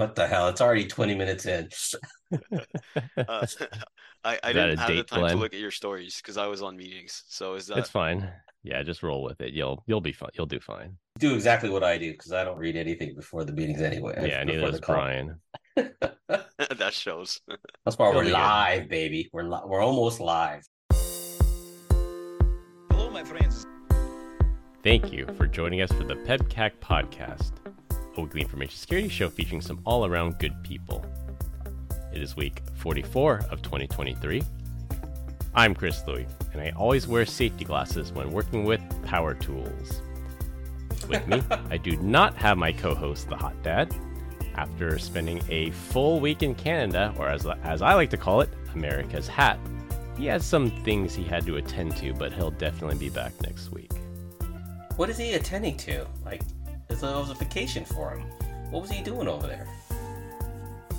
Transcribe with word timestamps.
What 0.00 0.14
the 0.14 0.26
hell? 0.26 0.48
It's 0.48 0.62
already 0.62 0.86
20 0.86 1.14
minutes 1.14 1.44
in. 1.44 1.68
Uh, 3.16 3.44
I, 4.24 4.38
I 4.42 4.52
didn't 4.52 4.78
a 4.78 4.80
have 4.80 4.88
the 4.88 5.02
time 5.02 5.20
Glenn? 5.20 5.32
to 5.32 5.38
look 5.42 5.52
at 5.52 5.58
your 5.58 5.72
stories 5.72 6.16
because 6.16 6.36
I 6.36 6.46
was 6.46 6.62
on 6.62 6.76
meetings. 6.76 7.24
So 7.28 7.54
is 7.54 7.66
that 7.66 7.78
It's 7.78 7.90
fine. 7.90 8.30
Yeah, 8.62 8.82
just 8.84 9.02
roll 9.02 9.22
with 9.24 9.40
it. 9.40 9.52
You'll 9.52 9.82
you'll 9.86 10.00
be 10.00 10.12
fine. 10.12 10.30
You'll 10.34 10.46
do 10.46 10.60
fine. 10.60 10.96
Do 11.18 11.34
exactly 11.34 11.70
what 11.70 11.82
I 11.82 11.98
do 11.98 12.12
because 12.12 12.32
I 12.32 12.44
don't 12.44 12.56
read 12.56 12.76
anything 12.76 13.16
before 13.16 13.44
the 13.44 13.52
meetings 13.52 13.82
anyway. 13.82 14.14
Yeah, 14.28 14.44
before 14.44 14.60
neither 14.60 14.70
does. 14.70 14.80
Brian. 14.80 15.40
that 15.74 16.92
shows? 16.92 17.40
That's 17.84 17.98
why 17.98 18.10
we're 18.10 18.20
be 18.20 18.28
good. 18.28 18.34
live, 18.34 18.88
baby. 18.88 19.28
We're 19.32 19.42
li- 19.42 19.62
we're 19.66 19.82
almost 19.82 20.20
live. 20.20 20.62
Hello, 22.90 23.10
my 23.10 23.24
friends. 23.24 23.66
Thank 24.82 25.12
you 25.12 25.26
for 25.36 25.46
joining 25.46 25.82
us 25.82 25.92
for 25.92 26.04
the 26.04 26.14
PEBCAK 26.14 26.72
podcast, 26.80 27.52
weekly 28.22 28.42
information 28.42 28.76
security 28.76 29.08
show 29.08 29.28
featuring 29.28 29.60
some 29.60 29.80
all 29.84 30.06
around 30.06 30.38
good 30.38 30.54
people. 30.62 31.04
It 32.12 32.22
is 32.22 32.36
week 32.36 32.62
44 32.74 33.46
of 33.50 33.62
2023. 33.62 34.42
I'm 35.54 35.74
Chris 35.74 36.02
Louie, 36.06 36.26
and 36.52 36.60
I 36.60 36.70
always 36.70 37.06
wear 37.08 37.26
safety 37.26 37.64
glasses 37.64 38.12
when 38.12 38.30
working 38.30 38.64
with 38.64 38.80
power 39.04 39.34
tools. 39.34 40.02
With 41.08 41.26
me, 41.26 41.42
I 41.70 41.76
do 41.76 41.96
not 41.96 42.36
have 42.36 42.58
my 42.58 42.72
co 42.72 42.94
host, 42.94 43.28
the 43.28 43.36
Hot 43.36 43.60
Dad. 43.62 43.94
After 44.54 44.98
spending 44.98 45.40
a 45.48 45.70
full 45.70 46.20
week 46.20 46.42
in 46.42 46.54
Canada, 46.54 47.14
or 47.18 47.28
as, 47.28 47.46
as 47.62 47.82
I 47.82 47.94
like 47.94 48.10
to 48.10 48.16
call 48.16 48.40
it, 48.40 48.50
America's 48.74 49.26
Hat, 49.26 49.58
he 50.16 50.26
has 50.26 50.44
some 50.44 50.70
things 50.82 51.14
he 51.14 51.24
had 51.24 51.46
to 51.46 51.56
attend 51.56 51.96
to, 51.96 52.12
but 52.12 52.32
he'll 52.32 52.50
definitely 52.50 52.98
be 52.98 53.08
back 53.08 53.32
next 53.42 53.70
week. 53.72 53.90
What 54.96 55.08
is 55.08 55.16
he 55.16 55.32
attending 55.32 55.76
to? 55.78 56.06
Like, 56.24 56.42
it's 56.90 57.02
a, 57.02 57.08
it 57.08 57.18
was 57.18 57.30
a 57.30 57.34
vacation 57.34 57.84
for 57.84 58.10
him. 58.10 58.22
What 58.70 58.82
was 58.82 58.90
he 58.90 59.02
doing 59.02 59.28
over 59.28 59.46
there? 59.46 59.66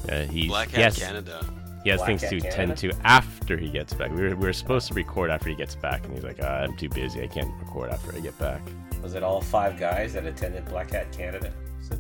Uh, 0.09 0.22
he's, 0.31 0.48
Black 0.48 0.70
he 0.70 0.77
Hat 0.77 0.86
has, 0.86 0.98
Canada. 1.00 1.45
he 1.84 1.90
has 1.90 2.00
Black 2.00 2.08
things 2.08 2.22
Hat 2.22 2.31
to 2.31 2.40
tend 2.41 2.77
to 2.77 2.92
after 3.03 3.58
he 3.58 3.70
gets 3.70 3.94
back. 3.94 4.12
We 4.12 4.22
were, 4.23 4.30
we 4.36 4.47
were 4.47 4.53
supposed 4.53 4.88
to 4.88 4.94
record 4.94 5.30
after 5.31 5.50
he 5.50 5.56
gets 5.56 5.75
back, 5.75 6.03
and 6.06 6.14
he's 6.14 6.23
like, 6.23 6.39
"Ah, 6.42 6.62
I'm 6.62 6.75
too 6.75 6.89
busy. 6.89 7.22
I 7.23 7.28
can't 7.28 7.53
record 7.59 7.92
after 7.92 8.16
I 8.16 8.19
get 8.19 8.38
back. 8.39 8.62
Was 9.03 9.14
it 9.16 9.23
all 9.23 9.42
five 9.42 9.80
guys 9.80 10.14
that 10.14 10.25
attended 10.25 10.66
Black 10.66 10.92
Hat 10.92 11.12
Canada? 11.12 11.53
Was 11.80 11.92
it 11.92 12.00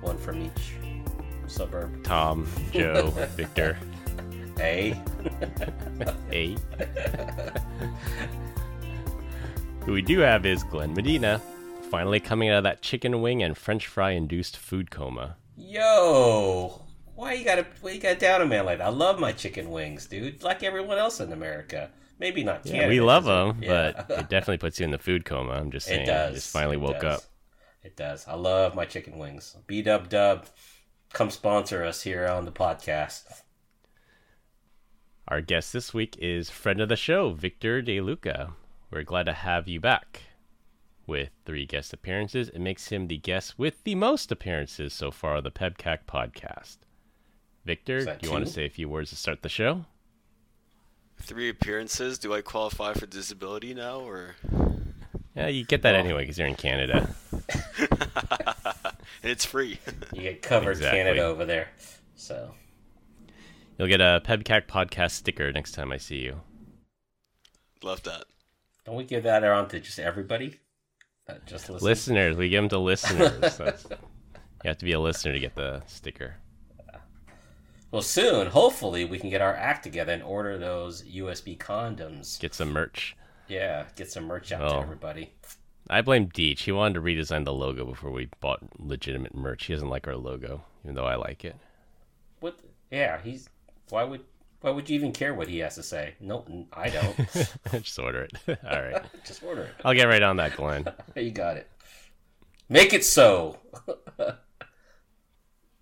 one 0.00 0.18
from 0.18 0.42
each 0.42 0.74
suburb? 1.46 2.02
Tom, 2.04 2.46
Joe, 2.72 3.10
Victor, 3.36 3.78
A. 4.60 4.94
A. 6.32 6.56
Who 9.84 9.92
we 9.92 10.02
do 10.02 10.18
have 10.20 10.44
is 10.46 10.64
Glenn 10.64 10.92
Medina, 10.94 11.40
finally 11.90 12.20
coming 12.20 12.48
out 12.50 12.58
of 12.58 12.64
that 12.64 12.82
chicken 12.82 13.20
wing 13.22 13.42
and 13.42 13.56
french 13.56 13.86
fry 13.86 14.10
induced 14.12 14.56
food 14.56 14.90
coma. 14.90 15.36
yo, 15.56 16.82
why 17.14 17.32
you 17.32 17.44
gotta 17.44 17.66
why 17.80 17.92
you 17.92 18.00
gotta 18.00 18.18
down 18.18 18.42
a 18.42 18.46
man 18.46 18.64
like 18.66 18.78
that? 18.78 18.86
I 18.86 18.90
love 18.90 19.18
my 19.18 19.32
chicken 19.32 19.70
wings, 19.70 20.06
dude. 20.06 20.42
Like 20.42 20.62
everyone 20.62 20.98
else 20.98 21.20
in 21.20 21.32
America. 21.32 21.90
Maybe 22.18 22.42
not 22.44 22.64
Yeah, 22.64 22.88
we 22.88 23.00
love 23.00 23.24
them, 23.24 23.58
yeah. 23.62 23.92
but 24.08 24.10
it 24.18 24.28
definitely 24.28 24.58
puts 24.58 24.80
you 24.80 24.84
in 24.84 24.90
the 24.90 24.98
food 24.98 25.24
coma. 25.24 25.52
I'm 25.52 25.70
just 25.70 25.86
saying. 25.86 26.02
It 26.02 26.06
does. 26.06 26.30
I 26.30 26.34
just 26.34 26.52
finally 26.52 26.76
It 26.76 26.80
woke 26.80 27.00
does. 27.00 27.18
up. 27.18 27.22
It 27.82 27.96
does. 27.96 28.26
I 28.26 28.34
love 28.34 28.74
my 28.74 28.84
chicken 28.84 29.18
wings. 29.18 29.56
B 29.66 29.80
Dub 29.82 30.08
Dub, 30.08 30.46
come 31.12 31.30
sponsor 31.30 31.84
us 31.84 32.02
here 32.02 32.26
on 32.26 32.44
the 32.46 32.52
podcast. 32.52 33.42
Our 35.28 35.40
guest 35.40 35.72
this 35.72 35.92
week 35.92 36.16
is 36.20 36.50
friend 36.50 36.80
of 36.80 36.88
the 36.88 36.96
show, 36.96 37.30
Victor 37.32 37.82
De 37.82 38.00
Luca. 38.00 38.52
We're 38.90 39.02
glad 39.02 39.24
to 39.26 39.32
have 39.32 39.66
you 39.68 39.80
back. 39.80 40.22
With 41.06 41.30
three 41.44 41.66
guest 41.66 41.92
appearances, 41.92 42.48
it 42.48 42.58
makes 42.58 42.88
him 42.88 43.06
the 43.06 43.18
guest 43.18 43.58
with 43.58 43.84
the 43.84 43.94
most 43.94 44.32
appearances 44.32 44.92
so 44.92 45.10
far 45.12 45.36
on 45.36 45.44
the 45.44 45.50
PEBCAK 45.52 46.00
podcast. 46.08 46.78
Victor, 47.64 48.00
do 48.00 48.04
that 48.06 48.22
you 48.24 48.30
want 48.32 48.44
to 48.46 48.52
say 48.52 48.64
a 48.66 48.70
few 48.70 48.88
words 48.88 49.10
to 49.10 49.16
start 49.16 49.42
the 49.42 49.48
show? 49.48 49.84
Three 51.20 51.48
appearances. 51.48 52.18
Do 52.18 52.34
I 52.34 52.40
qualify 52.42 52.92
for 52.94 53.06
disability 53.06 53.72
now, 53.72 54.00
or? 54.00 54.34
Yeah, 55.36 55.46
you 55.48 55.64
get 55.64 55.82
that 55.82 55.92
Well- 55.92 56.04
anyway 56.04 56.22
because 56.22 56.38
you're 56.38 56.48
in 56.48 56.54
Canada. 56.56 57.14
and 57.78 59.30
it's 59.30 59.44
free. 59.44 59.78
You 60.12 60.22
get 60.22 60.42
covered 60.42 60.72
Exactly. 60.72 60.98
Canada 60.98 61.22
over 61.24 61.44
there. 61.44 61.68
So 62.16 62.52
You'll 63.78 63.88
get 63.88 64.00
a 64.00 64.22
PEBCAK 64.24 64.66
podcast 64.66 65.12
sticker 65.12 65.52
next 65.52 65.72
time 65.72 65.92
I 65.92 65.98
see 65.98 66.16
you. 66.18 66.40
Love 67.82 68.02
that. 68.04 68.24
don't 68.84 68.96
we 68.96 69.04
give 69.04 69.22
that 69.24 69.44
around 69.44 69.68
to 69.68 69.80
just 69.80 69.98
everybody? 69.98 70.58
That 71.26 71.44
just 71.46 71.68
listen. 71.68 71.84
Listeners, 71.86 72.36
we 72.36 72.48
give 72.48 72.62
them 72.62 72.68
to 72.70 72.78
listeners. 72.78 73.60
You 74.64 74.68
have 74.70 74.78
to 74.78 74.84
be 74.86 74.92
a 74.92 74.98
listener 75.00 75.32
to 75.32 75.38
get 75.38 75.54
the 75.54 75.82
sticker. 75.86 76.36
Well, 77.92 78.02
soon, 78.02 78.48
hopefully, 78.48 79.04
we 79.04 79.18
can 79.18 79.30
get 79.30 79.40
our 79.40 79.54
act 79.54 79.84
together 79.84 80.12
and 80.12 80.22
order 80.22 80.58
those 80.58 81.02
USB 81.04 81.56
condoms. 81.56 82.40
Get 82.40 82.52
some 82.54 82.72
merch. 82.72 83.14
Yeah, 83.48 83.84
get 83.94 84.10
some 84.10 84.24
merch 84.24 84.50
out 84.50 84.62
Oh. 84.62 84.68
to 84.70 84.78
everybody. 84.80 85.34
I 85.88 86.00
blame 86.00 86.28
Deech. 86.30 86.60
He 86.60 86.72
wanted 86.72 86.94
to 86.94 87.00
redesign 87.00 87.44
the 87.44 87.52
logo 87.52 87.84
before 87.84 88.10
we 88.10 88.28
bought 88.40 88.60
legitimate 88.80 89.36
merch. 89.36 89.66
He 89.66 89.72
doesn't 89.74 89.88
like 89.90 90.08
our 90.08 90.16
logo, 90.16 90.64
even 90.82 90.96
though 90.96 91.06
I 91.06 91.14
like 91.14 91.44
it. 91.44 91.54
What? 92.40 92.58
Yeah, 92.90 93.20
he's. 93.22 93.48
Why 93.90 94.02
would? 94.02 94.22
Why 94.60 94.70
would 94.70 94.88
you 94.88 94.96
even 94.96 95.12
care 95.12 95.34
what 95.34 95.48
he 95.48 95.58
has 95.58 95.74
to 95.76 95.82
say? 95.82 96.14
No, 96.20 96.66
I 96.72 96.88
don't. 96.88 97.16
Just 97.82 97.98
order 97.98 98.22
it. 98.22 98.32
All 98.68 98.82
right. 98.82 99.04
just 99.24 99.42
order 99.42 99.62
it. 99.62 99.74
I'll 99.84 99.94
get 99.94 100.08
right 100.08 100.22
on 100.22 100.36
that, 100.36 100.56
Glenn. 100.56 100.86
You 101.14 101.30
got 101.30 101.56
it. 101.56 101.70
Make 102.68 102.92
it 102.92 103.04
so. 103.04 103.58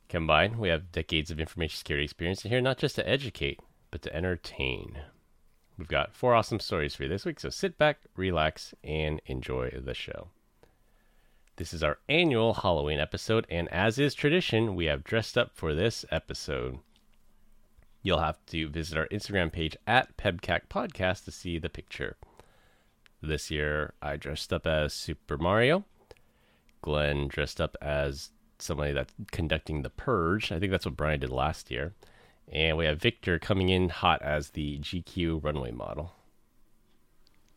Combined, 0.08 0.58
we 0.58 0.68
have 0.68 0.92
decades 0.92 1.30
of 1.30 1.40
information 1.40 1.78
security 1.78 2.04
experience 2.04 2.44
in 2.44 2.50
here, 2.50 2.60
not 2.60 2.78
just 2.78 2.96
to 2.96 3.08
educate, 3.08 3.60
but 3.90 4.02
to 4.02 4.14
entertain. 4.14 4.98
We've 5.78 5.88
got 5.88 6.14
four 6.14 6.34
awesome 6.34 6.60
stories 6.60 6.94
for 6.94 7.04
you 7.04 7.08
this 7.08 7.24
week, 7.24 7.40
so 7.40 7.48
sit 7.48 7.78
back, 7.78 7.98
relax, 8.16 8.74
and 8.84 9.20
enjoy 9.26 9.70
the 9.70 9.94
show. 9.94 10.28
This 11.56 11.72
is 11.72 11.82
our 11.82 11.98
annual 12.08 12.54
Halloween 12.54 13.00
episode, 13.00 13.46
and 13.48 13.68
as 13.72 13.98
is 13.98 14.14
tradition, 14.14 14.74
we 14.74 14.86
have 14.86 15.04
dressed 15.04 15.38
up 15.38 15.52
for 15.54 15.74
this 15.74 16.04
episode. 16.10 16.78
You'll 18.04 18.20
have 18.20 18.44
to 18.48 18.68
visit 18.68 18.98
our 18.98 19.08
Instagram 19.08 19.50
page 19.50 19.78
at 19.86 20.14
PEBCAK 20.18 20.68
Podcast 20.68 21.24
to 21.24 21.30
see 21.30 21.58
the 21.58 21.70
picture. 21.70 22.16
This 23.22 23.50
year, 23.50 23.94
I 24.02 24.16
dressed 24.16 24.52
up 24.52 24.66
as 24.66 24.92
Super 24.92 25.38
Mario. 25.38 25.86
Glenn 26.82 27.28
dressed 27.28 27.62
up 27.62 27.78
as 27.80 28.28
somebody 28.58 28.92
that's 28.92 29.14
conducting 29.32 29.80
the 29.80 29.88
purge. 29.88 30.52
I 30.52 30.60
think 30.60 30.70
that's 30.70 30.84
what 30.84 30.98
Brian 30.98 31.20
did 31.20 31.30
last 31.30 31.70
year. 31.70 31.94
And 32.52 32.76
we 32.76 32.84
have 32.84 33.00
Victor 33.00 33.38
coming 33.38 33.70
in 33.70 33.88
hot 33.88 34.20
as 34.20 34.50
the 34.50 34.78
GQ 34.80 35.42
runway 35.42 35.70
model. 35.70 36.12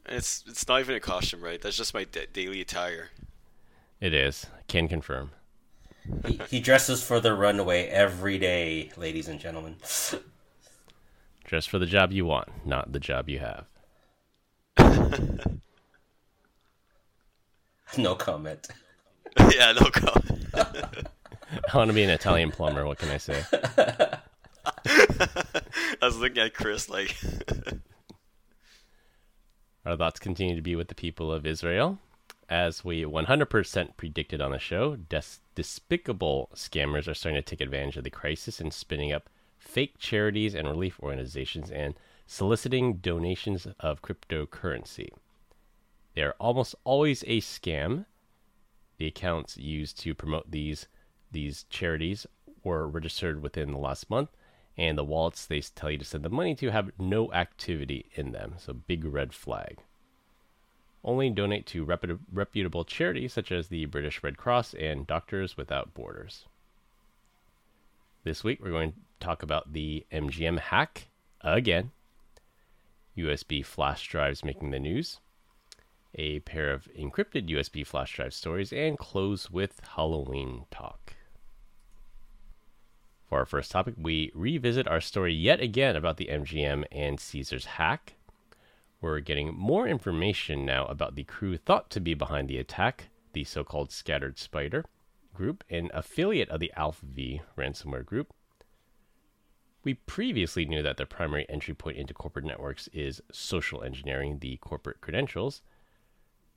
It's 0.06 0.46
it's 0.48 0.66
not 0.66 0.80
even 0.80 0.96
a 0.96 1.02
costume, 1.02 1.42
right? 1.42 1.62
That's 1.62 1.76
just 1.76 1.94
my 1.94 2.06
da- 2.06 2.28
daily 2.32 2.62
attire. 2.62 3.10
It 4.00 4.14
is. 4.14 4.46
Can 4.70 4.88
confirm. 4.88 5.32
he, 6.26 6.40
he 6.50 6.60
dresses 6.62 7.04
for 7.04 7.20
the 7.20 7.34
runway 7.34 7.88
every 7.88 8.38
day, 8.38 8.92
ladies 8.96 9.28
and 9.28 9.42
gentlemen. 9.42 9.76
Dress 11.48 11.66
for 11.66 11.80
the 11.80 11.86
job 11.86 12.12
you 12.12 12.26
want, 12.26 12.50
not 12.66 12.92
the 12.92 13.00
job 13.00 13.30
you 13.30 13.40
have. 13.40 13.66
no 17.98 18.16
comment. 18.16 18.68
yeah, 19.56 19.72
no 19.72 19.90
go. 19.90 20.14
I 21.74 21.78
want 21.78 21.88
to 21.90 21.94
be 21.94 22.04
an 22.04 22.10
Italian 22.10 22.52
plumber. 22.52 22.86
What 22.86 22.98
can 23.00 23.10
I 23.10 23.18
say? 23.18 23.42
I 23.78 24.20
was 26.02 26.18
looking 26.18 26.44
at 26.44 26.54
Chris 26.54 26.90
like, 26.90 27.16
Our 29.86 29.96
thoughts 29.96 30.20
continue 30.20 30.58
to 30.58 30.62
be 30.62 30.76
with 30.76 30.90
the 30.90 30.96
people 30.96 31.32
of 31.32 31.46
Israel. 31.46 31.98
As 32.50 32.84
we 32.84 33.04
100% 33.04 33.96
predicted 33.96 34.42
on 34.42 34.52
the 34.52 34.60
show, 34.60 34.98
des- 34.98 35.40
despicable 35.56 36.50
scammers 36.54 37.08
are 37.08 37.14
starting 37.14 37.42
to 37.42 37.50
take 37.50 37.62
advantage 37.62 37.96
of 37.96 38.04
the 38.04 38.10
crisis 38.10 38.60
and 38.60 38.74
spinning 38.74 39.14
up 39.14 39.30
fake 39.68 39.98
charities 40.00 40.56
and 40.56 40.68
relief 40.68 41.00
organizations 41.02 41.70
and 41.70 41.94
soliciting 42.26 42.96
donations 42.96 43.68
of 43.80 44.02
cryptocurrency. 44.02 45.10
They 46.16 46.24
are 46.24 46.36
almost 46.40 46.76
always 46.84 47.24
a 47.24 47.42
scam. 47.42 48.06
The 48.98 49.08
accounts 49.08 49.58
used 49.58 50.00
to 50.00 50.16
promote 50.16 50.50
these 50.50 50.88
these 51.32 51.66
charities 51.70 52.26
were 52.64 52.88
registered 52.88 53.42
within 53.44 53.72
the 53.72 53.78
last 53.78 54.10
month, 54.10 54.30
and 54.78 54.98
the 54.98 55.04
wallets 55.04 55.46
they 55.46 55.60
tell 55.60 55.92
you 55.92 55.98
to 55.98 56.06
send 56.06 56.24
the 56.24 56.30
money 56.30 56.56
to 56.56 56.72
have 56.72 56.92
no 56.98 57.32
activity 57.34 58.10
in 58.16 58.32
them. 58.32 58.56
So 58.58 58.74
big 58.74 59.04
red 59.04 59.34
flag. 59.34 59.80
Only 61.04 61.30
donate 61.30 61.66
to 61.68 61.86
reputa- 61.86 62.20
reputable 62.32 62.86
charities 62.86 63.34
such 63.34 63.52
as 63.52 63.68
the 63.68 63.86
British 63.86 64.24
Red 64.24 64.38
Cross 64.38 64.74
and 64.74 65.06
Doctors 65.06 65.56
Without 65.58 65.94
Borders. 65.94 66.46
This 68.24 68.44
week 68.44 68.60
we're 68.62 68.72
going 68.72 68.94
talk 69.20 69.44
about 69.44 69.74
the 69.74 70.06
MGM 70.12 70.60
hack 70.60 71.10
again. 71.42 71.92
USB 73.18 73.66
flash 73.66 74.08
drives 74.08 74.44
making 74.44 74.72
the 74.72 74.80
news. 74.80 75.20
A 76.16 76.40
pair 76.40 76.72
of 76.72 76.88
encrypted 76.98 77.50
USB 77.50 77.86
flash 77.86 78.16
drive 78.16 78.34
stories 78.34 78.72
and 78.72 78.98
close 78.98 79.52
with 79.52 79.80
Halloween 79.96 80.66
talk. 80.72 81.14
For 83.28 83.40
our 83.40 83.46
first 83.46 83.72
topic, 83.72 83.96
we 83.98 84.32
revisit 84.34 84.88
our 84.88 85.02
story 85.02 85.34
yet 85.34 85.60
again 85.60 85.96
about 85.96 86.18
the 86.18 86.30
MGM 86.32 86.86
and 86.92 87.20
Caesars 87.20 87.66
hack. 87.66 88.14
We're 89.02 89.20
getting 89.20 89.54
more 89.54 89.88
information 89.88 90.66
now 90.66 90.86
about 90.86 91.16
the 91.16 91.24
crew 91.24 91.58
thought 91.58 91.90
to 91.92 92.00
be 92.00 92.14
behind 92.14 92.48
the 92.48 92.58
attack, 92.58 93.10
the 93.34 93.44
so 93.44 93.64
called 93.64 93.92
Scattered 93.92 94.40
Spider 94.40 94.86
group, 95.34 95.64
an 95.70 95.92
affiliate 95.94 96.50
of 96.50 96.60
the 96.60 96.72
Alpha 96.76 97.06
V 97.06 97.42
ransomware 97.56 98.06
group. 98.06 98.34
We 99.88 99.94
previously 99.94 100.66
knew 100.66 100.84
that 100.84 100.98
the 100.98 101.06
primary 101.06 101.46
entry 101.48 101.74
point 101.74 101.96
into 101.96 102.14
corporate 102.14 102.44
networks 102.44 102.90
is 102.90 103.22
social 103.32 103.84
engineering 103.84 104.40
the 104.40 104.58
corporate 104.58 105.00
credentials. 105.00 105.62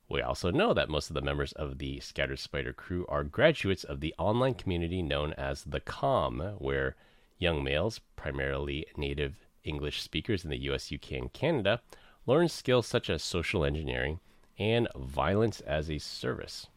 We 0.09 0.21
also 0.21 0.51
know 0.51 0.73
that 0.73 0.89
most 0.89 1.09
of 1.09 1.13
the 1.13 1.21
members 1.21 1.53
of 1.53 1.77
the 1.77 2.01
Scattered 2.01 2.39
Spider 2.39 2.73
crew 2.73 3.05
are 3.07 3.23
graduates 3.23 3.85
of 3.85 4.01
the 4.01 4.13
online 4.17 4.55
community 4.55 5.01
known 5.01 5.31
as 5.37 5.63
the 5.63 5.79
COM, 5.79 6.55
where 6.57 6.97
young 7.37 7.63
males, 7.63 8.01
primarily 8.17 8.85
native 8.97 9.37
English 9.63 10.01
speakers 10.01 10.43
in 10.43 10.49
the 10.49 10.63
US, 10.63 10.91
UK, 10.91 11.13
and 11.13 11.31
Canada, 11.31 11.81
learn 12.25 12.49
skills 12.49 12.85
such 12.85 13.09
as 13.09 13.23
social 13.23 13.63
engineering 13.63 14.19
and 14.59 14.89
violence 14.93 15.61
as 15.61 15.89
a 15.89 15.99
service. 15.99 16.67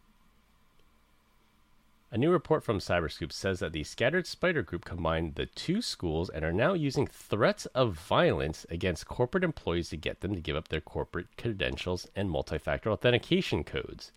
A 2.15 2.17
new 2.17 2.31
report 2.31 2.63
from 2.63 2.79
Cyberscoop 2.79 3.33
says 3.33 3.59
that 3.59 3.73
the 3.73 3.83
Scattered 3.83 4.29
Spider 4.29 4.63
Group 4.63 4.85
combined 4.85 5.35
the 5.35 5.47
two 5.47 5.83
schools 5.83 6.31
and 6.31 6.45
are 6.45 6.53
now 6.53 6.73
using 6.73 7.09
threats 7.09 7.67
of 7.75 7.95
violence 7.95 8.65
against 8.71 9.09
corporate 9.09 9.43
employees 9.43 9.89
to 9.89 9.97
get 9.97 10.21
them 10.21 10.33
to 10.33 10.41
give 10.41 10.55
up 10.55 10.69
their 10.69 10.81
corporate 10.81 11.37
credentials 11.37 12.07
and 12.15 12.31
multi 12.31 12.57
factor 12.57 12.89
authentication 12.93 13.65
codes. 13.65 14.13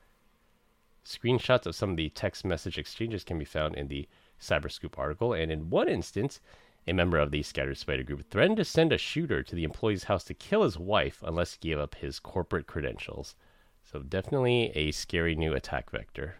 Screenshots 1.04 1.66
of 1.66 1.74
some 1.74 1.90
of 1.90 1.98
the 1.98 2.10
text 2.10 2.46
message 2.46 2.78
exchanges 2.78 3.24
can 3.24 3.40
be 3.40 3.46
found 3.46 3.74
in 3.74 3.88
the 3.88 4.08
Cyberscoop 4.40 4.96
article, 5.00 5.34
and 5.34 5.52
in 5.52 5.72
one 5.72 5.90
instance, 5.90 6.40
a 6.88 6.94
member 6.94 7.18
of 7.18 7.32
the 7.32 7.42
Scattered 7.42 7.80
Spider 7.80 8.04
Group 8.04 8.30
threatened 8.30 8.58
to 8.58 8.64
send 8.64 8.94
a 8.94 9.00
shooter 9.00 9.42
to 9.42 9.56
the 9.56 9.64
employee's 9.64 10.04
house 10.04 10.24
to 10.26 10.36
kill 10.36 10.62
his 10.62 10.78
wife 10.78 11.24
unless 11.26 11.54
he 11.54 11.70
gave 11.70 11.80
up 11.80 11.96
his 11.96 12.20
corporate 12.20 12.68
credentials. 12.68 13.36
So, 13.84 14.04
definitely 14.04 14.72
a 14.76 14.92
scary 14.92 15.34
new 15.34 15.56
attack 15.56 15.90
vector. 15.90 16.36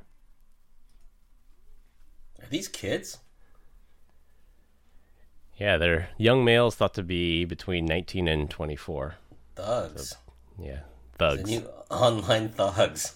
Are 2.42 2.48
these 2.50 2.68
kids? 2.68 3.20
Yeah, 5.58 5.78
they're 5.78 6.10
young 6.18 6.46
males 6.46 6.76
thought 6.76 6.94
to 6.96 7.04
be 7.04 7.46
between 7.46 7.86
19 7.86 8.28
and 8.28 8.50
24. 8.50 9.16
Thugs. 9.56 10.16
Yeah, 10.60 10.82
The 11.18 11.18
thugs. 11.38 11.50
new 11.50 11.68
online 11.90 12.50
thugs. 12.50 13.16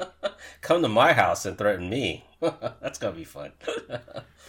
Come 0.60 0.82
to 0.82 0.88
my 0.88 1.12
house 1.12 1.44
and 1.44 1.58
threaten 1.58 1.88
me. 1.90 2.24
That's 2.40 2.98
gonna 2.98 3.16
be 3.16 3.24
fun. 3.24 3.52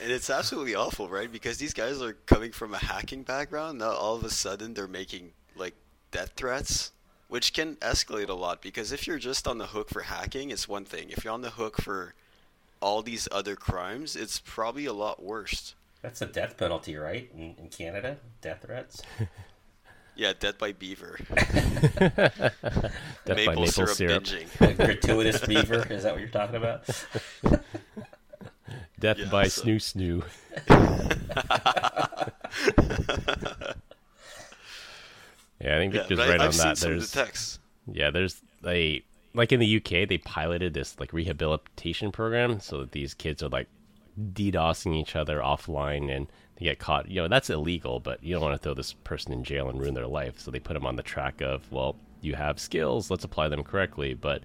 And 0.01 0.11
it's 0.11 0.29
absolutely 0.29 0.75
awful, 0.75 1.07
right? 1.07 1.31
Because 1.31 1.59
these 1.59 1.73
guys 1.73 2.01
are 2.01 2.13
coming 2.25 2.51
from 2.51 2.73
a 2.73 2.77
hacking 2.77 3.23
background. 3.23 3.77
Now 3.77 3.91
all 3.91 4.15
of 4.15 4.25
a 4.25 4.29
sudden 4.29 4.73
they're 4.73 4.87
making 4.87 5.31
like 5.55 5.75
death 6.11 6.31
threats, 6.35 6.91
which 7.29 7.53
can 7.53 7.75
escalate 7.77 8.27
a 8.27 8.33
lot. 8.33 8.61
Because 8.61 8.91
if 8.91 9.07
you're 9.07 9.19
just 9.19 9.47
on 9.47 9.59
the 9.59 9.67
hook 9.67 9.89
for 9.89 10.01
hacking, 10.01 10.49
it's 10.49 10.67
one 10.67 10.83
thing. 10.83 11.11
If 11.11 11.23
you're 11.23 11.31
on 11.33 11.41
the 11.43 11.51
hook 11.51 11.79
for 11.81 12.15
all 12.83 13.01
these 13.01 13.27
other 13.31 13.55
crimes, 13.55 14.15
it's 14.15 14.39
probably 14.39 14.85
a 14.85 14.93
lot 14.93 15.23
worse. 15.23 15.73
That's 16.01 16.21
a 16.21 16.25
death 16.25 16.57
penalty, 16.57 16.95
right? 16.97 17.31
In, 17.33 17.55
in 17.57 17.69
Canada, 17.69 18.17
death 18.41 18.63
threats. 18.65 19.01
Yeah, 20.15 20.33
death 20.39 20.59
by 20.59 20.73
beaver, 20.73 21.17
Death 21.29 22.51
by 23.25 23.33
maple, 23.33 23.53
maple 23.63 23.65
syrup, 23.65 23.95
syrup. 23.95 24.23
binging. 24.23 24.77
Gratuitous 24.77 25.43
beaver. 25.43 25.87
Is 25.91 26.03
that 26.03 26.11
what 26.13 26.19
you're 26.21 26.29
talking 26.29 26.55
about? 26.57 26.85
Death 28.99 29.17
Yeah, 29.17 29.29
by 29.31 29.47
so- 29.47 29.63
snoo 29.63 29.77
snoo. 29.77 30.23
yeah, 35.59 35.75
I 35.75 35.79
think 35.79 35.93
Yeah, 35.93 35.99
Victor's 36.01 36.17
but 36.19 36.27
I- 36.27 36.31
right 36.31 36.41
I've 36.41 36.47
on 36.47 36.53
seen 36.53 36.63
that. 36.67 36.77
some 36.77 36.91
of 36.91 36.97
There's 36.99 37.11
the 37.11 37.19
texts. 37.23 37.59
yeah, 37.91 38.11
there's 38.11 38.41
a 38.67 39.03
like 39.33 39.51
in 39.51 39.59
the 39.59 39.77
UK 39.77 40.07
they 40.07 40.17
piloted 40.17 40.73
this 40.73 40.99
like 40.99 41.13
rehabilitation 41.13 42.11
program 42.11 42.59
so 42.59 42.79
that 42.81 42.91
these 42.91 43.13
kids 43.13 43.41
are 43.41 43.49
like 43.49 43.67
DDoSing 44.33 44.95
each 44.95 45.15
other 45.15 45.39
offline 45.39 46.15
and 46.15 46.27
they 46.55 46.65
get 46.65 46.79
caught. 46.79 47.09
You 47.09 47.21
know 47.21 47.27
that's 47.27 47.49
illegal, 47.49 47.99
but 47.99 48.23
you 48.23 48.33
don't 48.33 48.43
want 48.43 48.53
to 48.53 48.63
throw 48.63 48.73
this 48.73 48.93
person 48.93 49.33
in 49.33 49.43
jail 49.43 49.69
and 49.69 49.79
ruin 49.79 49.93
their 49.93 50.07
life. 50.07 50.39
So 50.39 50.51
they 50.51 50.59
put 50.59 50.73
them 50.73 50.85
on 50.85 50.95
the 50.95 51.03
track 51.03 51.41
of 51.41 51.71
well, 51.71 51.95
you 52.21 52.35
have 52.35 52.59
skills, 52.59 53.09
let's 53.09 53.23
apply 53.23 53.49
them 53.49 53.63
correctly. 53.63 54.13
But 54.13 54.43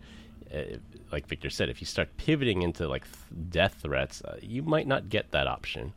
uh, 0.54 0.78
like 1.12 1.26
Victor 1.26 1.50
said, 1.50 1.68
if 1.68 1.80
you 1.80 1.86
start 1.86 2.16
pivoting 2.16 2.62
into 2.62 2.88
like 2.88 3.04
th- 3.04 3.50
death 3.50 3.80
threats, 3.82 4.22
uh, 4.22 4.38
you 4.40 4.62
might 4.62 4.86
not 4.86 5.08
get 5.08 5.30
that 5.32 5.46
option. 5.46 5.92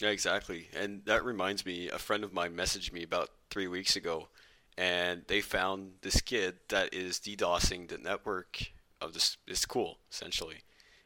Yeah, 0.00 0.10
exactly. 0.10 0.68
And 0.78 1.02
that 1.06 1.24
reminds 1.24 1.64
me, 1.64 1.88
a 1.88 1.98
friend 1.98 2.22
of 2.22 2.32
mine 2.32 2.54
messaged 2.54 2.92
me 2.92 3.02
about 3.02 3.30
three 3.48 3.66
weeks 3.66 3.96
ago, 3.96 4.28
and 4.78 5.22
they 5.26 5.40
found 5.40 5.92
this 6.02 6.20
kid 6.20 6.56
that 6.68 6.92
is 6.92 7.18
DDoSing 7.18 7.88
the 7.88 7.98
network 7.98 8.62
of 9.00 9.14
this 9.14 9.36
this 9.46 9.60
school, 9.60 9.98
essentially. 10.10 10.62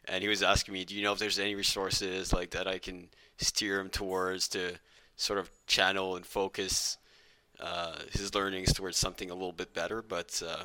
And 0.06 0.22
he 0.22 0.28
was 0.28 0.43
asking 0.43 0.75
me, 0.75 0.84
do 0.84 0.94
you 0.94 1.02
know 1.02 1.12
if 1.12 1.19
there's 1.19 1.38
any 1.38 1.55
resources 1.55 2.32
like 2.32 2.50
that 2.50 2.67
I 2.67 2.78
can 2.78 3.08
steer 3.38 3.78
him 3.78 3.90
towards 3.90 4.49
to 4.49 4.76
sort 5.17 5.38
of 5.38 5.50
channel 5.67 6.17
and 6.17 6.26
focus 6.26 6.99
uh, 7.61 7.96
his 8.12 8.34
learnings 8.34 8.72
towards 8.72 8.96
something 8.96 9.31
a 9.31 9.34
little 9.34 9.52
bit 9.52 9.72
better? 9.72 10.02
But 10.02 10.43
uh, 10.46 10.64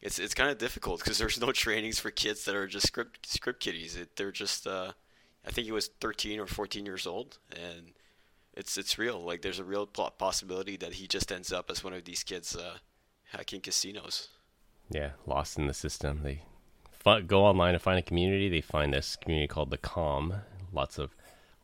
it's 0.00 0.18
it's 0.18 0.34
kind 0.34 0.50
of 0.50 0.58
difficult 0.58 1.00
because 1.00 1.18
there's 1.18 1.40
no 1.40 1.52
trainings 1.52 1.98
for 1.98 2.10
kids 2.10 2.44
that 2.44 2.54
are 2.54 2.66
just 2.66 2.86
script 2.86 3.26
script 3.26 3.60
kiddies. 3.60 3.96
It, 3.96 4.16
they're 4.16 4.32
just 4.32 4.66
uh, 4.66 4.92
I 5.46 5.50
think 5.50 5.66
he 5.66 5.72
was 5.72 5.88
13 6.00 6.40
or 6.40 6.46
14 6.46 6.86
years 6.86 7.06
old, 7.06 7.38
and 7.52 7.92
it's 8.56 8.76
it's 8.76 8.98
real. 8.98 9.22
Like 9.22 9.42
there's 9.42 9.58
a 9.58 9.64
real 9.64 9.86
possibility 9.86 10.76
that 10.78 10.94
he 10.94 11.06
just 11.06 11.30
ends 11.30 11.52
up 11.52 11.70
as 11.70 11.84
one 11.84 11.92
of 11.92 12.04
these 12.04 12.22
kids 12.24 12.56
uh, 12.56 12.78
hacking 13.32 13.60
casinos. 13.60 14.28
Yeah, 14.90 15.10
lost 15.26 15.58
in 15.58 15.66
the 15.66 15.74
system. 15.74 16.20
They 16.22 16.42
fi- 16.92 17.20
go 17.20 17.44
online 17.44 17.72
to 17.74 17.78
find 17.78 17.98
a 17.98 18.02
community. 18.02 18.48
They 18.48 18.60
find 18.60 18.92
this 18.92 19.16
community 19.16 19.48
called 19.48 19.70
the 19.70 19.78
Com. 19.78 20.34
Lots 20.72 20.98
of 20.98 21.14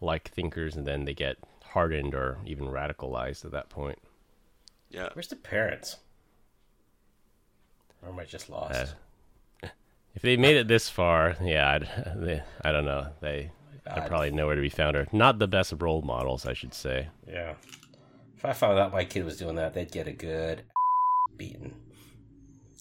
like 0.00 0.30
thinkers, 0.30 0.76
and 0.76 0.86
then 0.86 1.04
they 1.04 1.14
get 1.14 1.36
hardened 1.64 2.14
or 2.14 2.38
even 2.44 2.66
radicalized 2.66 3.44
at 3.44 3.52
that 3.52 3.68
point. 3.70 3.98
Yeah, 4.90 5.08
Where's 5.14 5.28
the 5.28 5.36
parents? 5.36 5.96
Or 8.02 8.10
am 8.10 8.18
I 8.18 8.24
just 8.24 8.50
lost? 8.50 8.94
Uh, 9.62 9.68
If 10.14 10.20
they 10.20 10.36
made 10.36 10.56
it 10.58 10.68
this 10.68 10.90
far, 10.90 11.36
yeah, 11.42 11.70
I'd, 11.70 11.88
they, 12.16 12.42
I 12.62 12.70
don't 12.70 12.84
know. 12.84 13.08
They 13.22 13.50
God. 13.84 14.06
probably 14.08 14.30
nowhere 14.30 14.54
to 14.54 14.60
be 14.60 14.68
found, 14.68 14.96
or 14.96 15.06
not 15.12 15.38
the 15.38 15.48
best 15.48 15.72
role 15.78 16.02
models, 16.02 16.46
I 16.46 16.52
should 16.54 16.74
say. 16.74 17.08
yeah. 17.28 17.54
If 18.36 18.44
I 18.44 18.52
found 18.54 18.78
out 18.78 18.92
my 18.92 19.04
kid 19.04 19.24
was 19.24 19.36
doing 19.36 19.54
that, 19.56 19.72
they'd 19.74 19.92
get 19.92 20.08
a 20.08 20.12
good 20.12 20.62
beating. 21.36 21.74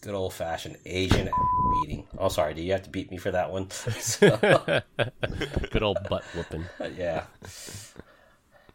Good 0.02 0.16
old 0.16 0.34
fashioned 0.34 0.78
Asian 0.86 1.30
beating. 1.84 2.08
Oh, 2.18 2.30
sorry. 2.30 2.56
Do 2.56 2.64
you 2.64 2.72
have 2.72 2.82
to 2.84 2.90
beat 2.90 3.12
me 3.12 3.18
for 3.18 3.30
that 3.32 3.52
one? 3.52 3.68
So, 4.00 4.82
Good 5.72 5.84
old 5.84 6.00
butt 6.10 6.24
whooping. 6.36 6.66
yeah. 6.98 7.26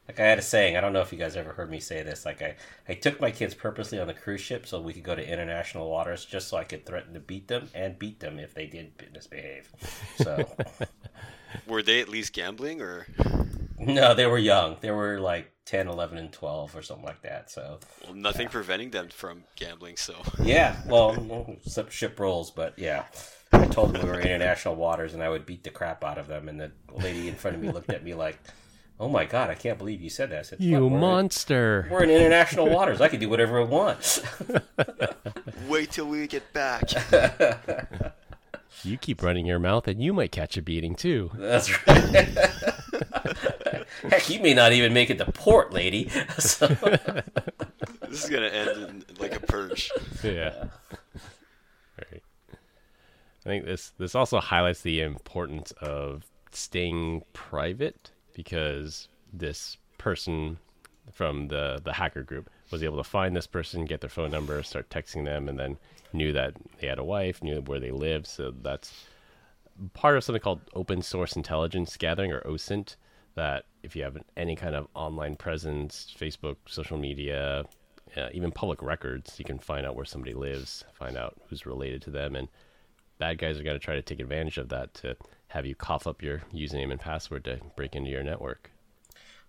Like 0.08 0.20
I 0.20 0.24
had 0.24 0.38
a 0.38 0.42
saying, 0.42 0.76
I 0.76 0.80
don't 0.80 0.92
know 0.92 1.00
if 1.00 1.12
you 1.12 1.18
guys 1.18 1.36
ever 1.36 1.52
heard 1.52 1.68
me 1.68 1.80
say 1.80 2.04
this. 2.04 2.24
Like 2.24 2.40
I, 2.40 2.54
I 2.88 2.94
took 2.94 3.20
my 3.20 3.32
kids 3.32 3.54
purposely 3.56 3.98
on 3.98 4.06
the 4.06 4.14
cruise 4.14 4.40
ship 4.40 4.68
so 4.68 4.80
we 4.80 4.92
could 4.92 5.02
go 5.02 5.16
to 5.16 5.28
international 5.32 5.90
waters 5.90 6.24
just 6.24 6.46
so 6.46 6.56
I 6.56 6.62
could 6.62 6.86
threaten 6.86 7.14
to 7.14 7.20
beat 7.20 7.48
them 7.48 7.68
and 7.74 7.98
beat 7.98 8.20
them 8.20 8.38
if 8.38 8.54
they 8.54 8.66
did 8.68 8.92
misbehave. 9.12 9.68
So 10.18 10.48
were 11.66 11.82
they 11.82 12.00
at 12.00 12.08
least 12.08 12.32
gambling 12.32 12.80
or? 12.80 13.06
no, 13.78 14.14
they 14.14 14.26
were 14.26 14.38
young. 14.38 14.76
They 14.80 14.90
were 14.90 15.18
like 15.20 15.52
10, 15.66 15.88
11, 15.88 16.18
and 16.18 16.32
12 16.32 16.76
or 16.76 16.82
something 16.82 17.04
like 17.04 17.22
that. 17.22 17.50
So 17.50 17.78
Well, 18.04 18.14
nothing 18.14 18.48
preventing 18.48 18.90
them 18.90 19.08
from 19.08 19.44
gambling. 19.56 19.96
So 19.96 20.14
yeah, 20.42 20.76
well, 20.86 21.56
some 21.66 21.90
ship 21.90 22.18
rolls, 22.20 22.50
but 22.50 22.78
yeah. 22.78 23.04
I 23.52 23.66
told 23.66 23.92
them 23.94 24.02
we 24.02 24.08
were 24.08 24.20
in 24.20 24.26
international 24.26 24.74
waters 24.74 25.14
and 25.14 25.22
I 25.22 25.28
would 25.28 25.46
beat 25.46 25.62
the 25.64 25.70
crap 25.70 26.02
out 26.04 26.18
of 26.18 26.26
them. 26.26 26.48
And 26.48 26.60
the 26.60 26.72
lady 26.94 27.28
in 27.28 27.34
front 27.34 27.56
of 27.56 27.62
me 27.62 27.70
looked 27.70 27.90
at 27.90 28.02
me 28.04 28.12
like, 28.12 28.38
"Oh 28.98 29.08
my 29.08 29.24
god, 29.24 29.50
I 29.50 29.54
can't 29.54 29.78
believe 29.78 30.02
you 30.02 30.10
said 30.10 30.30
that." 30.30 30.38
I 30.40 30.42
said, 30.42 30.60
You 30.60 30.80
we're 30.80 30.86
in- 30.94 31.00
monster! 31.00 31.86
We're 31.90 32.02
in 32.02 32.10
international 32.10 32.68
waters. 32.68 33.00
I 33.00 33.08
can 33.08 33.20
do 33.20 33.28
whatever 33.28 33.60
I 33.60 33.64
want. 33.64 34.22
wait 35.68 35.92
till 35.92 36.06
we 36.06 36.26
get 36.26 36.52
back. 36.52 36.90
You 38.82 38.96
keep 38.98 39.22
running 39.22 39.46
your 39.46 39.58
mouth, 39.58 39.88
and 39.88 40.02
you 40.02 40.12
might 40.12 40.32
catch 40.32 40.56
a 40.56 40.62
beating 40.62 40.94
too. 40.94 41.30
That's 41.34 41.70
right. 41.86 42.38
Heck, 44.10 44.28
you 44.30 44.40
may 44.40 44.54
not 44.54 44.72
even 44.72 44.92
make 44.92 45.10
it 45.10 45.18
to 45.18 45.30
port, 45.32 45.72
lady. 45.72 46.10
So, 46.38 46.66
this 46.66 48.24
is 48.24 48.30
gonna 48.30 48.46
end 48.46 48.78
in 48.78 49.04
like 49.18 49.34
a 49.34 49.40
purge. 49.40 49.90
yeah. 50.22 50.66
Right. 51.98 52.22
I 52.52 53.48
think 53.48 53.64
this 53.64 53.92
this 53.98 54.14
also 54.14 54.38
highlights 54.38 54.82
the 54.82 55.00
importance 55.00 55.72
of 55.80 56.24
staying 56.52 57.22
private 57.32 58.10
because 58.34 59.08
this 59.32 59.76
person 59.98 60.58
from 61.12 61.48
the 61.48 61.80
the 61.82 61.94
hacker 61.94 62.22
group 62.22 62.50
was 62.70 62.82
able 62.82 62.96
to 62.98 63.04
find 63.04 63.34
this 63.34 63.46
person, 63.46 63.84
get 63.84 64.00
their 64.00 64.10
phone 64.10 64.30
number, 64.30 64.62
start 64.62 64.88
texting 64.90 65.24
them, 65.24 65.48
and 65.48 65.58
then 65.58 65.78
knew 66.16 66.32
that 66.32 66.54
they 66.80 66.86
had 66.86 66.98
a 66.98 67.04
wife, 67.04 67.42
knew 67.42 67.60
where 67.62 67.80
they 67.80 67.90
lived. 67.92 68.26
So 68.26 68.52
that's 68.62 69.06
part 69.92 70.16
of 70.16 70.24
something 70.24 70.42
called 70.42 70.62
open 70.74 71.02
source 71.02 71.36
intelligence 71.36 71.96
gathering 71.96 72.32
or 72.32 72.40
OSINT. 72.40 72.96
that 73.36 73.66
if 73.82 73.94
you 73.94 74.02
have 74.02 74.18
any 74.36 74.56
kind 74.56 74.74
of 74.74 74.88
online 74.94 75.36
presence, 75.36 76.12
Facebook, 76.18 76.56
social 76.66 76.98
media, 76.98 77.64
uh, 78.16 78.28
even 78.32 78.50
public 78.50 78.82
records, 78.82 79.38
you 79.38 79.44
can 79.44 79.58
find 79.58 79.86
out 79.86 79.94
where 79.94 80.04
somebody 80.04 80.34
lives, 80.34 80.84
find 80.94 81.16
out 81.16 81.36
who's 81.48 81.66
related 81.66 82.02
to 82.02 82.10
them, 82.10 82.34
and 82.34 82.48
bad 83.18 83.38
guys 83.38 83.60
are 83.60 83.62
going 83.62 83.78
to 83.78 83.84
try 83.84 83.94
to 83.94 84.02
take 84.02 84.20
advantage 84.20 84.58
of 84.58 84.70
that 84.70 84.92
to 84.94 85.16
have 85.48 85.66
you 85.66 85.74
cough 85.74 86.06
up 86.06 86.22
your 86.22 86.42
username 86.52 86.90
and 86.90 87.00
password 87.00 87.44
to 87.44 87.60
break 87.76 87.94
into 87.94 88.10
your 88.10 88.24
network. 88.24 88.70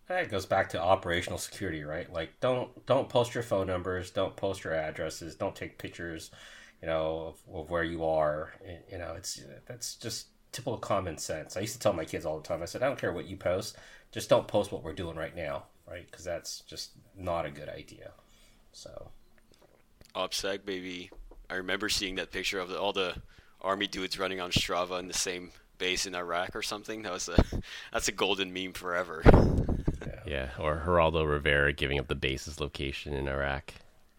That 0.08 0.30
goes 0.30 0.46
back 0.46 0.70
to 0.70 0.82
operational 0.82 1.38
security, 1.38 1.84
right? 1.84 2.12
Like, 2.12 2.40
don't 2.40 2.86
don't 2.86 3.10
post 3.10 3.34
your 3.34 3.44
phone 3.44 3.68
numbers, 3.68 4.12
don't 4.12 4.36
post 4.36 4.64
your 4.64 4.74
addresses, 4.74 5.36
don't 5.36 5.56
take 5.56 5.78
pictures, 5.78 6.32
you 6.82 6.88
know, 6.88 7.36
of, 7.48 7.56
of 7.56 7.70
where 7.70 7.84
you 7.84 8.06
are. 8.06 8.54
Eh, 8.66 8.78
you 8.92 8.98
know, 8.98 9.14
it's 9.18 9.42
that's 9.66 9.96
just 9.96 10.28
typical 10.52 10.78
common 10.78 11.18
sense. 11.18 11.58
I 11.58 11.62
used 11.62 11.74
to 11.74 11.80
tell 11.80 11.94
my 11.94 12.06
kids 12.06 12.26
all 12.26 12.38
the 12.38 12.48
time. 12.48 12.62
I 12.62 12.66
said, 12.66 12.84
I 12.84 12.88
don't 12.88 13.00
care 13.00 13.14
what 13.14 13.28
you 13.28 13.38
post, 13.38 13.78
just 14.12 14.30
don't 14.30 14.48
post 14.48 14.72
what 14.72 14.84
we're 14.84 14.94
doing 14.94 15.16
right 15.16 15.36
now, 15.36 15.64
right? 15.90 16.06
Because 16.10 16.26
that's 16.26 16.62
just 16.62 16.92
not 17.16 17.46
a 17.46 17.52
good 17.52 17.70
idea. 17.70 18.12
So, 18.72 19.12
OPSEC, 20.16 20.66
baby. 20.66 21.10
I 21.50 21.56
remember 21.56 21.90
seeing 21.90 22.16
that 22.16 22.32
picture 22.32 22.60
of 22.60 22.70
the, 22.70 22.80
all 22.80 22.92
the 22.92 23.16
army 23.62 23.88
dudes 23.88 24.20
running 24.20 24.42
on 24.42 24.52
Strava 24.52 25.00
in 25.00 25.08
the 25.08 25.14
same 25.14 25.52
base 25.78 26.06
in 26.06 26.16
Iraq 26.16 26.56
or 26.56 26.62
something. 26.62 27.04
That 27.04 27.14
was 27.14 27.30
a 27.30 27.44
that's 27.94 28.08
a 28.08 28.12
golden 28.12 28.54
meme 28.54 28.74
forever. 28.74 29.24
Yeah, 30.06 30.22
yeah 30.26 30.50
or 30.60 30.82
Geraldo 30.86 31.28
Rivera 31.28 31.74
giving 31.74 32.00
up 32.00 32.08
the 32.08 32.16
base's 32.16 32.62
location 32.62 33.14
in 33.14 33.28
Iraq. 33.28 33.74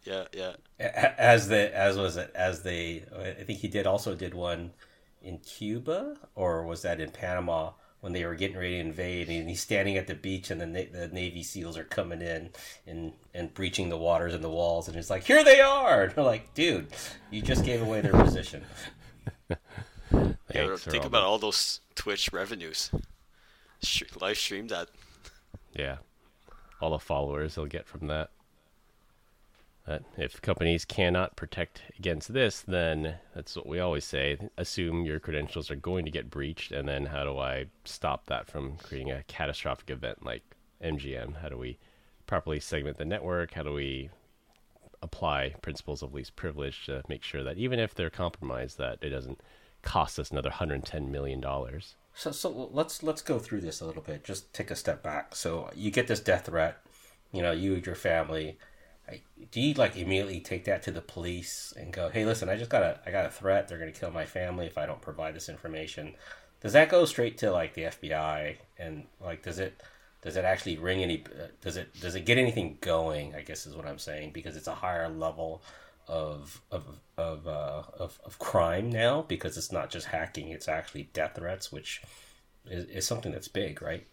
Yeah, 0.08 0.24
yeah. 0.32 0.52
As 1.18 1.48
the 1.48 1.76
as 1.76 1.98
was 1.98 2.16
it 2.16 2.32
as 2.34 2.62
they 2.62 3.04
I 3.14 3.44
think 3.44 3.58
he 3.58 3.68
did 3.68 3.86
also 3.86 4.14
did 4.14 4.32
one 4.32 4.72
in 5.22 5.38
Cuba 5.38 6.16
or 6.34 6.64
was 6.64 6.82
that 6.82 7.00
in 7.00 7.10
Panama 7.10 7.72
when 8.00 8.12
they 8.12 8.24
were 8.24 8.36
getting 8.36 8.56
ready 8.56 8.74
to 8.74 8.80
invade 8.80 9.28
and 9.28 9.48
he's 9.48 9.60
standing 9.60 9.96
at 9.96 10.06
the 10.06 10.14
beach 10.14 10.50
and 10.50 10.60
the, 10.60 10.66
the 10.66 11.08
Navy 11.08 11.42
SEALs 11.42 11.76
are 11.76 11.84
coming 11.84 12.22
in 12.22 12.50
and, 12.86 13.12
and 13.34 13.52
breaching 13.52 13.88
the 13.88 13.98
waters 13.98 14.32
and 14.32 14.42
the 14.42 14.48
walls 14.48 14.88
and 14.88 14.96
it's 14.96 15.10
like 15.10 15.24
here 15.24 15.44
they 15.44 15.60
are! 15.60 16.04
And 16.04 16.14
they're 16.14 16.24
like 16.24 16.54
dude 16.54 16.86
you 17.30 17.42
just 17.42 17.64
gave 17.64 17.82
away 17.82 18.00
their 18.00 18.12
position. 18.12 18.64
Yeah, 20.54 20.76
think 20.76 21.04
about 21.04 21.24
all 21.24 21.38
those 21.38 21.80
Twitch 21.94 22.32
revenues. 22.32 22.90
Live 24.18 24.38
stream 24.38 24.68
that. 24.68 24.88
Yeah. 25.74 25.96
All 26.80 26.90
the 26.90 26.98
followers 26.98 27.54
they'll 27.54 27.66
get 27.66 27.86
from 27.86 28.06
that 28.06 28.30
that 29.88 30.02
if 30.18 30.42
companies 30.42 30.84
cannot 30.84 31.34
protect 31.34 31.80
against 31.98 32.34
this, 32.34 32.60
then 32.60 33.14
that's 33.34 33.56
what 33.56 33.66
we 33.66 33.80
always 33.80 34.04
say. 34.04 34.36
Assume 34.58 35.06
your 35.06 35.18
credentials 35.18 35.70
are 35.70 35.76
going 35.76 36.04
to 36.04 36.10
get 36.10 36.28
breached, 36.28 36.72
and 36.72 36.86
then 36.86 37.06
how 37.06 37.24
do 37.24 37.38
I 37.38 37.66
stop 37.86 38.26
that 38.26 38.46
from 38.46 38.76
creating 38.76 39.10
a 39.10 39.22
catastrophic 39.22 39.88
event 39.88 40.26
like 40.26 40.42
MGM? 40.84 41.40
How 41.40 41.48
do 41.48 41.56
we 41.56 41.78
properly 42.26 42.60
segment 42.60 42.98
the 42.98 43.06
network? 43.06 43.54
How 43.54 43.62
do 43.62 43.72
we 43.72 44.10
apply 45.00 45.54
principles 45.62 46.02
of 46.02 46.12
least 46.12 46.36
privilege 46.36 46.84
to 46.84 47.02
make 47.08 47.22
sure 47.22 47.42
that 47.42 47.56
even 47.56 47.78
if 47.78 47.94
they're 47.94 48.10
compromised, 48.10 48.76
that 48.76 48.98
it 49.00 49.08
doesn't 49.08 49.40
cost 49.80 50.18
us 50.18 50.30
another 50.30 50.50
110 50.50 51.10
million 51.10 51.40
dollars? 51.40 51.94
So, 52.12 52.30
so 52.30 52.68
let's 52.72 53.02
let's 53.02 53.22
go 53.22 53.38
through 53.38 53.62
this 53.62 53.80
a 53.80 53.86
little 53.86 54.02
bit. 54.02 54.22
Just 54.22 54.52
take 54.52 54.70
a 54.70 54.76
step 54.76 55.02
back. 55.02 55.34
So 55.34 55.70
you 55.74 55.90
get 55.90 56.08
this 56.08 56.20
death 56.20 56.44
threat. 56.44 56.84
You 57.32 57.42
know, 57.42 57.52
you 57.52 57.74
and 57.74 57.86
your 57.86 57.94
family 57.94 58.58
do 59.50 59.60
you 59.60 59.74
like 59.74 59.96
immediately 59.96 60.40
take 60.40 60.64
that 60.64 60.82
to 60.84 60.90
the 60.90 61.00
police 61.00 61.72
and 61.76 61.92
go, 61.92 62.08
"Hey, 62.08 62.24
listen, 62.24 62.48
I 62.48 62.56
just 62.56 62.70
got 62.70 62.82
a 62.82 63.00
I 63.06 63.10
got 63.10 63.26
a 63.26 63.30
threat. 63.30 63.68
They're 63.68 63.78
going 63.78 63.92
to 63.92 63.98
kill 63.98 64.10
my 64.10 64.26
family 64.26 64.66
if 64.66 64.78
I 64.78 64.86
don't 64.86 65.00
provide 65.00 65.34
this 65.34 65.48
information." 65.48 66.14
Does 66.60 66.72
that 66.72 66.88
go 66.88 67.04
straight 67.04 67.38
to 67.38 67.52
like 67.52 67.74
the 67.74 67.82
FBI 67.82 68.56
and 68.78 69.04
like 69.20 69.42
does 69.42 69.58
it 69.58 69.80
does 70.22 70.36
it 70.36 70.44
actually 70.44 70.76
ring 70.78 71.02
any 71.02 71.24
uh, 71.26 71.48
does 71.60 71.76
it 71.76 71.98
does 72.00 72.14
it 72.14 72.24
get 72.24 72.38
anything 72.38 72.78
going? 72.80 73.34
I 73.34 73.42
guess 73.42 73.66
is 73.66 73.76
what 73.76 73.86
I'm 73.86 73.98
saying 73.98 74.32
because 74.32 74.56
it's 74.56 74.66
a 74.66 74.74
higher 74.74 75.08
level 75.08 75.62
of 76.08 76.60
of 76.70 77.00
of 77.16 77.46
uh, 77.46 77.82
of, 77.98 78.20
of 78.24 78.38
crime 78.38 78.90
now 78.90 79.22
because 79.22 79.56
it's 79.56 79.72
not 79.72 79.90
just 79.90 80.06
hacking; 80.06 80.48
it's 80.50 80.68
actually 80.68 81.10
death 81.12 81.36
threats, 81.36 81.70
which 81.70 82.02
is, 82.66 82.84
is 82.86 83.06
something 83.06 83.32
that's 83.32 83.48
big, 83.48 83.80
right? 83.80 84.06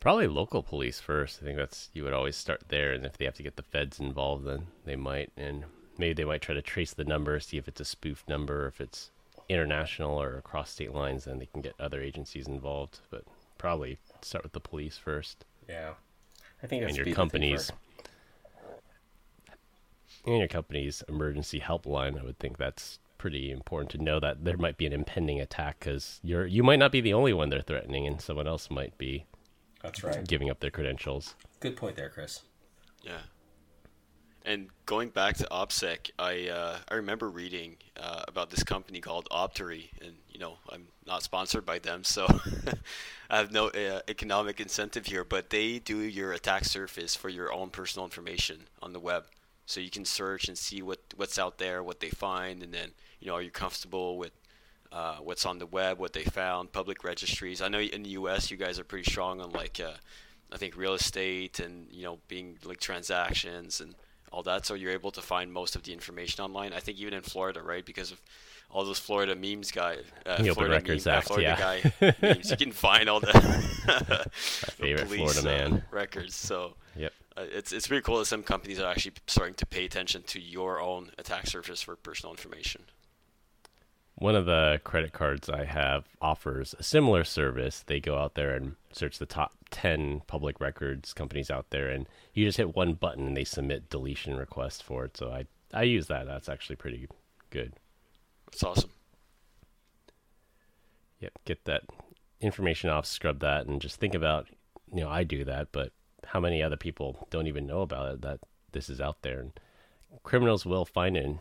Probably 0.00 0.28
local 0.28 0.62
police 0.62 1.00
first. 1.00 1.40
I 1.42 1.44
think 1.44 1.56
that's 1.56 1.90
you 1.92 2.04
would 2.04 2.12
always 2.12 2.36
start 2.36 2.62
there, 2.68 2.92
and 2.92 3.04
if 3.04 3.18
they 3.18 3.24
have 3.24 3.34
to 3.34 3.42
get 3.42 3.56
the 3.56 3.62
feds 3.62 3.98
involved, 3.98 4.46
then 4.46 4.68
they 4.84 4.96
might, 4.96 5.32
and 5.36 5.64
maybe 5.98 6.14
they 6.14 6.24
might 6.24 6.42
try 6.42 6.54
to 6.54 6.62
trace 6.62 6.94
the 6.94 7.04
number, 7.04 7.38
see 7.40 7.58
if 7.58 7.66
it's 7.66 7.80
a 7.80 7.84
spoof 7.84 8.22
number, 8.28 8.66
if 8.68 8.80
it's 8.80 9.10
international 9.48 10.20
or 10.20 10.36
across 10.36 10.70
state 10.70 10.94
lines, 10.94 11.24
then 11.24 11.38
they 11.38 11.46
can 11.46 11.60
get 11.60 11.74
other 11.80 12.00
agencies 12.00 12.46
involved. 12.46 13.00
But 13.10 13.24
probably 13.58 13.98
start 14.22 14.44
with 14.44 14.52
the 14.52 14.60
police 14.60 14.96
first. 14.96 15.44
Yeah, 15.68 15.94
I 16.62 16.66
think 16.66 16.84
and 16.84 16.96
your 16.96 17.12
company's 17.14 17.72
and 20.24 20.38
your 20.38 20.48
company's 20.48 21.02
emergency 21.08 21.60
helpline. 21.60 22.20
I 22.20 22.24
would 22.24 22.38
think 22.38 22.56
that's 22.56 22.98
pretty 23.18 23.50
important 23.50 23.90
to 23.90 23.98
know 23.98 24.20
that 24.20 24.44
there 24.44 24.56
might 24.56 24.76
be 24.76 24.86
an 24.86 24.92
impending 24.92 25.40
attack 25.40 25.80
because 25.80 26.20
you're 26.22 26.46
you 26.46 26.62
might 26.62 26.78
not 26.78 26.92
be 26.92 27.00
the 27.00 27.14
only 27.14 27.32
one 27.32 27.48
they're 27.48 27.62
threatening, 27.62 28.06
and 28.06 28.20
someone 28.20 28.46
else 28.46 28.70
might 28.70 28.96
be. 28.96 29.24
That's 29.82 30.02
right. 30.02 30.26
Giving 30.26 30.50
up 30.50 30.60
their 30.60 30.70
credentials. 30.70 31.34
Good 31.60 31.76
point 31.76 31.96
there, 31.96 32.08
Chris. 32.08 32.42
Yeah. 33.02 33.18
And 34.44 34.68
going 34.86 35.10
back 35.10 35.36
to 35.38 35.44
OPSEC, 35.50 36.10
I 36.18 36.48
uh, 36.48 36.78
I 36.88 36.94
remember 36.94 37.28
reading 37.28 37.76
uh, 38.00 38.22
about 38.26 38.50
this 38.50 38.62
company 38.62 39.00
called 39.00 39.28
Optery, 39.30 39.90
and 40.00 40.14
you 40.30 40.40
know 40.40 40.56
I'm 40.70 40.86
not 41.06 41.22
sponsored 41.22 41.66
by 41.66 41.80
them, 41.80 42.02
so 42.02 42.26
I 43.30 43.36
have 43.36 43.52
no 43.52 43.68
uh, 43.68 44.00
economic 44.08 44.58
incentive 44.58 45.06
here. 45.06 45.24
But 45.24 45.50
they 45.50 45.78
do 45.80 45.98
your 45.98 46.32
attack 46.32 46.64
surface 46.64 47.14
for 47.14 47.28
your 47.28 47.52
own 47.52 47.70
personal 47.70 48.06
information 48.06 48.68
on 48.80 48.92
the 48.92 49.00
web, 49.00 49.26
so 49.66 49.80
you 49.80 49.90
can 49.90 50.06
search 50.06 50.48
and 50.48 50.56
see 50.56 50.80
what 50.80 51.00
what's 51.16 51.38
out 51.38 51.58
there, 51.58 51.82
what 51.82 52.00
they 52.00 52.10
find, 52.10 52.62
and 52.62 52.72
then 52.72 52.92
you 53.20 53.26
know 53.26 53.34
are 53.34 53.42
you 53.42 53.50
comfortable 53.50 54.16
with 54.16 54.32
uh, 54.92 55.16
what's 55.16 55.44
on 55.44 55.58
the 55.58 55.66
web, 55.66 55.98
what 55.98 56.12
they 56.12 56.24
found, 56.24 56.72
public 56.72 57.04
registries. 57.04 57.60
I 57.60 57.68
know 57.68 57.80
in 57.80 58.02
the 58.02 58.10
U.S. 58.10 58.50
you 58.50 58.56
guys 58.56 58.78
are 58.78 58.84
pretty 58.84 59.10
strong 59.10 59.40
on 59.40 59.50
like 59.50 59.80
uh, 59.80 59.92
I 60.52 60.56
think 60.56 60.76
real 60.76 60.94
estate 60.94 61.60
and 61.60 61.86
you 61.90 62.04
know 62.04 62.18
being 62.28 62.58
like 62.64 62.80
transactions 62.80 63.80
and 63.80 63.94
all 64.32 64.42
that. 64.44 64.66
So 64.66 64.74
you're 64.74 64.92
able 64.92 65.10
to 65.12 65.22
find 65.22 65.52
most 65.52 65.76
of 65.76 65.82
the 65.82 65.92
information 65.92 66.42
online. 66.42 66.72
I 66.72 66.80
think 66.80 66.98
even 66.98 67.14
in 67.14 67.22
Florida, 67.22 67.62
right? 67.62 67.84
Because 67.84 68.12
of 68.12 68.20
all 68.70 68.84
those 68.84 68.98
Florida 68.98 69.34
memes 69.34 69.70
guy, 69.70 69.98
uh, 70.26 70.42
the 70.42 70.52
Florida 70.52 70.74
Records 70.74 71.06
meme, 71.06 71.14
uh, 71.14 71.18
Act, 71.18 71.26
Florida 71.26 71.56
yeah. 71.58 71.80
guy 72.00 72.14
memes. 72.22 72.50
You 72.50 72.56
can 72.56 72.72
find 72.72 73.08
all 73.08 73.20
the, 73.20 74.26
favorite 74.76 75.06
police, 75.06 75.20
Florida 75.20 75.40
uh, 75.40 75.68
man 75.68 75.82
records. 75.90 76.34
So 76.34 76.74
yep. 76.96 77.12
Uh, 77.36 77.44
it's 77.52 77.72
it's 77.72 77.86
pretty 77.86 78.02
cool 78.02 78.18
that 78.18 78.26
some 78.26 78.42
companies 78.42 78.80
are 78.80 78.90
actually 78.90 79.12
starting 79.26 79.54
to 79.54 79.66
pay 79.66 79.84
attention 79.84 80.22
to 80.24 80.40
your 80.40 80.80
own 80.80 81.10
attack 81.18 81.46
surface 81.46 81.82
for 81.82 81.94
personal 81.94 82.32
information 82.32 82.82
one 84.18 84.34
of 84.34 84.46
the 84.46 84.80
credit 84.82 85.12
cards 85.12 85.48
I 85.48 85.64
have 85.64 86.04
offers 86.20 86.74
a 86.78 86.82
similar 86.82 87.22
service. 87.22 87.84
They 87.86 88.00
go 88.00 88.18
out 88.18 88.34
there 88.34 88.54
and 88.54 88.74
search 88.92 89.18
the 89.18 89.26
top 89.26 89.52
10 89.70 90.22
public 90.26 90.60
records 90.60 91.12
companies 91.12 91.50
out 91.50 91.70
there, 91.70 91.88
and 91.88 92.06
you 92.34 92.44
just 92.44 92.58
hit 92.58 92.74
one 92.74 92.94
button 92.94 93.28
and 93.28 93.36
they 93.36 93.44
submit 93.44 93.90
deletion 93.90 94.36
requests 94.36 94.82
for 94.82 95.04
it. 95.04 95.16
So 95.16 95.30
I, 95.30 95.46
I 95.72 95.84
use 95.84 96.08
that. 96.08 96.26
That's 96.26 96.48
actually 96.48 96.76
pretty 96.76 97.08
good. 97.50 97.74
That's 98.46 98.64
awesome. 98.64 98.90
Yep, 101.20 101.32
get 101.44 101.64
that 101.66 101.82
information 102.40 102.90
off, 102.90 103.06
scrub 103.06 103.38
that, 103.40 103.66
and 103.66 103.80
just 103.80 104.00
think 104.00 104.14
about, 104.14 104.48
you 104.92 105.00
know, 105.00 105.08
I 105.08 105.22
do 105.22 105.44
that, 105.44 105.68
but 105.70 105.92
how 106.24 106.40
many 106.40 106.60
other 106.60 106.76
people 106.76 107.26
don't 107.30 107.46
even 107.46 107.66
know 107.66 107.82
about 107.82 108.14
it 108.14 108.22
that 108.22 108.40
this 108.72 108.88
is 108.88 109.00
out 109.00 109.22
there? 109.22 109.38
And 109.38 109.52
criminals 110.24 110.66
will 110.66 110.84
find 110.84 111.16
it 111.16 111.24
and 111.24 111.38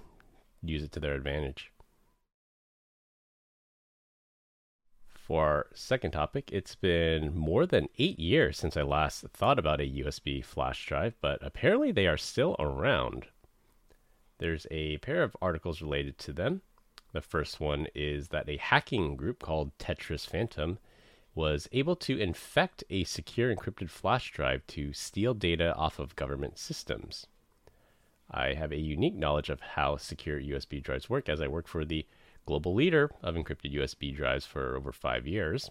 use 0.63 0.83
it 0.83 0.91
to 0.91 0.99
their 0.99 1.15
advantage. 1.15 1.71
For 5.27 5.45
our 5.45 5.67
second 5.73 6.11
topic, 6.11 6.49
it's 6.53 6.75
been 6.75 7.35
more 7.35 7.65
than 7.65 7.89
eight 7.97 8.17
years 8.17 8.57
since 8.57 8.77
I 8.77 8.83
last 8.83 9.25
thought 9.33 9.59
about 9.59 9.81
a 9.81 10.01
USB 10.01 10.41
flash 10.41 10.85
drive, 10.85 11.15
but 11.19 11.37
apparently 11.41 11.91
they 11.91 12.07
are 12.07 12.15
still 12.15 12.55
around. 12.59 13.25
There's 14.37 14.65
a 14.71 14.99
pair 14.99 15.23
of 15.23 15.35
articles 15.41 15.81
related 15.81 16.17
to 16.19 16.31
them. 16.31 16.61
The 17.11 17.19
first 17.19 17.59
one 17.59 17.87
is 17.93 18.29
that 18.29 18.47
a 18.47 18.55
hacking 18.55 19.17
group 19.17 19.39
called 19.39 19.77
Tetris 19.77 20.25
Phantom 20.25 20.79
was 21.35 21.67
able 21.73 21.97
to 21.97 22.17
infect 22.17 22.85
a 22.89 23.03
secure 23.03 23.53
encrypted 23.53 23.89
flash 23.89 24.31
drive 24.31 24.65
to 24.67 24.93
steal 24.93 25.33
data 25.33 25.75
off 25.75 25.99
of 25.99 26.15
government 26.15 26.57
systems. 26.57 27.27
I 28.31 28.53
have 28.53 28.71
a 28.71 28.79
unique 28.79 29.15
knowledge 29.15 29.49
of 29.49 29.59
how 29.59 29.97
secure 29.97 30.39
USB 30.39 30.81
drives 30.81 31.09
work 31.09 31.27
as 31.27 31.41
I 31.41 31.49
work 31.49 31.67
for 31.67 31.83
the 31.83 32.05
global 32.47 32.73
leader 32.73 33.11
of 33.21 33.35
encrypted 33.35 33.75
USB 33.75 34.15
drives 34.15 34.45
for 34.47 34.75
over 34.75 34.91
five 34.91 35.27
years. 35.27 35.69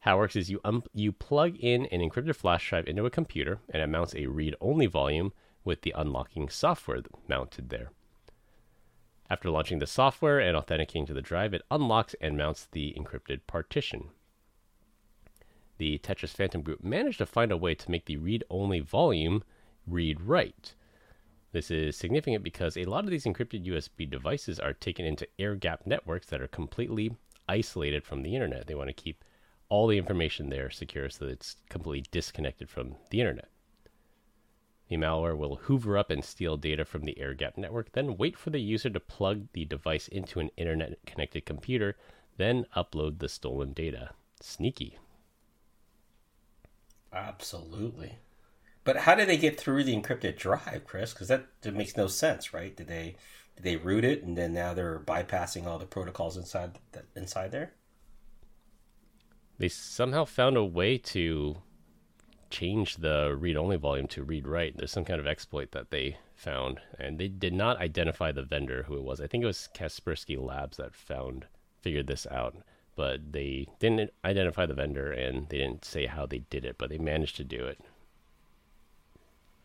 How 0.00 0.16
it 0.16 0.18
works 0.18 0.36
is 0.36 0.50
you 0.50 0.60
um, 0.64 0.82
you 0.92 1.12
plug 1.12 1.56
in 1.56 1.86
an 1.86 2.00
encrypted 2.00 2.36
flash 2.36 2.68
drive 2.68 2.86
into 2.86 3.06
a 3.06 3.10
computer, 3.10 3.60
and 3.70 3.82
it 3.82 3.86
mounts 3.86 4.14
a 4.14 4.26
read-only 4.26 4.86
volume 4.86 5.32
with 5.64 5.82
the 5.82 5.94
unlocking 5.96 6.48
software 6.48 7.02
mounted 7.28 7.70
there. 7.70 7.92
After 9.30 9.50
launching 9.50 9.78
the 9.78 9.86
software 9.86 10.40
and 10.40 10.56
authenticating 10.56 11.06
to 11.06 11.14
the 11.14 11.22
drive, 11.22 11.54
it 11.54 11.62
unlocks 11.70 12.14
and 12.20 12.36
mounts 12.36 12.66
the 12.70 12.94
encrypted 12.98 13.40
partition. 13.46 14.10
the 15.78 15.98
Tetris 15.98 16.34
Phantom 16.34 16.62
group 16.62 16.82
managed 16.82 17.18
to 17.18 17.26
find 17.26 17.52
a 17.52 17.56
way 17.56 17.74
to 17.74 17.90
make 17.90 18.06
the 18.06 18.16
read 18.16 18.42
only 18.50 18.80
volume 18.80 19.44
read 19.86 20.20
write. 20.20 20.74
This 21.52 21.70
is 21.70 21.96
significant 21.96 22.44
because 22.44 22.76
a 22.76 22.84
lot 22.84 23.04
of 23.04 23.10
these 23.10 23.24
encrypted 23.24 23.66
USB 23.66 24.08
devices 24.08 24.60
are 24.60 24.74
taken 24.74 25.06
into 25.06 25.26
air 25.38 25.54
gap 25.54 25.86
networks 25.86 26.26
that 26.26 26.42
are 26.42 26.48
completely 26.48 27.16
isolated 27.48 28.04
from 28.04 28.22
the 28.22 28.34
internet. 28.34 28.66
They 28.66 28.74
want 28.74 28.88
to 28.88 29.02
keep 29.02 29.24
all 29.70 29.86
the 29.86 29.98
information 29.98 30.50
there 30.50 30.70
secure 30.70 31.08
so 31.08 31.24
that 31.24 31.32
it's 31.32 31.56
completely 31.68 32.06
disconnected 32.10 32.68
from 32.68 32.96
the 33.10 33.20
internet. 33.20 33.48
The 34.88 34.96
malware 34.96 35.36
will 35.36 35.56
hoover 35.56 35.98
up 35.98 36.10
and 36.10 36.24
steal 36.24 36.56
data 36.56 36.84
from 36.84 37.04
the 37.04 37.18
air 37.18 37.34
gap 37.34 37.58
network, 37.58 37.92
then 37.92 38.16
wait 38.16 38.38
for 38.38 38.50
the 38.50 38.60
user 38.60 38.88
to 38.90 39.00
plug 39.00 39.48
the 39.52 39.64
device 39.64 40.08
into 40.08 40.40
an 40.40 40.50
internet 40.56 40.98
connected 41.04 41.44
computer, 41.44 41.96
then 42.36 42.66
upload 42.74 43.18
the 43.18 43.28
stolen 43.28 43.72
data. 43.72 44.10
Sneaky. 44.40 44.98
Absolutely. 47.12 48.18
But 48.88 48.96
how 48.96 49.14
did 49.14 49.28
they 49.28 49.36
get 49.36 49.60
through 49.60 49.84
the 49.84 49.94
encrypted 49.94 50.38
drive, 50.38 50.86
Chris? 50.86 51.12
Because 51.12 51.28
that, 51.28 51.44
that 51.60 51.74
makes 51.74 51.94
no 51.94 52.06
sense, 52.06 52.54
right? 52.54 52.74
Did 52.74 52.88
they 52.88 53.16
did 53.54 53.62
they 53.62 53.76
root 53.76 54.02
it 54.02 54.22
and 54.22 54.34
then 54.34 54.54
now 54.54 54.72
they're 54.72 54.98
bypassing 55.00 55.66
all 55.66 55.78
the 55.78 55.84
protocols 55.84 56.38
inside 56.38 56.78
that 56.92 57.04
inside 57.14 57.50
there? 57.50 57.74
They 59.58 59.68
somehow 59.68 60.24
found 60.24 60.56
a 60.56 60.64
way 60.64 60.96
to 60.96 61.58
change 62.48 62.96
the 62.96 63.36
read 63.38 63.58
only 63.58 63.76
volume 63.76 64.06
to 64.06 64.22
read 64.22 64.48
write. 64.48 64.78
There's 64.78 64.90
some 64.90 65.04
kind 65.04 65.20
of 65.20 65.26
exploit 65.26 65.72
that 65.72 65.90
they 65.90 66.16
found, 66.34 66.80
and 66.98 67.18
they 67.18 67.28
did 67.28 67.52
not 67.52 67.82
identify 67.82 68.32
the 68.32 68.42
vendor 68.42 68.84
who 68.84 68.96
it 68.96 69.04
was. 69.04 69.20
I 69.20 69.26
think 69.26 69.44
it 69.44 69.48
was 69.48 69.68
Kaspersky 69.74 70.42
Labs 70.42 70.78
that 70.78 70.94
found 70.94 71.44
figured 71.82 72.06
this 72.06 72.26
out, 72.30 72.56
but 72.96 73.32
they 73.32 73.66
didn't 73.80 74.14
identify 74.24 74.64
the 74.64 74.72
vendor 74.72 75.12
and 75.12 75.46
they 75.50 75.58
didn't 75.58 75.84
say 75.84 76.06
how 76.06 76.24
they 76.24 76.38
did 76.38 76.64
it, 76.64 76.76
but 76.78 76.88
they 76.88 76.96
managed 76.96 77.36
to 77.36 77.44
do 77.44 77.66
it. 77.66 77.78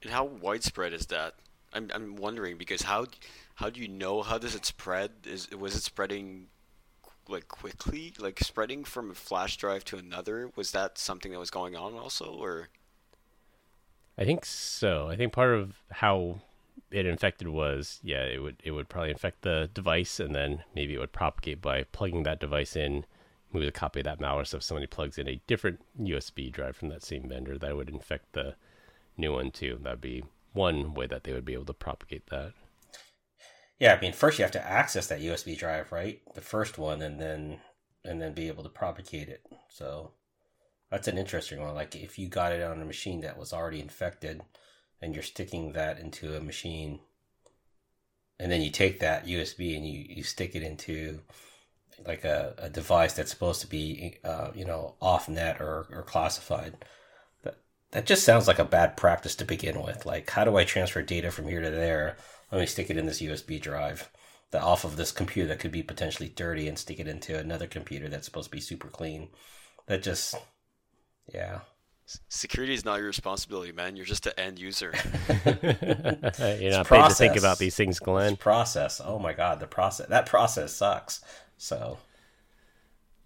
And 0.03 0.11
how 0.11 0.25
widespread 0.25 0.93
is 0.93 1.07
that? 1.07 1.35
I'm 1.73 1.89
I'm 1.93 2.15
wondering 2.15 2.57
because 2.57 2.83
how 2.83 3.07
how 3.55 3.69
do 3.69 3.81
you 3.81 3.87
know 3.87 4.21
how 4.21 4.37
does 4.37 4.53
it 4.53 4.65
spread? 4.65 5.11
Is 5.25 5.49
was 5.51 5.75
it 5.75 5.83
spreading 5.83 6.47
like 7.27 7.47
quickly, 7.47 8.13
like 8.19 8.39
spreading 8.39 8.83
from 8.83 9.11
a 9.11 9.15
flash 9.15 9.57
drive 9.57 9.85
to 9.85 9.97
another? 9.97 10.51
Was 10.55 10.71
that 10.71 10.97
something 10.97 11.31
that 11.31 11.39
was 11.39 11.49
going 11.49 11.75
on 11.75 11.93
also, 11.93 12.25
or? 12.25 12.69
I 14.17 14.25
think 14.25 14.45
so. 14.45 15.09
I 15.09 15.15
think 15.15 15.33
part 15.33 15.55
of 15.55 15.75
how 15.89 16.41
it 16.91 17.05
infected 17.05 17.47
was 17.47 17.99
yeah, 18.03 18.23
it 18.23 18.41
would 18.41 18.57
it 18.63 18.71
would 18.71 18.89
probably 18.89 19.09
infect 19.09 19.41
the 19.41 19.69
device, 19.73 20.19
and 20.19 20.35
then 20.35 20.63
maybe 20.75 20.93
it 20.93 20.99
would 20.99 21.13
propagate 21.13 21.61
by 21.61 21.83
plugging 21.83 22.23
that 22.23 22.39
device 22.39 22.75
in. 22.75 23.05
Move 23.51 23.67
a 23.67 23.71
copy 23.71 23.99
of 23.99 24.05
that 24.05 24.19
malware. 24.19 24.47
So 24.47 24.57
if 24.57 24.63
somebody 24.63 24.87
plugs 24.87 25.19
in 25.19 25.27
a 25.27 25.39
different 25.45 25.79
USB 26.01 26.51
drive 26.51 26.75
from 26.75 26.89
that 26.89 27.03
same 27.03 27.29
vendor, 27.29 27.55
that 27.59 27.77
would 27.77 27.87
infect 27.87 28.33
the 28.33 28.55
new 29.17 29.33
one 29.33 29.51
too. 29.51 29.79
That'd 29.81 30.01
be 30.01 30.23
one 30.53 30.93
way 30.93 31.07
that 31.07 31.23
they 31.23 31.33
would 31.33 31.45
be 31.45 31.53
able 31.53 31.65
to 31.65 31.73
propagate 31.73 32.27
that. 32.27 32.53
Yeah, 33.79 33.95
I 33.95 33.99
mean, 33.99 34.13
first 34.13 34.37
you 34.37 34.43
have 34.43 34.51
to 34.51 34.65
access 34.65 35.07
that 35.07 35.21
USB 35.21 35.57
drive, 35.57 35.91
right? 35.91 36.21
The 36.35 36.41
first 36.41 36.77
one, 36.77 37.01
and 37.01 37.19
then 37.19 37.59
and 38.05 38.21
then 38.21 38.33
be 38.33 38.47
able 38.47 38.63
to 38.63 38.69
propagate 38.69 39.29
it. 39.29 39.45
So 39.69 40.11
that's 40.91 41.07
an 41.07 41.17
interesting 41.17 41.61
one. 41.61 41.75
Like 41.75 41.95
if 41.95 42.19
you 42.19 42.27
got 42.27 42.51
it 42.51 42.61
on 42.61 42.81
a 42.81 42.85
machine 42.85 43.21
that 43.21 43.37
was 43.37 43.53
already 43.53 43.79
infected, 43.79 44.41
and 45.01 45.13
you're 45.13 45.23
sticking 45.23 45.73
that 45.73 45.99
into 45.99 46.35
a 46.35 46.39
machine, 46.39 46.99
and 48.39 48.51
then 48.51 48.61
you 48.61 48.69
take 48.69 48.99
that 48.99 49.25
USB 49.25 49.75
and 49.75 49.87
you 49.87 50.05
you 50.07 50.23
stick 50.23 50.55
it 50.55 50.63
into 50.63 51.21
like 52.05 52.23
a, 52.23 52.53
a 52.57 52.69
device 52.69 53.13
that's 53.13 53.31
supposed 53.31 53.61
to 53.61 53.67
be 53.67 54.17
uh, 54.23 54.51
you 54.53 54.65
know 54.65 54.95
off 55.01 55.27
net 55.29 55.59
or, 55.59 55.87
or 55.91 56.03
classified 56.03 56.75
that 57.93 57.99
that 57.99 58.05
just 58.05 58.25
sounds 58.25 58.47
like 58.47 58.59
a 58.59 58.65
bad 58.65 58.97
practice 58.97 59.35
to 59.35 59.45
begin 59.45 59.81
with 59.81 60.05
like 60.05 60.29
how 60.31 60.43
do 60.43 60.57
i 60.57 60.63
transfer 60.63 61.01
data 61.01 61.31
from 61.31 61.47
here 61.47 61.61
to 61.61 61.69
there 61.71 62.17
let 62.53 62.59
me 62.59 62.67
stick 62.67 62.91
it 62.91 62.97
in 62.97 63.07
this 63.07 63.19
USB 63.19 63.59
drive 63.59 64.11
that 64.51 64.61
off 64.61 64.85
of 64.85 64.95
this 64.95 65.11
computer 65.11 65.47
that 65.47 65.57
could 65.57 65.71
be 65.71 65.81
potentially 65.81 66.29
dirty 66.29 66.67
and 66.67 66.77
stick 66.77 66.99
it 66.99 67.07
into 67.07 67.37
another 67.37 67.65
computer 67.65 68.07
that's 68.07 68.25
supposed 68.25 68.51
to 68.51 68.55
be 68.55 68.61
super 68.61 68.89
clean. 68.89 69.29
That 69.87 70.03
just, 70.03 70.35
yeah. 71.33 71.61
Security 72.29 72.75
is 72.75 72.85
not 72.85 72.97
your 72.97 73.07
responsibility, 73.07 73.71
man. 73.71 73.95
You're 73.95 74.05
just 74.05 74.27
an 74.27 74.33
end 74.37 74.59
user. 74.59 74.93
You're 75.45 76.71
not 76.71 76.87
paid 76.87 77.09
to 77.09 77.15
think 77.15 77.37
about 77.37 77.57
these 77.57 77.75
things, 77.75 77.97
Glenn. 77.97 78.33
It's 78.33 78.41
process. 78.43 79.01
Oh 79.03 79.17
my 79.17 79.33
god, 79.33 79.59
the 79.59 79.65
process. 79.65 80.07
That 80.09 80.27
process 80.27 80.75
sucks. 80.75 81.21
So. 81.57 81.97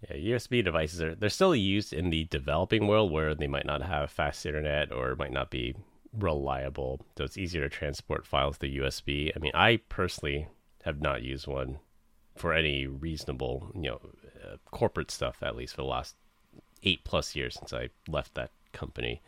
Yeah, 0.02 0.36
USB 0.36 0.64
devices 0.64 1.02
are 1.02 1.14
they're 1.14 1.28
still 1.28 1.56
used 1.56 1.92
in 1.92 2.10
the 2.10 2.24
developing 2.24 2.86
world 2.86 3.10
where 3.10 3.34
they 3.34 3.48
might 3.48 3.66
not 3.66 3.82
have 3.82 4.10
fast 4.10 4.46
internet 4.46 4.92
or 4.92 5.16
might 5.16 5.32
not 5.32 5.50
be 5.50 5.74
reliable. 6.12 7.00
So 7.16 7.24
it's 7.24 7.36
easier 7.36 7.62
to 7.62 7.68
transport 7.68 8.26
files 8.26 8.56
through 8.56 8.70
USB. 8.70 9.32
I 9.34 9.38
mean, 9.40 9.52
I 9.54 9.80
personally 9.88 10.48
have 10.84 11.00
not 11.00 11.22
used 11.22 11.46
one 11.46 11.78
for 12.36 12.54
any 12.54 12.86
reasonable, 12.86 13.72
you 13.74 13.82
know, 13.82 14.00
uh, 14.44 14.56
corporate 14.70 15.10
stuff, 15.10 15.38
at 15.42 15.56
least 15.56 15.74
for 15.74 15.82
the 15.82 15.88
last 15.88 16.14
eight 16.84 17.02
plus 17.04 17.34
years 17.34 17.56
since 17.56 17.72
I 17.72 17.90
left 18.08 18.34
that 18.34 18.50
company. 18.72 19.20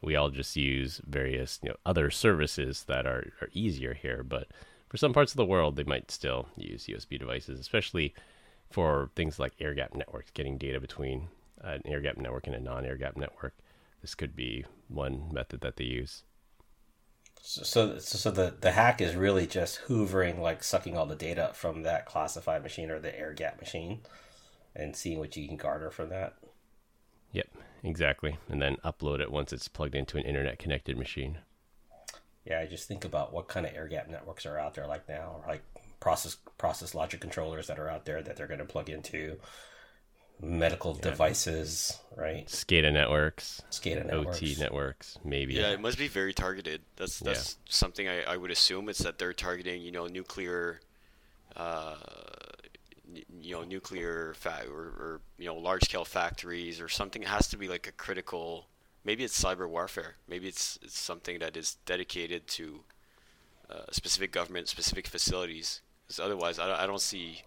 We 0.00 0.14
all 0.14 0.30
just 0.30 0.56
use 0.56 1.00
various, 1.04 1.58
you 1.62 1.70
know, 1.70 1.76
other 1.84 2.10
services 2.10 2.84
that 2.84 3.06
are, 3.06 3.32
are 3.40 3.48
easier 3.52 3.94
here. 3.94 4.22
But 4.22 4.48
for 4.88 4.96
some 4.96 5.12
parts 5.12 5.32
of 5.32 5.36
the 5.36 5.44
world, 5.44 5.76
they 5.76 5.84
might 5.84 6.10
still 6.10 6.48
use 6.56 6.86
USB 6.86 7.18
devices, 7.18 7.58
especially 7.58 8.14
for 8.72 9.10
things 9.14 9.38
like 9.38 9.52
air 9.60 9.74
gap 9.74 9.94
networks, 9.94 10.30
getting 10.30 10.58
data 10.58 10.80
between 10.80 11.28
an 11.60 11.82
air 11.84 12.00
gap 12.00 12.16
network 12.16 12.46
and 12.46 12.56
a 12.56 12.60
non 12.60 12.84
air 12.84 12.96
gap 12.96 13.16
network 13.16 13.54
this 14.02 14.14
could 14.16 14.36
be 14.36 14.64
one 14.88 15.32
method 15.32 15.60
that 15.62 15.76
they 15.76 15.84
use. 15.84 16.24
So, 17.40 17.62
so, 17.62 17.98
so 17.98 18.30
the 18.30 18.54
the 18.60 18.72
hack 18.72 19.00
is 19.00 19.16
really 19.16 19.46
just 19.46 19.82
hoovering, 19.88 20.38
like 20.38 20.62
sucking 20.62 20.96
all 20.96 21.06
the 21.06 21.16
data 21.16 21.52
from 21.54 21.82
that 21.82 22.06
classified 22.06 22.62
machine 22.62 22.90
or 22.90 23.00
the 23.00 23.18
air 23.18 23.32
gap 23.32 23.58
machine, 23.60 24.00
and 24.76 24.94
seeing 24.94 25.18
what 25.18 25.36
you 25.36 25.48
can 25.48 25.56
garner 25.56 25.90
from 25.90 26.10
that. 26.10 26.34
Yep, 27.32 27.48
exactly, 27.82 28.38
and 28.48 28.60
then 28.60 28.76
upload 28.84 29.20
it 29.20 29.32
once 29.32 29.52
it's 29.52 29.66
plugged 29.66 29.94
into 29.94 30.18
an 30.18 30.24
internet 30.24 30.58
connected 30.58 30.96
machine. 30.96 31.38
Yeah, 32.44 32.60
I 32.60 32.66
just 32.66 32.86
think 32.86 33.04
about 33.04 33.32
what 33.32 33.48
kind 33.48 33.66
of 33.66 33.74
air 33.74 33.88
gap 33.88 34.08
networks 34.08 34.46
are 34.46 34.58
out 34.58 34.74
there 34.74 34.86
like 34.86 35.08
now, 35.08 35.42
like 35.46 35.62
process 36.02 36.36
process 36.58 36.94
logic 36.94 37.20
controllers 37.20 37.68
that 37.68 37.78
are 37.78 37.88
out 37.88 38.04
there 38.04 38.22
that 38.22 38.36
they're 38.36 38.48
going 38.48 38.58
to 38.58 38.64
plug 38.64 38.90
into 38.90 39.38
medical 40.40 40.96
yeah. 40.96 41.10
devices, 41.10 42.00
right? 42.16 42.46
SCADA 42.48 42.92
networks, 42.92 43.62
SCADA 43.70 44.06
networks, 44.06 44.38
OT 44.38 44.56
networks, 44.58 45.18
maybe. 45.24 45.54
Yeah, 45.54 45.70
it 45.70 45.80
must 45.80 45.98
be 45.98 46.08
very 46.08 46.34
targeted. 46.34 46.82
That's 46.96 47.20
that's 47.20 47.56
yeah. 47.56 47.72
something 47.72 48.08
I, 48.08 48.24
I 48.24 48.36
would 48.36 48.50
assume. 48.50 48.88
It's 48.88 48.98
that 48.98 49.18
they're 49.18 49.32
targeting, 49.32 49.80
you 49.80 49.92
know, 49.92 50.08
nuclear, 50.08 50.80
uh, 51.54 51.94
you 53.40 53.52
know, 53.52 53.62
nuclear 53.62 54.34
fa- 54.36 54.66
or, 54.68 54.80
or 54.82 55.20
you 55.38 55.46
know, 55.46 55.56
large 55.56 55.84
scale 55.84 56.04
factories 56.04 56.80
or 56.80 56.88
something. 56.88 57.22
It 57.22 57.28
has 57.28 57.46
to 57.48 57.56
be 57.56 57.68
like 57.68 57.86
a 57.86 57.92
critical. 57.92 58.66
Maybe 59.04 59.22
it's 59.22 59.40
cyber 59.40 59.68
warfare. 59.68 60.16
Maybe 60.28 60.48
it's 60.48 60.80
it's 60.82 60.98
something 60.98 61.38
that 61.38 61.56
is 61.56 61.76
dedicated 61.86 62.48
to 62.48 62.80
uh, 63.70 63.84
specific 63.92 64.32
government, 64.32 64.68
specific 64.68 65.06
facilities. 65.06 65.80
Because 66.12 66.26
otherwise, 66.26 66.58
I, 66.58 66.82
I 66.82 66.86
don't 66.86 67.00
see 67.00 67.40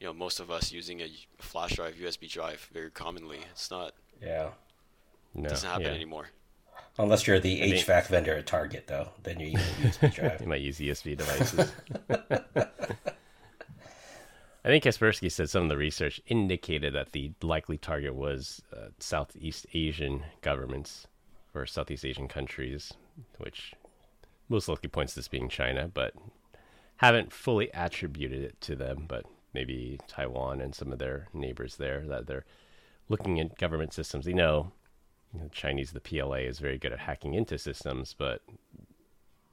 you 0.00 0.08
know 0.08 0.12
most 0.12 0.40
of 0.40 0.50
us 0.50 0.72
using 0.72 1.00
a 1.00 1.06
flash 1.38 1.76
drive, 1.76 1.94
USB 1.94 2.28
drive 2.28 2.68
very 2.72 2.90
commonly. 2.90 3.38
It's 3.52 3.70
not. 3.70 3.92
Yeah. 4.20 4.48
No, 5.32 5.46
it 5.46 5.50
doesn't 5.50 5.68
happen 5.68 5.86
yeah. 5.86 5.92
anymore. 5.92 6.26
Unless 6.98 7.28
you're 7.28 7.38
the 7.38 7.62
I 7.62 7.66
HVAC 7.66 7.86
mean, 7.86 8.04
vendor 8.10 8.34
at 8.34 8.46
Target, 8.46 8.88
though, 8.88 9.10
then 9.22 9.38
you 9.38 9.46
use 9.46 9.62
USB 9.80 10.12
drive. 10.12 10.40
you 10.40 10.48
might 10.48 10.60
use 10.60 10.78
USB 10.78 11.16
devices. 11.16 11.72
I 14.64 14.68
think 14.68 14.82
Kaspersky 14.82 15.30
said 15.30 15.48
some 15.48 15.62
of 15.64 15.68
the 15.68 15.76
research 15.76 16.20
indicated 16.26 16.94
that 16.94 17.12
the 17.12 17.32
likely 17.42 17.78
target 17.78 18.16
was 18.16 18.60
uh, 18.72 18.88
Southeast 18.98 19.66
Asian 19.72 20.24
governments 20.40 21.06
or 21.54 21.64
Southeast 21.66 22.04
Asian 22.04 22.26
countries, 22.26 22.92
which 23.38 23.74
most 24.48 24.68
likely 24.68 24.88
points 24.88 25.12
to 25.12 25.20
this 25.20 25.28
being 25.28 25.48
China, 25.48 25.88
but 25.92 26.14
haven't 26.96 27.32
fully 27.32 27.70
attributed 27.74 28.42
it 28.42 28.60
to 28.62 28.76
them. 28.76 29.06
But 29.08 29.24
maybe 29.52 29.98
Taiwan 30.08 30.60
and 30.60 30.74
some 30.74 30.92
of 30.92 30.98
their 30.98 31.28
neighbors 31.32 31.76
there 31.76 32.04
that 32.08 32.26
they're 32.26 32.44
looking 33.08 33.40
at 33.40 33.58
government 33.58 33.92
systems. 33.92 34.26
You 34.26 34.34
know 34.34 34.72
Chinese, 35.52 35.92
the 35.92 36.00
PLA 36.00 36.38
is 36.38 36.58
very 36.58 36.78
good 36.78 36.92
at 36.92 37.00
hacking 37.00 37.34
into 37.34 37.58
systems, 37.58 38.14
but 38.16 38.42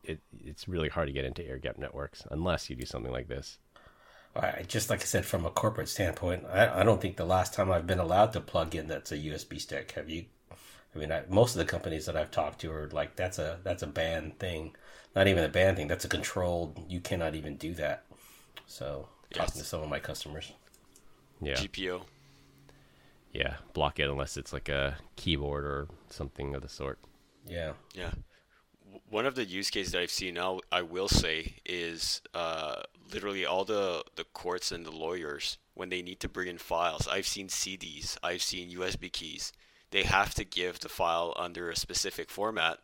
it 0.03 0.19
it's 0.43 0.67
really 0.67 0.89
hard 0.89 1.07
to 1.07 1.13
get 1.13 1.25
into 1.25 1.45
air 1.47 1.57
gap 1.57 1.77
networks 1.77 2.23
unless 2.31 2.69
you 2.69 2.75
do 2.75 2.85
something 2.85 3.11
like 3.11 3.27
this. 3.27 3.57
I 4.35 4.63
just 4.67 4.89
like 4.89 5.01
I 5.01 5.05
said, 5.05 5.25
from 5.25 5.45
a 5.45 5.51
corporate 5.51 5.89
standpoint, 5.89 6.45
I, 6.45 6.81
I 6.81 6.83
don't 6.83 7.01
think 7.01 7.17
the 7.17 7.25
last 7.25 7.53
time 7.53 7.71
I've 7.71 7.87
been 7.87 7.99
allowed 7.99 8.33
to 8.33 8.41
plug 8.41 8.75
in 8.75 8.87
that's 8.87 9.11
a 9.11 9.17
USB 9.17 9.59
stick. 9.59 9.91
Have 9.91 10.09
you? 10.09 10.25
I 10.95 10.99
mean, 10.99 11.11
I, 11.11 11.23
most 11.29 11.55
of 11.55 11.59
the 11.59 11.65
companies 11.65 12.05
that 12.05 12.17
I've 12.17 12.31
talked 12.31 12.61
to 12.61 12.71
are 12.71 12.89
like, 12.91 13.15
that's 13.15 13.39
a 13.39 13.59
that's 13.63 13.83
a 13.83 13.87
banned 13.87 14.39
thing. 14.39 14.75
Not 15.15 15.27
even 15.27 15.43
a 15.43 15.49
banned 15.49 15.77
thing. 15.77 15.87
That's 15.87 16.05
a 16.05 16.07
controlled. 16.07 16.79
You 16.87 17.01
cannot 17.01 17.35
even 17.35 17.57
do 17.57 17.73
that. 17.75 18.05
So 18.65 19.07
talking 19.33 19.53
yes. 19.55 19.63
to 19.63 19.63
some 19.65 19.81
of 19.81 19.89
my 19.89 19.99
customers. 19.99 20.51
Yeah. 21.41 21.55
GPO. 21.55 22.01
yeah, 23.33 23.55
block 23.73 23.99
it 23.99 24.07
unless 24.09 24.37
it's 24.37 24.53
like 24.53 24.69
a 24.69 24.97
keyboard 25.15 25.65
or 25.65 25.87
something 26.09 26.53
of 26.53 26.61
the 26.61 26.69
sort. 26.69 26.99
Yeah. 27.47 27.73
Yeah. 27.93 28.11
One 29.09 29.25
of 29.25 29.35
the 29.35 29.45
use 29.45 29.69
cases 29.69 29.93
that 29.93 30.01
I've 30.01 30.11
seen 30.11 30.35
now, 30.35 30.59
I 30.71 30.83
will 30.83 31.07
say, 31.07 31.55
is 31.65 32.21
uh, 32.33 32.83
literally 33.11 33.45
all 33.45 33.65
the, 33.65 34.03
the 34.15 34.23
courts 34.25 34.71
and 34.71 34.85
the 34.85 34.91
lawyers, 34.91 35.57
when 35.73 35.89
they 35.89 36.01
need 36.01 36.19
to 36.19 36.29
bring 36.29 36.47
in 36.47 36.57
files, 36.57 37.07
I've 37.07 37.27
seen 37.27 37.47
CDs, 37.47 38.17
I've 38.21 38.41
seen 38.41 38.77
USB 38.77 39.11
keys. 39.11 39.51
They 39.91 40.03
have 40.03 40.33
to 40.35 40.45
give 40.45 40.79
the 40.79 40.89
file 40.89 41.33
under 41.37 41.69
a 41.69 41.75
specific 41.75 42.29
format. 42.29 42.79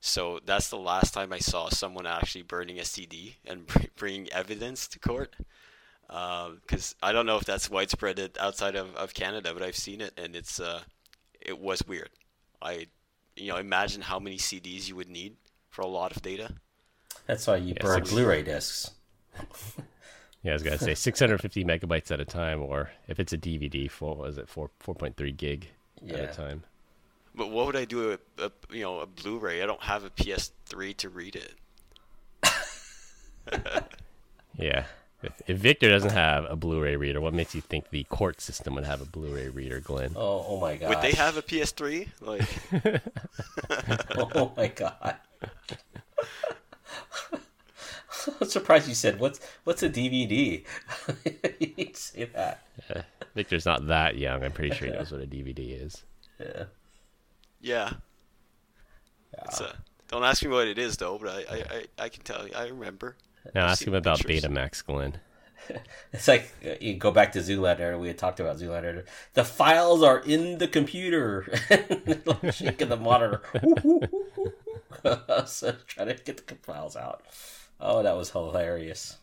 So 0.00 0.40
that's 0.44 0.68
the 0.68 0.76
last 0.78 1.12
time 1.14 1.32
I 1.32 1.38
saw 1.38 1.68
someone 1.68 2.06
actually 2.06 2.42
burning 2.42 2.78
a 2.78 2.84
CD 2.84 3.36
and 3.44 3.66
bringing 3.96 4.30
evidence 4.32 4.86
to 4.88 4.98
court. 4.98 5.34
Because 6.06 6.94
I 7.02 7.12
don't 7.12 7.26
know 7.26 7.36
if 7.36 7.44
that's 7.44 7.68
widespread 7.68 8.36
outside 8.40 8.76
of, 8.76 8.94
of 8.94 9.14
Canada, 9.14 9.52
but 9.52 9.62
I've 9.62 9.76
seen 9.76 10.00
it 10.00 10.12
and 10.16 10.36
it's 10.36 10.60
uh, 10.60 10.82
it 11.40 11.58
was 11.58 11.82
weird. 11.86 12.10
I 12.62 12.86
you 13.34 13.48
know 13.48 13.56
imagine 13.56 14.02
how 14.02 14.18
many 14.20 14.36
CDs 14.38 14.88
you 14.88 14.96
would 14.96 15.10
need 15.10 15.36
for 15.68 15.82
a 15.82 15.86
lot 15.88 16.14
of 16.14 16.22
data. 16.22 16.52
That's 17.26 17.46
why 17.46 17.56
you 17.56 17.74
Yeah, 17.74 17.82
burn 17.82 17.96
six- 17.96 18.10
Blu-ray 18.10 18.42
discs. 18.42 18.90
Yeah, 20.42 20.52
I 20.52 20.54
was 20.54 20.62
gonna 20.62 20.78
say 20.78 20.94
650 20.94 21.64
megabytes 21.64 22.12
at 22.12 22.20
a 22.20 22.24
time, 22.24 22.62
or 22.62 22.92
if 23.08 23.18
it's 23.18 23.32
a 23.32 23.38
DVD, 23.38 23.90
four 23.90 24.10
what 24.14 24.26
was 24.28 24.38
it 24.38 24.48
four 24.48 24.70
4.3 24.80 25.36
gig 25.36 25.70
at 26.08 26.20
a 26.20 26.26
time. 26.28 26.62
But 27.36 27.50
what 27.50 27.66
would 27.66 27.76
I 27.76 27.84
do 27.84 28.08
with 28.08 28.20
a, 28.38 28.50
you 28.74 28.82
know 28.82 29.00
a 29.00 29.06
Blu-ray? 29.06 29.62
I 29.62 29.66
don't 29.66 29.82
have 29.82 30.04
a 30.04 30.10
PS3 30.10 30.96
to 30.96 31.08
read 31.10 31.36
it. 31.36 31.54
Yeah. 34.58 34.86
If, 35.22 35.42
if 35.46 35.58
Victor 35.58 35.88
doesn't 35.88 36.10
have 36.12 36.46
a 36.48 36.56
Blu-ray 36.56 36.96
reader, 36.96 37.20
what 37.20 37.34
makes 37.34 37.54
you 37.54 37.60
think 37.60 37.90
the 37.90 38.04
court 38.04 38.40
system 38.40 38.74
would 38.74 38.84
have 38.84 39.00
a 39.00 39.04
Blu-ray 39.04 39.48
reader, 39.48 39.80
Glenn? 39.80 40.12
Oh, 40.14 40.44
oh 40.48 40.60
my 40.60 40.76
god. 40.76 40.90
Would 40.90 41.02
they 41.02 41.12
have 41.12 41.36
a 41.36 41.42
PS3? 41.42 42.08
Like 42.20 42.42
Oh 44.32 44.52
my 44.56 44.68
god. 44.68 45.16
I'm 48.40 48.48
surprised 48.48 48.88
you 48.88 48.94
said 48.94 49.20
what's 49.20 49.40
what's 49.64 49.82
a 49.82 49.88
DVD. 49.90 50.64
you 51.60 51.66
didn't 51.68 51.96
say 51.96 52.24
that. 52.24 52.62
Victor's 53.34 53.66
not 53.66 53.86
that 53.86 54.16
young. 54.16 54.42
I'm 54.42 54.52
pretty 54.52 54.74
sure 54.74 54.88
he 54.88 54.94
knows 54.94 55.12
what 55.12 55.20
a 55.20 55.26
DVD 55.26 55.82
is. 55.82 56.02
Yeah. 56.40 56.64
Yeah. 57.66 57.90
It's 59.44 59.60
a, 59.60 59.74
don't 60.08 60.22
ask 60.22 60.42
me 60.42 60.50
what 60.50 60.68
it 60.68 60.78
is 60.78 60.96
though, 60.96 61.18
but 61.18 61.28
I, 61.28 61.54
I, 61.54 61.56
I, 61.56 62.04
I 62.04 62.08
can 62.08 62.22
tell 62.22 62.46
you. 62.46 62.54
I 62.54 62.68
remember. 62.68 63.16
Now 63.54 63.64
I've 63.64 63.72
ask 63.72 63.86
him 63.86 63.94
about 63.94 64.18
pictures. 64.18 64.44
Betamax, 64.44 64.84
Glenn. 64.84 65.18
It's 66.12 66.28
like 66.28 66.52
uh, 66.64 66.74
you 66.80 66.94
go 66.94 67.10
back 67.10 67.32
to 67.32 67.40
Zoolander. 67.40 67.98
We 67.98 68.06
had 68.06 68.18
talked 68.18 68.38
about 68.38 68.58
Zoolander. 68.58 69.04
The 69.34 69.42
files 69.44 70.00
are 70.00 70.20
in 70.20 70.58
the 70.58 70.68
computer. 70.68 71.44
Shaking 72.52 72.88
the 72.88 72.96
monitor. 72.96 73.42
so 75.46 75.74
trying 75.88 76.08
to 76.08 76.14
get 76.22 76.46
the 76.46 76.54
files 76.62 76.94
out. 76.94 77.24
Oh, 77.80 78.04
that 78.04 78.16
was 78.16 78.30
hilarious. 78.30 79.16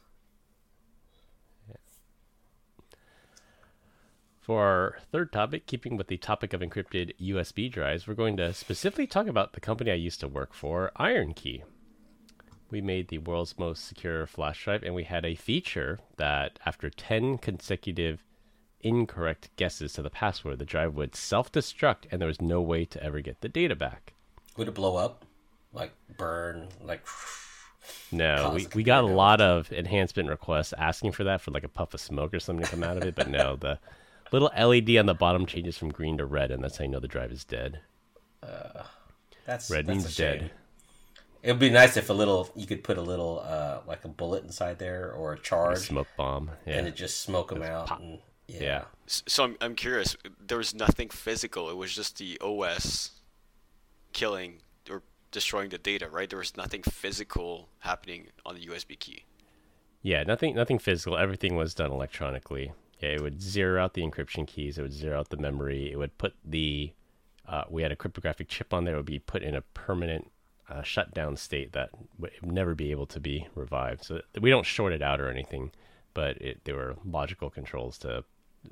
For 4.44 4.62
our 4.62 4.98
third 5.10 5.32
topic, 5.32 5.68
keeping 5.68 5.96
with 5.96 6.08
the 6.08 6.18
topic 6.18 6.52
of 6.52 6.60
encrypted 6.60 7.16
USB 7.18 7.72
drives, 7.72 8.06
we're 8.06 8.14
going 8.14 8.36
to 8.36 8.54
specifically 8.54 9.08
talk 9.08 9.28
about 9.28 9.54
the 9.54 9.62
company 9.62 9.90
I 9.90 9.94
used 9.94 10.20
to 10.20 10.28
work 10.28 10.54
for, 10.54 10.92
IronKey. 11.00 11.64
We 12.70 12.82
made 12.82 13.08
the 13.08 13.20
world's 13.20 13.58
most 13.58 13.86
secure 13.86 14.28
flash 14.28 14.66
drive, 14.66 14.84
and 14.84 14.94
we 14.94 15.06
had 15.06 15.24
a 15.24 15.36
feature 15.36 16.00
that 16.18 16.60
after 16.66 16.90
10 16.90 17.38
consecutive 17.38 18.26
incorrect 18.82 19.50
guesses 19.56 19.94
to 19.94 20.02
the 20.02 20.10
password, 20.10 20.60
the 20.60 20.66
drive 20.66 20.94
would 20.94 21.16
self 21.16 21.50
destruct 21.50 22.04
and 22.12 22.20
there 22.20 22.28
was 22.28 22.42
no 22.42 22.62
way 22.62 22.84
to 22.84 23.02
ever 23.02 23.22
get 23.22 23.40
the 23.40 23.48
data 23.48 23.78
back. 23.78 24.12
Would 24.58 24.68
it 24.68 24.76
blow 24.76 24.98
up? 24.98 25.24
Like 25.72 25.94
burn? 26.18 26.68
Like 26.84 27.06
No, 28.12 28.52
we, 28.54 28.68
we 28.76 28.84
got 28.84 29.06
a 29.06 29.08
lot 29.08 29.40
of 29.40 29.72
enhancement 29.72 30.28
requests 30.28 30.74
asking 30.78 31.14
for 31.14 31.24
that 31.24 31.40
for 31.40 31.52
like 31.52 31.64
a 31.64 31.70
puff 31.70 31.94
of 31.94 32.02
smoke 32.02 32.34
or 32.34 32.42
something 32.42 32.66
to 32.66 32.72
come 32.72 32.84
out 32.84 32.98
of 32.98 33.04
it, 33.04 33.16
but 33.16 33.30
no, 33.30 33.56
the 33.56 33.80
little 34.34 34.52
LED 34.58 34.98
on 34.98 35.06
the 35.06 35.14
bottom 35.14 35.46
changes 35.46 35.78
from 35.78 35.90
green 35.90 36.18
to 36.18 36.26
red, 36.26 36.52
and 36.52 36.64
that's 36.64 36.78
how 36.78 36.84
you 36.84 36.90
know 36.90 37.00
the 37.00 37.08
drive 37.08 37.32
is 37.32 37.46
dead. 37.46 37.80
that's 39.46 39.70
Red 39.70 39.86
that's 39.86 40.04
means 40.04 40.16
dead. 40.18 40.52
It 41.44 41.52
would 41.52 41.60
be 41.60 41.70
nice 41.70 41.98
if 41.98 42.10
a 42.10 42.14
little 42.14 42.50
you 42.56 42.66
could 42.66 42.84
put 42.84 42.98
a 42.98 43.02
little 43.02 43.42
uh 43.46 43.80
like 43.86 44.06
a 44.06 44.08
bullet 44.08 44.44
inside 44.44 44.80
there 44.80 45.12
or 45.12 45.34
a 45.34 45.38
A 45.38 45.40
charge 45.40 45.80
smoke 45.80 46.08
bomb. 46.18 46.52
Yeah. 46.66 46.78
and 46.78 46.88
it 46.88 46.96
just 46.96 47.22
smoke 47.22 47.50
them 47.50 47.62
out. 47.62 47.88
pop. 47.88 48.00
And, 48.00 48.20
yeah. 48.48 48.62
yeah. 48.62 48.84
So 49.06 49.44
I'm, 49.44 49.58
I'm 49.62 49.76
curious. 49.76 50.16
There 50.40 50.58
was 50.58 50.74
nothing 50.74 51.10
physical. 51.10 51.70
It 51.70 51.76
was 51.76 51.94
just 51.94 52.18
the 52.18 52.40
OS 52.42 53.12
killing 54.14 54.62
or 54.90 55.04
destroying 55.32 55.70
the 55.70 55.78
data, 55.78 56.08
right? 56.10 56.30
There 56.30 56.40
was 56.40 56.56
nothing 56.56 56.84
physical 56.84 57.68
happening 57.80 58.28
on 58.46 58.56
the 58.56 58.66
USB 58.68 58.98
key. 58.98 59.26
Yeah, 60.02 60.24
nothing 60.24 60.56
nothing 60.56 60.80
physical. 60.80 61.18
Everything 61.18 61.56
was 61.56 61.74
done 61.74 61.92
electronically. 61.92 62.72
It 63.12 63.22
would 63.22 63.42
zero 63.42 63.84
out 63.84 63.94
the 63.94 64.02
encryption 64.02 64.48
keys. 64.48 64.78
It 64.78 64.82
would 64.82 64.94
zero 64.94 65.20
out 65.20 65.30
the 65.30 65.38
memory. 65.38 65.92
It 65.92 65.98
would 65.98 66.18
put 66.18 66.36
the 66.44 66.94
uh, 67.48 67.64
we 67.70 67.82
had 67.82 67.92
a 67.92 67.96
cryptographic 67.96 68.48
chip 68.48 68.74
on 68.74 68.86
there. 68.86 68.96
It 68.96 68.98
would 68.98 69.06
be 69.06 69.20
put 69.20 69.44
in 69.44 69.56
a 69.56 69.62
permanent 69.62 70.32
uh, 70.70 70.82
shutdown 70.82 71.36
state 71.36 71.74
that 71.74 71.90
would 72.18 72.32
never 72.42 72.74
be 72.74 72.92
able 72.92 73.06
to 73.08 73.20
be 73.20 73.48
revived. 73.56 74.06
So 74.06 74.22
we 74.40 74.50
don't 74.50 74.66
short 74.66 74.94
it 74.94 75.02
out 75.02 75.20
or 75.20 75.30
anything, 75.30 75.72
but 76.14 76.38
it, 76.42 76.62
there 76.64 76.76
were 76.76 76.96
logical 77.06 77.50
controls 77.50 77.98
to 78.00 78.24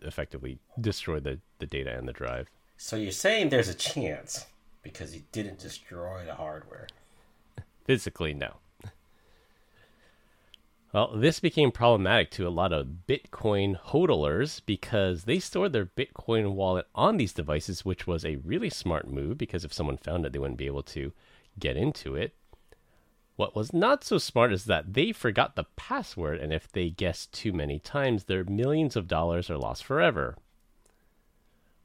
effectively 0.04 0.60
destroy 0.80 1.20
the, 1.20 1.40
the 1.60 1.66
data 1.66 1.96
and 1.98 2.08
the 2.08 2.14
drive. 2.14 2.50
So 2.78 2.96
you're 2.96 3.12
saying 3.12 3.50
there's 3.50 3.70
a 3.70 3.74
chance 3.74 4.46
because 4.82 5.14
you 5.14 5.24
didn't 5.32 5.60
destroy 5.60 6.26
the 6.26 6.36
hardware. 6.36 6.88
Physically, 7.86 8.34
no. 8.34 8.56
Well, 10.94 11.14
this 11.16 11.40
became 11.40 11.72
problematic 11.72 12.32
to 12.32 12.48
a 12.48 12.50
lot 12.50 12.74
of 12.74 13.08
Bitcoin 13.08 13.80
hodlers 13.80 14.62
because 14.66 15.24
they 15.24 15.40
stored 15.40 15.72
their 15.72 15.86
Bitcoin 15.86 16.54
wallet 16.54 16.86
on 16.94 17.16
these 17.16 17.32
devices, 17.32 17.86
which 17.86 18.06
was 18.06 18.26
a 18.26 18.36
really 18.38 18.70
smart 18.70 19.10
move 19.10 19.38
because 19.38 19.64
if 19.64 19.72
someone 19.72 19.96
found 19.96 20.26
it, 20.26 20.34
they 20.34 20.40
wouldn't 20.40 20.58
be 20.58 20.66
able 20.66 20.84
to 20.84 21.14
get 21.58 21.78
into 21.78 22.16
it. 22.16 22.36
What 23.38 23.56
was 23.56 23.72
not 23.72 24.04
so 24.04 24.18
smart 24.18 24.52
is 24.52 24.66
that 24.66 24.94
they 24.94 25.14
forgot 25.14 25.56
the 25.56 25.64
password, 25.78 26.40
and 26.40 26.52
if 26.52 26.70
they 26.70 26.90
guessed 26.90 27.32
too 27.32 27.54
many 27.54 27.80
times, 27.80 28.26
their 28.26 28.44
millions 28.44 28.98
of 28.98 29.08
dollars 29.08 29.50
are 29.50 29.58
lost 29.58 29.86
forever. 29.86 30.36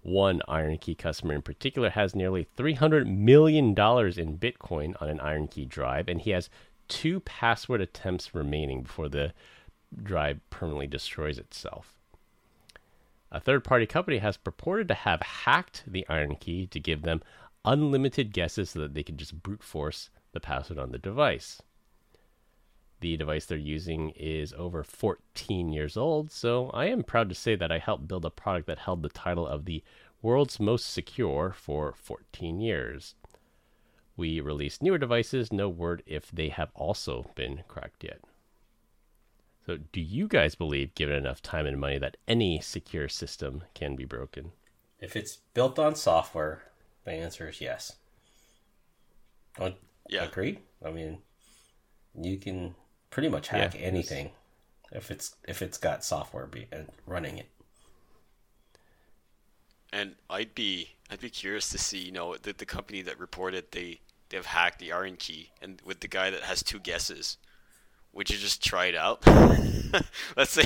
One 0.02 0.42
IronKey 0.48 0.98
customer 0.98 1.34
in 1.34 1.42
particular 1.42 1.90
has 1.90 2.14
nearly 2.14 2.48
$300 2.56 3.06
million 3.06 3.68
in 3.68 3.74
Bitcoin 3.74 5.00
on 5.00 5.08
an 5.08 5.18
IronKey 5.18 5.68
drive, 5.68 6.08
and 6.08 6.20
he 6.20 6.30
has 6.30 6.50
two 6.88 7.20
password 7.20 7.80
attempts 7.80 8.34
remaining 8.34 8.82
before 8.82 9.08
the 9.08 9.32
drive 10.02 10.40
permanently 10.50 10.86
destroys 10.86 11.38
itself. 11.38 11.94
A 13.30 13.40
third 13.40 13.64
party 13.64 13.86
company 13.86 14.18
has 14.18 14.36
purported 14.36 14.88
to 14.88 14.94
have 14.94 15.20
hacked 15.20 15.84
the 15.86 16.06
IronKey 16.08 16.70
to 16.70 16.80
give 16.80 17.02
them 17.02 17.22
unlimited 17.64 18.32
guesses 18.32 18.70
so 18.70 18.78
that 18.80 18.94
they 18.94 19.02
could 19.02 19.18
just 19.18 19.42
brute 19.42 19.62
force 19.62 20.10
the 20.32 20.40
password 20.40 20.78
on 20.78 20.92
the 20.92 20.98
device. 20.98 21.60
The 23.00 23.16
device 23.16 23.44
they're 23.44 23.58
using 23.58 24.10
is 24.10 24.54
over 24.54 24.82
14 24.82 25.72
years 25.72 25.96
old, 25.96 26.30
so 26.30 26.70
I 26.70 26.86
am 26.86 27.02
proud 27.02 27.28
to 27.28 27.34
say 27.34 27.54
that 27.56 27.70
I 27.70 27.78
helped 27.78 28.08
build 28.08 28.24
a 28.24 28.30
product 28.30 28.66
that 28.68 28.78
held 28.78 29.02
the 29.02 29.08
title 29.08 29.46
of 29.46 29.64
the 29.64 29.82
world's 30.22 30.58
most 30.58 30.90
secure 30.92 31.52
for 31.56 31.92
14 31.92 32.60
years. 32.60 33.14
We 34.16 34.40
released 34.40 34.82
newer 34.82 34.98
devices, 34.98 35.52
no 35.52 35.68
word 35.68 36.02
if 36.06 36.30
they 36.30 36.48
have 36.48 36.70
also 36.74 37.30
been 37.36 37.62
cracked 37.68 38.02
yet. 38.02 38.20
So, 39.66 39.76
do 39.76 40.00
you 40.00 40.28
guys 40.28 40.54
believe, 40.54 40.94
given 40.94 41.14
enough 41.14 41.42
time 41.42 41.66
and 41.66 41.78
money, 41.78 41.98
that 41.98 42.16
any 42.26 42.58
secure 42.62 43.06
system 43.06 43.64
can 43.74 43.94
be 43.94 44.06
broken? 44.06 44.52
If 45.00 45.16
it's 45.16 45.36
built 45.54 45.78
on 45.78 45.94
software, 45.94 46.70
the 47.04 47.12
answer 47.12 47.48
is 47.48 47.62
yes. 47.62 47.96
Don't 49.58 49.76
Yeah. 50.08 50.24
agree? 50.24 50.60
I 50.84 50.90
mean, 50.90 51.22
you 52.14 52.38
can 52.38 52.74
pretty 53.10 53.28
much 53.28 53.48
hack 53.48 53.74
Yeah, 53.74 53.80
anything 53.80 54.32
if 54.92 55.10
it's 55.10 55.36
if 55.48 55.62
it's 55.62 55.78
got 55.78 56.04
software 56.04 56.46
be, 56.46 56.68
uh, 56.72 56.84
running 57.06 57.38
it. 57.38 57.48
And 59.92 60.14
I'd 60.30 60.54
be 60.54 60.94
I'd 61.10 61.20
be 61.20 61.30
curious 61.30 61.68
to 61.70 61.78
see, 61.78 61.98
you 61.98 62.12
know, 62.12 62.36
the, 62.36 62.52
the 62.52 62.66
company 62.66 63.02
that 63.02 63.18
reported 63.18 63.72
they 63.72 64.00
they've 64.28 64.44
hacked 64.44 64.78
the 64.78 64.90
IronKey 64.90 65.48
and 65.62 65.80
with 65.84 66.00
the 66.00 66.08
guy 66.08 66.30
that 66.30 66.42
has 66.42 66.62
two 66.62 66.78
guesses. 66.78 67.36
Would 68.12 68.30
you 68.30 68.38
just 68.38 68.64
try 68.64 68.86
it 68.86 68.96
out? 68.96 69.26
let's 70.36 70.50
say 70.50 70.64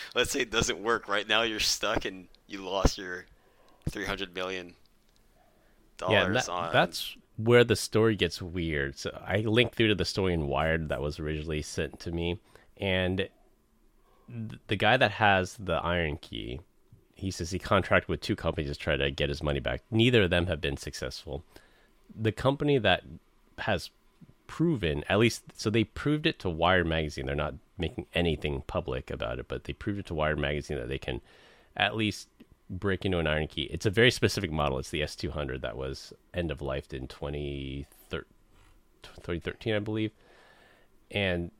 let's 0.14 0.30
say 0.30 0.40
it 0.40 0.50
doesn't 0.50 0.82
work. 0.82 1.08
Right 1.08 1.26
now 1.26 1.42
you're 1.42 1.60
stuck 1.60 2.04
and 2.04 2.28
you 2.46 2.62
lost 2.62 2.98
your 2.98 3.26
three 3.90 4.06
hundred 4.06 4.34
million 4.34 4.74
yeah, 6.08 6.20
dollars 6.24 6.46
that- 6.46 6.52
on 6.52 6.72
that's 6.72 7.16
where 7.36 7.64
the 7.64 7.76
story 7.76 8.14
gets 8.14 8.40
weird. 8.40 8.96
So 8.96 9.10
I 9.26 9.38
linked 9.38 9.74
through 9.74 9.88
to 9.88 9.94
the 9.94 10.04
story 10.04 10.34
in 10.34 10.46
Wired 10.46 10.88
that 10.88 11.00
was 11.00 11.18
originally 11.18 11.62
sent 11.62 11.98
to 12.00 12.12
me, 12.12 12.38
and 12.76 13.28
the 14.68 14.76
guy 14.76 14.96
that 14.96 15.12
has 15.12 15.56
the 15.58 15.80
IronKey, 15.80 16.60
he 17.14 17.30
says 17.30 17.50
he 17.50 17.58
contracted 17.58 18.08
with 18.08 18.20
two 18.20 18.36
companies 18.36 18.70
to 18.70 18.76
try 18.76 18.96
to 18.96 19.10
get 19.10 19.28
his 19.28 19.42
money 19.42 19.60
back. 19.60 19.82
Neither 19.90 20.22
of 20.22 20.30
them 20.30 20.46
have 20.46 20.60
been 20.60 20.76
successful. 20.76 21.44
The 22.14 22.32
company 22.32 22.78
that 22.78 23.02
has 23.58 23.90
proven, 24.46 25.04
at 25.08 25.18
least, 25.18 25.42
so 25.56 25.70
they 25.70 25.84
proved 25.84 26.26
it 26.26 26.38
to 26.40 26.50
Wired 26.50 26.86
Magazine. 26.86 27.26
They're 27.26 27.34
not 27.34 27.54
making 27.78 28.06
anything 28.14 28.62
public 28.66 29.10
about 29.10 29.38
it, 29.38 29.48
but 29.48 29.64
they 29.64 29.72
proved 29.72 29.98
it 29.98 30.06
to 30.06 30.14
Wired 30.14 30.38
Magazine 30.38 30.76
that 30.78 30.88
they 30.88 30.98
can 30.98 31.20
at 31.76 31.96
least 31.96 32.28
break 32.70 33.04
into 33.04 33.18
an 33.18 33.26
IronKey. 33.26 33.68
It's 33.70 33.86
a 33.86 33.90
very 33.90 34.10
specific 34.10 34.52
model. 34.52 34.78
It's 34.78 34.90
the 34.90 35.00
S200 35.00 35.60
that 35.62 35.76
was 35.76 36.12
end 36.32 36.50
of 36.50 36.62
life 36.62 36.94
in 36.94 37.08
2013, 37.08 39.74
I 39.74 39.78
believe. 39.80 40.12
And 41.10 41.50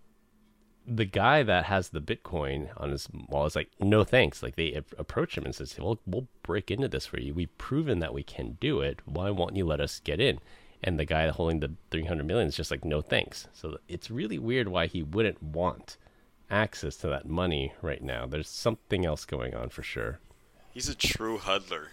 the 0.87 1.05
guy 1.05 1.43
that 1.43 1.65
has 1.65 1.89
the 1.89 2.01
Bitcoin 2.01 2.69
on 2.77 2.91
his 2.91 3.09
wall 3.29 3.47
is 3.47 3.57
like, 3.57 3.71
no 3.81 4.05
thanks. 4.05 4.43
Like 4.43 4.57
they 4.57 4.81
approach 4.99 5.37
him 5.37 5.45
and 5.45 5.55
says, 5.55 5.77
well, 5.79 5.99
we'll 6.07 6.29
break 6.43 6.71
into 6.71 6.89
this 6.89 7.07
for 7.07 7.19
you. 7.19 7.33
We've 7.33 7.57
proven 7.59 8.01
that 8.01 8.15
we 8.15 8.23
can 8.23 8.59
do 8.61 8.81
it. 8.81 9.01
Why 9.05 9.31
won't 9.31 9.57
you 9.57 9.65
let 9.65 9.81
us 9.81 10.01
get 10.01 10.21
in? 10.21 10.41
And 10.83 10.99
the 10.99 11.07
guy 11.07 11.27
holding 11.29 11.61
the 11.61 11.73
300 11.91 12.27
million 12.27 12.49
is 12.49 12.57
just 12.57 12.71
like, 12.71 12.85
no 12.85 13.01
thanks. 13.01 13.49
So 13.55 13.79
it's 13.89 14.11
really 14.11 14.39
weird 14.39 14.69
why 14.69 14.87
he 14.87 15.03
wouldn't 15.03 15.43
want 15.43 15.97
access 16.51 16.97
to 16.97 17.09
that 17.09 17.27
money 17.27 17.73
right 17.81 18.03
now. 18.03 18.27
There's 18.27 18.49
something 18.49 19.07
else 19.07 19.25
going 19.25 19.55
on 19.55 19.71
for 19.71 19.83
sure. 19.83 20.19
He's 20.73 20.89
a 20.89 20.95
true 20.95 21.39
hodler. 21.39 21.87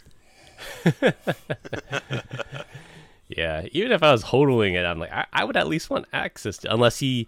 yeah, 3.29 3.65
even 3.71 3.91
if 3.91 4.03
I 4.03 4.11
was 4.11 4.25
hodling 4.25 4.73
it, 4.73 4.85
I'm 4.85 4.99
like, 4.99 5.11
I, 5.11 5.25
I 5.31 5.43
would 5.45 5.55
at 5.55 5.67
least 5.67 5.89
want 5.89 6.05
access 6.11 6.57
to, 6.59 6.73
unless 6.73 6.99
he 6.99 7.27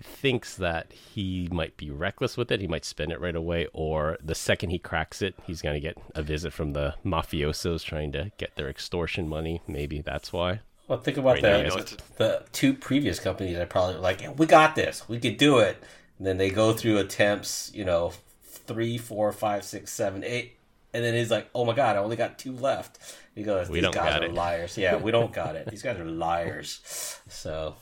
thinks 0.00 0.56
that 0.56 0.92
he 0.92 1.48
might 1.50 1.76
be 1.76 1.90
reckless 1.90 2.36
with 2.36 2.50
it, 2.50 2.60
he 2.60 2.66
might 2.66 2.84
spend 2.84 3.12
it 3.12 3.20
right 3.20 3.36
away, 3.36 3.68
or 3.72 4.18
the 4.22 4.34
second 4.34 4.70
he 4.70 4.78
cracks 4.78 5.22
it, 5.22 5.34
he's 5.44 5.62
going 5.62 5.74
to 5.74 5.80
get 5.80 5.98
a 6.14 6.22
visit 6.22 6.52
from 6.52 6.72
the 6.72 6.94
mafiosos 7.04 7.84
trying 7.84 8.12
to 8.12 8.32
get 8.38 8.56
their 8.56 8.68
extortion 8.68 9.28
money. 9.28 9.62
Maybe 9.66 10.00
that's 10.00 10.32
why. 10.32 10.60
Well, 10.88 10.98
think 10.98 11.16
about 11.16 11.42
right 11.42 11.42
the, 11.42 11.98
the 12.16 12.44
two 12.52 12.74
previous 12.74 13.20
companies 13.20 13.56
are 13.56 13.66
probably 13.66 13.96
like, 13.96 14.22
yeah, 14.22 14.30
we 14.30 14.46
got 14.46 14.74
this, 14.74 15.08
we 15.08 15.18
could 15.18 15.36
do 15.36 15.58
it. 15.58 15.82
And 16.18 16.26
then 16.26 16.38
they 16.38 16.50
go 16.50 16.72
through 16.72 16.98
attempts, 16.98 17.70
you 17.74 17.84
know, 17.84 18.12
three, 18.42 18.98
four, 18.98 19.32
five, 19.32 19.64
six, 19.64 19.92
seven, 19.92 20.22
eight, 20.24 20.56
and 20.94 21.04
then 21.04 21.14
he's 21.14 21.30
like, 21.30 21.48
"Oh 21.54 21.64
my 21.64 21.74
god, 21.74 21.96
I 21.96 22.00
only 22.00 22.16
got 22.16 22.38
two 22.38 22.52
left." 22.52 22.98
He 23.34 23.42
goes, 23.42 23.68
"These 23.68 23.88
guys 23.88 24.20
are 24.20 24.24
it. 24.24 24.34
liars." 24.34 24.76
Yeah, 24.76 24.96
we 24.96 25.10
don't 25.10 25.32
got 25.32 25.56
it. 25.56 25.68
These 25.68 25.82
guys 25.82 25.98
are 25.98 26.04
liars. 26.04 27.18
So 27.28 27.76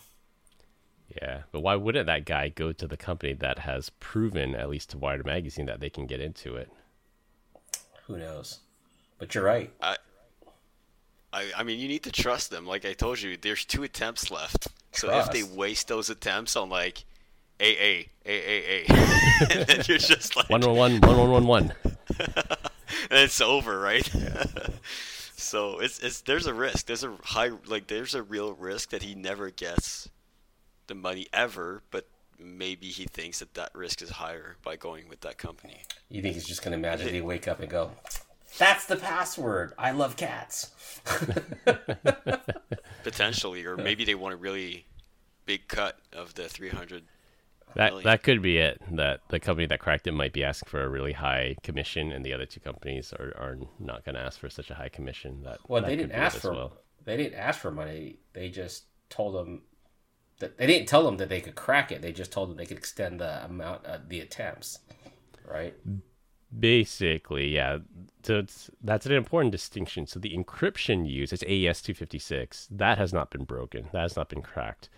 yeah, 1.16 1.42
but 1.50 1.60
why 1.60 1.74
wouldn't 1.74 2.06
that 2.06 2.24
guy 2.24 2.48
go 2.48 2.72
to 2.72 2.86
the 2.86 2.96
company 2.96 3.32
that 3.34 3.60
has 3.60 3.90
proven, 4.00 4.54
at 4.54 4.68
least 4.68 4.90
to 4.90 4.98
Wired 4.98 5.26
Magazine, 5.26 5.66
that 5.66 5.80
they 5.80 5.90
can 5.90 6.06
get 6.06 6.20
into 6.20 6.54
it? 6.56 6.70
Who 8.06 8.16
knows? 8.16 8.60
But 9.18 9.34
you're 9.34 9.44
right. 9.44 9.72
I, 9.82 9.96
I, 11.32 11.50
I 11.58 11.62
mean, 11.64 11.80
you 11.80 11.88
need 11.88 12.04
to 12.04 12.12
trust 12.12 12.50
them. 12.50 12.66
Like 12.66 12.84
I 12.84 12.92
told 12.92 13.20
you, 13.20 13.36
there's 13.36 13.64
two 13.64 13.82
attempts 13.82 14.30
left. 14.30 14.68
So 14.92 15.16
if 15.18 15.30
they 15.30 15.42
waste 15.42 15.88
those 15.88 16.10
attempts 16.10 16.56
on 16.56 16.68
like 16.68 17.04
A 17.60 17.70
A 17.70 18.08
A 18.26 18.30
A 18.30 18.68
A, 18.68 18.92
and 19.50 19.66
then 19.66 19.82
you're 19.86 19.98
just 19.98 20.36
like 20.36 20.48
one 20.50 20.60
one 20.62 20.76
one 20.76 21.00
one 21.00 21.16
one 21.16 21.30
one 21.30 21.46
one, 21.46 21.72
and 22.18 23.20
it's 23.20 23.40
over, 23.40 23.78
right? 23.78 24.08
Yeah. 24.14 24.44
so 25.36 25.78
it's 25.78 26.00
it's 26.00 26.22
there's 26.22 26.46
a 26.46 26.54
risk. 26.54 26.86
There's 26.86 27.04
a 27.04 27.14
high 27.22 27.50
like 27.66 27.86
there's 27.86 28.14
a 28.14 28.22
real 28.22 28.52
risk 28.54 28.90
that 28.90 29.02
he 29.02 29.14
never 29.14 29.50
gets 29.50 30.08
the 30.90 30.94
money 30.94 31.26
ever, 31.32 31.82
but 31.90 32.06
maybe 32.38 32.88
he 32.88 33.04
thinks 33.04 33.38
that 33.38 33.54
that 33.54 33.74
risk 33.74 34.02
is 34.02 34.10
higher 34.10 34.56
by 34.62 34.76
going 34.76 35.08
with 35.08 35.22
that 35.22 35.38
company. 35.38 35.82
You 36.10 36.20
think 36.20 36.34
he's 36.34 36.46
just 36.46 36.62
going 36.62 36.72
to 36.72 36.78
magically 36.78 37.22
wake 37.22 37.48
up 37.48 37.60
and 37.60 37.70
go, 37.70 37.92
"That's 38.58 38.84
the 38.84 38.96
password. 38.96 39.72
I 39.78 39.92
love 39.92 40.16
cats." 40.16 40.70
Potentially, 43.02 43.64
or 43.64 43.76
maybe 43.76 44.04
they 44.04 44.14
want 44.14 44.34
a 44.34 44.36
really 44.36 44.84
big 45.46 45.66
cut 45.68 45.98
of 46.12 46.34
the 46.34 46.48
300 46.48 47.04
that 47.74 48.02
that 48.02 48.22
could 48.22 48.42
be 48.42 48.58
it. 48.58 48.80
That 48.90 49.20
the 49.28 49.38
company 49.38 49.66
that 49.66 49.78
cracked 49.78 50.06
it 50.06 50.12
might 50.12 50.32
be 50.32 50.42
asking 50.42 50.68
for 50.68 50.82
a 50.82 50.88
really 50.88 51.12
high 51.12 51.56
commission, 51.62 52.12
and 52.12 52.24
the 52.24 52.32
other 52.32 52.46
two 52.46 52.60
companies 52.60 53.12
are, 53.12 53.32
are 53.38 53.58
not 53.78 54.04
going 54.04 54.16
to 54.16 54.20
ask 54.20 54.40
for 54.40 54.50
such 54.50 54.70
a 54.70 54.74
high 54.74 54.88
commission. 54.88 55.42
That 55.44 55.58
well, 55.68 55.82
that 55.82 55.88
they 55.88 55.96
didn't 55.96 56.12
ask 56.12 56.38
for 56.38 56.52
well. 56.52 56.72
they 57.04 57.16
didn't 57.16 57.38
ask 57.38 57.60
for 57.60 57.70
money. 57.70 58.16
They 58.32 58.48
just 58.48 58.86
told 59.08 59.34
them 59.34 59.62
they 60.40 60.66
didn't 60.66 60.88
tell 60.88 61.04
them 61.04 61.18
that 61.18 61.28
they 61.28 61.40
could 61.40 61.54
crack 61.54 61.92
it. 61.92 62.02
They 62.02 62.12
just 62.12 62.32
told 62.32 62.50
them 62.50 62.56
they 62.56 62.66
could 62.66 62.78
extend 62.78 63.20
the 63.20 63.44
amount 63.44 63.84
of 63.86 64.08
the 64.08 64.20
attempts, 64.20 64.80
right? 65.46 65.74
Basically, 66.58 67.48
yeah. 67.48 67.78
So 68.22 68.44
that's 68.82 69.06
an 69.06 69.12
important 69.12 69.52
distinction. 69.52 70.06
So 70.06 70.18
the 70.18 70.36
encryption 70.36 71.08
used, 71.08 71.32
it's 71.32 71.44
AES 71.44 71.80
256, 71.82 72.68
that 72.72 72.98
has 72.98 73.12
not 73.12 73.30
been 73.30 73.44
broken. 73.44 73.88
That 73.92 74.02
has 74.02 74.16
not 74.16 74.28
been 74.28 74.42
cracked. 74.42 74.88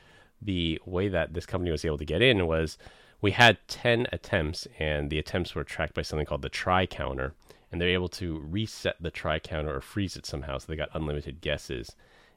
The 0.41 0.81
way 0.87 1.09
that 1.09 1.35
this 1.35 1.47
company 1.47 1.71
was 1.71 1.85
able 1.85 1.99
to 1.99 2.05
get 2.05 2.23
in 2.23 2.47
was 2.47 2.79
we 3.21 3.33
had 3.33 3.59
10 3.69 4.07
attempts, 4.13 4.67
and 4.79 5.11
the 5.11 5.19
attempts 5.19 5.55
were 5.55 5.63
tracked 5.63 5.95
by 5.95 6.03
something 6.03 6.27
called 6.27 6.43
the 6.43 6.49
try 6.49 6.87
counter, 6.87 7.35
and 7.71 7.81
they're 7.81 7.89
able 7.89 8.09
to 8.09 8.39
reset 8.41 8.97
the 9.01 9.11
try 9.11 9.39
counter 9.39 9.77
or 9.77 9.81
freeze 9.81 10.17
it 10.17 10.27
somehow. 10.27 10.59
So 10.59 10.67
they 10.69 10.77
got 10.77 10.91
unlimited 10.95 11.41
guesses. 11.41 11.95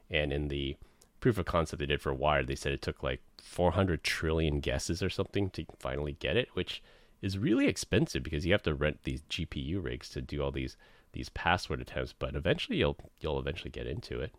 And 0.08 0.32
in 0.32 0.48
the 0.48 0.76
proof 1.20 1.38
of 1.38 1.46
concept 1.46 1.80
they 1.80 1.86
did 1.86 2.00
for 2.00 2.12
Wired, 2.12 2.46
they 2.46 2.54
said 2.54 2.72
it 2.72 2.82
took 2.82 3.02
like 3.02 3.20
400 3.42 4.02
trillion 4.02 4.60
guesses 4.60 5.02
or 5.02 5.10
something 5.10 5.50
to 5.50 5.64
finally 5.78 6.16
get 6.18 6.36
it, 6.36 6.48
which 6.54 6.82
is 7.22 7.38
really 7.38 7.66
expensive 7.66 8.22
because 8.22 8.44
you 8.44 8.52
have 8.52 8.62
to 8.62 8.74
rent 8.74 9.00
these 9.04 9.22
GPU 9.22 9.82
rigs 9.82 10.08
to 10.10 10.20
do 10.20 10.42
all 10.42 10.52
these 10.52 10.76
these 11.12 11.28
password 11.30 11.80
attempts. 11.80 12.12
But 12.12 12.34
eventually, 12.34 12.78
you'll 12.78 12.96
you'll 13.20 13.38
eventually 13.38 13.70
get 13.70 13.86
into 13.86 14.20
it. 14.20 14.32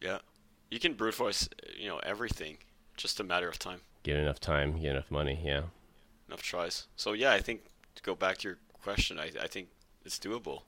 Yeah, 0.00 0.18
you 0.70 0.78
can 0.78 0.94
brute 0.94 1.14
force 1.14 1.48
you 1.76 1.88
know 1.88 1.98
everything, 1.98 2.58
just 2.96 3.20
a 3.20 3.24
matter 3.24 3.48
of 3.48 3.58
time. 3.58 3.80
Get 4.02 4.16
enough 4.16 4.40
time, 4.40 4.80
get 4.80 4.92
enough 4.92 5.10
money, 5.10 5.40
yeah. 5.42 5.62
Enough 6.28 6.42
tries. 6.42 6.86
So 6.96 7.12
yeah, 7.12 7.32
I 7.32 7.40
think 7.40 7.62
to 7.94 8.02
go 8.02 8.14
back 8.14 8.38
to 8.38 8.48
your 8.48 8.58
question, 8.82 9.18
I 9.18 9.30
I 9.40 9.46
think 9.46 9.68
it's 10.04 10.18
doable. 10.18 10.62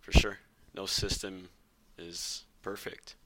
For 0.00 0.12
sure, 0.12 0.38
no 0.74 0.86
system 0.86 1.48
is 1.98 2.44
perfect. 2.68 3.16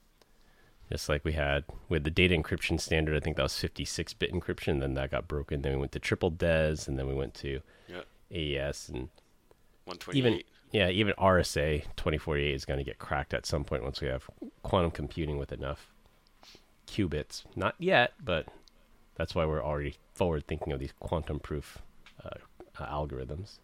Just 0.91 1.09
like 1.09 1.25
we 1.25 1.33
had 1.33 1.63
with 1.89 2.03
the 2.03 2.11
data 2.11 2.35
encryption 2.35 2.79
standard, 2.79 3.15
I 3.15 3.19
think 3.19 3.37
that 3.37 3.43
was 3.43 3.57
56 3.57 4.13
bit 4.13 4.31
encryption. 4.31 4.79
Then 4.79 4.93
that 4.93 5.11
got 5.11 5.27
broken. 5.27 5.61
Then 5.61 5.73
we 5.73 5.79
went 5.79 5.91
to 5.93 5.99
triple 5.99 6.29
DES, 6.29 6.87
and 6.87 6.97
then 6.97 7.07
we 7.07 7.13
went 7.13 7.33
to 7.35 7.61
yep. 7.87 8.05
AES 8.31 8.89
and 8.89 9.09
128. 9.85 10.17
Even 10.17 10.41
yeah, 10.71 10.89
even 10.89 11.13
RSA 11.17 11.83
2048 11.97 12.53
is 12.53 12.65
going 12.65 12.79
to 12.79 12.83
get 12.83 12.99
cracked 12.99 13.33
at 13.33 13.45
some 13.45 13.63
point 13.63 13.83
once 13.83 14.01
we 14.01 14.07
have 14.07 14.29
quantum 14.63 14.91
computing 14.91 15.37
with 15.37 15.51
enough 15.51 15.91
qubits. 16.87 17.43
Not 17.55 17.75
yet, 17.79 18.13
but 18.23 18.47
that's 19.15 19.35
why 19.35 19.45
we're 19.45 19.63
already 19.63 19.95
forward 20.13 20.47
thinking 20.47 20.73
of 20.73 20.79
these 20.79 20.93
quantum 20.99 21.39
proof 21.39 21.79
uh, 22.23 22.29
uh, 22.79 22.85
algorithms. 22.85 23.59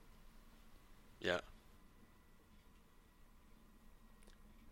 Yeah. 1.20 1.40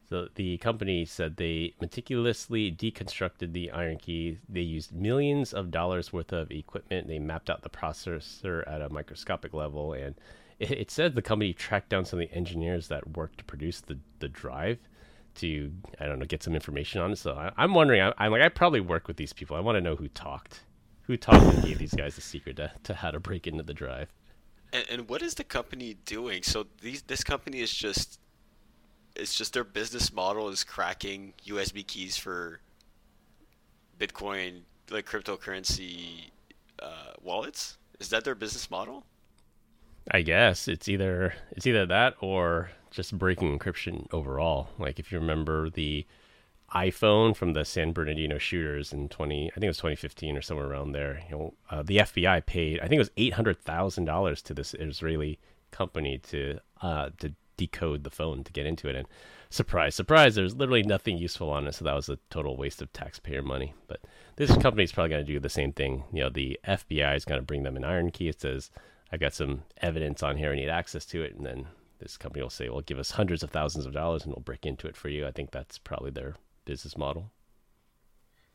So 0.09 0.29
the 0.35 0.57
company 0.59 1.03
said 1.03 1.35
they 1.35 1.73
meticulously 1.81 2.71
deconstructed 2.71 3.51
the 3.51 3.71
IronKey. 3.73 4.37
They 4.47 4.61
used 4.61 4.93
millions 4.93 5.53
of 5.53 5.69
dollars 5.69 6.13
worth 6.13 6.31
of 6.31 6.49
equipment. 6.49 7.07
They 7.07 7.19
mapped 7.19 7.49
out 7.49 7.61
the 7.61 7.69
processor 7.69 8.63
at 8.67 8.81
a 8.81 8.89
microscopic 8.89 9.53
level, 9.53 9.91
and 9.93 10.15
it, 10.59 10.71
it 10.71 10.91
said 10.91 11.15
the 11.15 11.21
company 11.21 11.51
tracked 11.51 11.89
down 11.89 12.05
some 12.05 12.21
of 12.21 12.29
the 12.29 12.35
engineers 12.35 12.87
that 12.87 13.17
worked 13.17 13.39
to 13.39 13.43
produce 13.43 13.81
the 13.81 13.97
the 14.19 14.29
drive 14.29 14.79
to 15.35 15.71
I 15.99 16.05
don't 16.05 16.19
know 16.19 16.25
get 16.25 16.41
some 16.41 16.55
information 16.55 17.01
on 17.01 17.11
it. 17.11 17.17
So 17.17 17.33
I, 17.33 17.63
am 17.63 17.73
wondering. 17.73 18.01
I, 18.01 18.25
am 18.25 18.31
like 18.31 18.41
I 18.41 18.49
probably 18.49 18.81
work 18.81 19.07
with 19.07 19.17
these 19.17 19.33
people. 19.33 19.57
I 19.57 19.59
want 19.59 19.75
to 19.75 19.81
know 19.81 19.97
who 19.97 20.07
talked, 20.07 20.61
who 21.03 21.17
talked 21.17 21.43
and 21.43 21.63
gave 21.63 21.79
these 21.79 21.93
guys 21.93 22.15
the 22.15 22.21
secret 22.21 22.55
to, 22.57 22.71
to 22.83 22.93
how 22.93 23.11
to 23.11 23.19
break 23.19 23.45
into 23.45 23.63
the 23.63 23.73
drive. 23.73 24.13
And, 24.71 24.85
and 24.89 25.09
what 25.09 25.21
is 25.21 25.35
the 25.35 25.43
company 25.43 25.97
doing? 26.05 26.43
So 26.43 26.67
these 26.81 27.01
this 27.03 27.25
company 27.25 27.59
is 27.59 27.73
just 27.73 28.19
it's 29.17 29.35
just 29.35 29.53
their 29.53 29.63
business 29.63 30.13
model 30.13 30.49
is 30.49 30.63
cracking 30.63 31.33
USB 31.45 31.85
keys 31.85 32.17
for 32.17 32.59
Bitcoin, 33.99 34.61
like 34.91 35.05
cryptocurrency 35.05 36.29
uh, 36.81 37.13
wallets. 37.21 37.77
Is 37.99 38.09
that 38.09 38.23
their 38.23 38.35
business 38.35 38.69
model? 38.69 39.05
I 40.11 40.21
guess 40.21 40.67
it's 40.67 40.87
either 40.87 41.33
it's 41.51 41.67
either 41.67 41.85
that 41.85 42.15
or 42.21 42.71
just 42.91 43.17
breaking 43.17 43.57
encryption 43.57 44.07
overall. 44.13 44.69
Like 44.77 44.99
if 44.99 45.11
you 45.11 45.19
remember 45.19 45.69
the 45.69 46.05
iPhone 46.73 47.35
from 47.35 47.53
the 47.53 47.65
San 47.65 47.93
Bernardino 47.93 48.37
shooters 48.37 48.91
in 48.91 49.07
20, 49.09 49.51
I 49.51 49.53
think 49.53 49.63
it 49.63 49.67
was 49.67 49.77
2015 49.77 50.37
or 50.37 50.41
somewhere 50.41 50.67
around 50.67 50.91
there. 50.91 51.21
You 51.29 51.35
know, 51.35 51.53
uh, 51.69 51.83
the 51.83 51.97
FBI 51.97 52.45
paid, 52.45 52.79
I 52.79 52.83
think 52.83 52.95
it 52.95 52.99
was 52.99 53.11
eight 53.17 53.33
hundred 53.33 53.59
thousand 53.59 54.05
dollars 54.05 54.41
to 54.43 54.53
this 54.53 54.73
Israeli 54.73 55.39
company 55.71 56.17
to 56.19 56.59
uh, 56.81 57.09
to 57.19 57.33
decode 57.57 58.03
the 58.03 58.09
phone 58.09 58.43
to 58.43 58.51
get 58.51 58.65
into 58.65 58.87
it. 58.87 58.95
And 58.95 59.07
surprise, 59.49 59.95
surprise, 59.95 60.35
there's 60.35 60.55
literally 60.55 60.83
nothing 60.83 61.17
useful 61.17 61.49
on 61.49 61.67
it. 61.67 61.75
So 61.75 61.85
that 61.85 61.95
was 61.95 62.09
a 62.09 62.19
total 62.29 62.55
waste 62.55 62.81
of 62.81 62.93
taxpayer 62.93 63.41
money. 63.41 63.73
But 63.87 64.01
this 64.35 64.55
company 64.57 64.83
is 64.83 64.91
probably 64.91 65.09
going 65.09 65.25
to 65.25 65.33
do 65.33 65.39
the 65.39 65.49
same 65.49 65.73
thing. 65.73 66.03
You 66.13 66.23
know, 66.23 66.29
the 66.29 66.59
FBI 66.67 67.15
is 67.15 67.25
going 67.25 67.39
to 67.39 67.45
bring 67.45 67.63
them 67.63 67.75
an 67.75 67.83
IronKey. 67.83 68.29
It 68.29 68.41
says 68.41 68.71
I've 69.11 69.19
got 69.19 69.33
some 69.33 69.63
evidence 69.81 70.21
on 70.23 70.37
here. 70.37 70.51
I 70.51 70.55
need 70.55 70.69
access 70.69 71.05
to 71.07 71.21
it, 71.21 71.35
and 71.35 71.45
then 71.45 71.67
this 71.99 72.17
company 72.17 72.43
will 72.43 72.49
say, 72.49 72.69
"Well, 72.69 72.81
give 72.81 72.99
us 72.99 73.11
hundreds 73.11 73.43
of 73.43 73.51
thousands 73.51 73.85
of 73.85 73.93
dollars, 73.93 74.23
and 74.23 74.33
we'll 74.33 74.43
break 74.43 74.65
into 74.65 74.87
it 74.87 74.97
for 74.97 75.09
you." 75.09 75.25
I 75.25 75.31
think 75.31 75.51
that's 75.51 75.77
probably 75.77 76.11
their 76.11 76.35
business 76.65 76.97
model. 76.97 77.31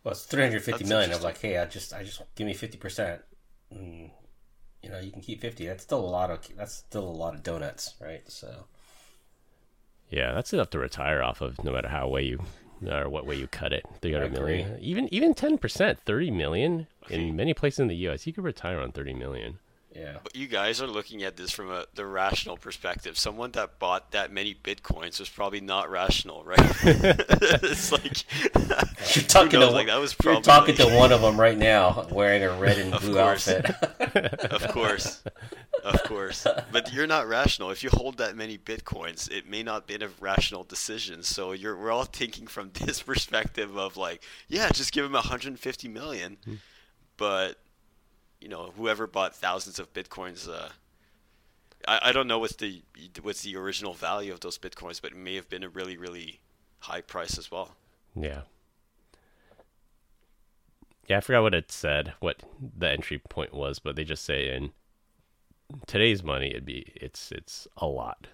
Well, 0.05 0.12
it's 0.12 0.25
three 0.25 0.43
hundred 0.43 0.62
fifty 0.62 0.85
million. 0.85 1.11
That's 1.11 1.23
million. 1.23 1.35
I'm 1.35 1.35
like, 1.35 1.41
hey, 1.41 1.59
I 1.59 1.65
just, 1.67 1.93
I 1.95 2.05
just 2.05 2.23
give 2.35 2.47
me 2.47 2.55
fifty 2.55 2.77
percent. 2.77 3.23
Mm, 3.73 4.11
you 4.83 4.91
know, 4.91 4.99
you 5.01 5.11
can 5.11 5.23
keep 5.23 5.41
fifty. 5.41 5.67
That's 5.67 5.83
still 5.83 6.01
a 6.01 6.07
lot 6.07 6.31
of. 6.31 6.47
That's 6.57 6.75
still 6.75 7.09
a 7.09 7.11
lot 7.11 7.35
of 7.35 7.43
donuts, 7.43 7.95
right? 8.01 8.23
So 8.31 8.67
Yeah, 10.12 10.33
that's 10.35 10.53
enough 10.53 10.68
to 10.70 10.79
retire 10.79 11.22
off 11.22 11.40
of, 11.40 11.64
no 11.64 11.72
matter 11.72 11.88
how 11.88 12.07
way 12.07 12.22
you 12.22 12.40
or 12.87 13.09
what 13.09 13.27
way 13.27 13.37
you 13.37 13.46
cut 13.46 13.72
it. 13.72 13.87
Three 14.03 14.12
hundred 14.12 14.33
million, 14.33 14.79
even 14.81 15.12
even 15.12 15.33
ten 15.33 15.57
percent, 15.57 16.01
thirty 16.05 16.31
million 16.31 16.87
in 17.09 17.35
many 17.35 17.55
places 17.55 17.81
in 17.81 17.88
the 17.88 17.96
U.S. 17.96 18.27
You 18.27 18.35
could 18.35 18.44
retire 18.44 18.79
on 18.79 18.92
thirty 18.92 19.14
million. 19.14 19.59
Yeah, 19.94 20.18
But 20.22 20.35
you 20.37 20.46
guys 20.46 20.81
are 20.81 20.87
looking 20.87 21.22
at 21.22 21.37
this 21.37 21.50
from 21.50 21.70
a 21.70 21.85
the 21.94 22.07
rational 22.07 22.57
perspective. 22.57 23.18
Someone 23.18 23.50
that 23.52 23.78
bought 23.78 24.12
that 24.12 24.33
many 24.33 24.55
bitcoins 24.55 25.18
was 25.20 25.28
probably 25.28 25.61
not 25.61 25.90
rational, 25.90 26.44
right? 26.44 26.59
it's 26.85 27.92
like 27.92 28.24
you're 29.16 29.24
talking 29.24 29.61
knows, 29.61 29.70
to 29.70 29.74
like, 29.74 29.87
that 29.88 30.00
was 30.00 30.14
you're 30.24 30.40
talking 30.40 30.76
like- 30.76 30.88
to 30.88 30.96
one 30.96 31.12
of 31.12 31.20
them 31.20 31.38
right 31.38 31.59
now, 31.59 32.07
wearing 32.11 32.42
a 32.42 32.52
red 32.59 32.78
and 32.78 32.92
blue 33.00 33.14
course. 33.14 33.48
outfit. 33.48 34.44
of 34.52 34.68
course, 34.68 35.22
of 35.85 36.02
course. 36.05 36.46
But 36.70 36.92
you're 36.92 37.07
not 37.07 37.28
rational. 37.28 37.70
If 37.70 37.83
you 37.83 37.90
hold 37.92 38.18
that 38.18 38.37
many 38.37 38.59
bitcoins, 38.59 39.31
it 39.31 39.48
may 39.48 39.62
not 39.62 39.87
be 39.87 39.94
a 39.94 40.09
rational 40.20 40.64
decision. 40.64 41.22
So 41.22 41.52
you're 41.52 41.76
we're 41.76 41.90
all 41.90 42.05
thinking 42.05 42.46
from 42.46 42.70
this 42.72 43.02
perspective 43.02 43.76
of 43.76 43.96
like, 43.96 44.22
yeah, 44.48 44.70
just 44.70 44.92
give 44.92 45.05
him 45.05 45.12
150 45.12 45.88
million. 45.88 46.38
Hmm. 46.44 46.55
But 47.18 47.59
you 48.42 48.48
know, 48.48 48.72
whoever 48.76 49.07
bought 49.07 49.35
thousands 49.35 49.78
of 49.78 49.92
bitcoins, 49.94 50.48
uh, 50.48 50.70
I 51.87 52.00
I 52.09 52.12
don't 52.12 52.26
know 52.26 52.38
what's 52.38 52.57
the 52.57 52.83
what's 53.22 53.42
the 53.42 53.57
original 53.57 53.94
value 53.94 54.33
of 54.33 54.40
those 54.40 54.59
bitcoins, 54.59 55.00
but 55.00 55.12
it 55.12 55.16
may 55.16 55.37
have 55.37 55.48
been 55.48 55.62
a 55.62 55.68
really 55.68 55.96
really 55.96 56.40
high 56.81 57.00
price 57.00 57.38
as 57.38 57.50
well. 57.50 57.76
Yeah. 58.14 58.42
Yeah, 61.09 61.16
I 61.18 61.20
forgot 61.20 61.42
what 61.42 61.55
it 61.55 61.72
said, 61.72 62.14
what 62.20 62.42
the 62.78 62.88
entry 62.88 63.18
point 63.18 63.52
was, 63.52 63.78
but 63.78 63.96
they 63.96 64.05
just 64.05 64.24
say 64.24 64.55
in 64.55 64.72
today's 65.87 66.22
money, 66.22 66.50
it'd 66.50 66.64
be 66.64 66.92
it's 66.94 67.33
it's 67.33 67.66
a 67.76 67.87
lot, 67.87 68.28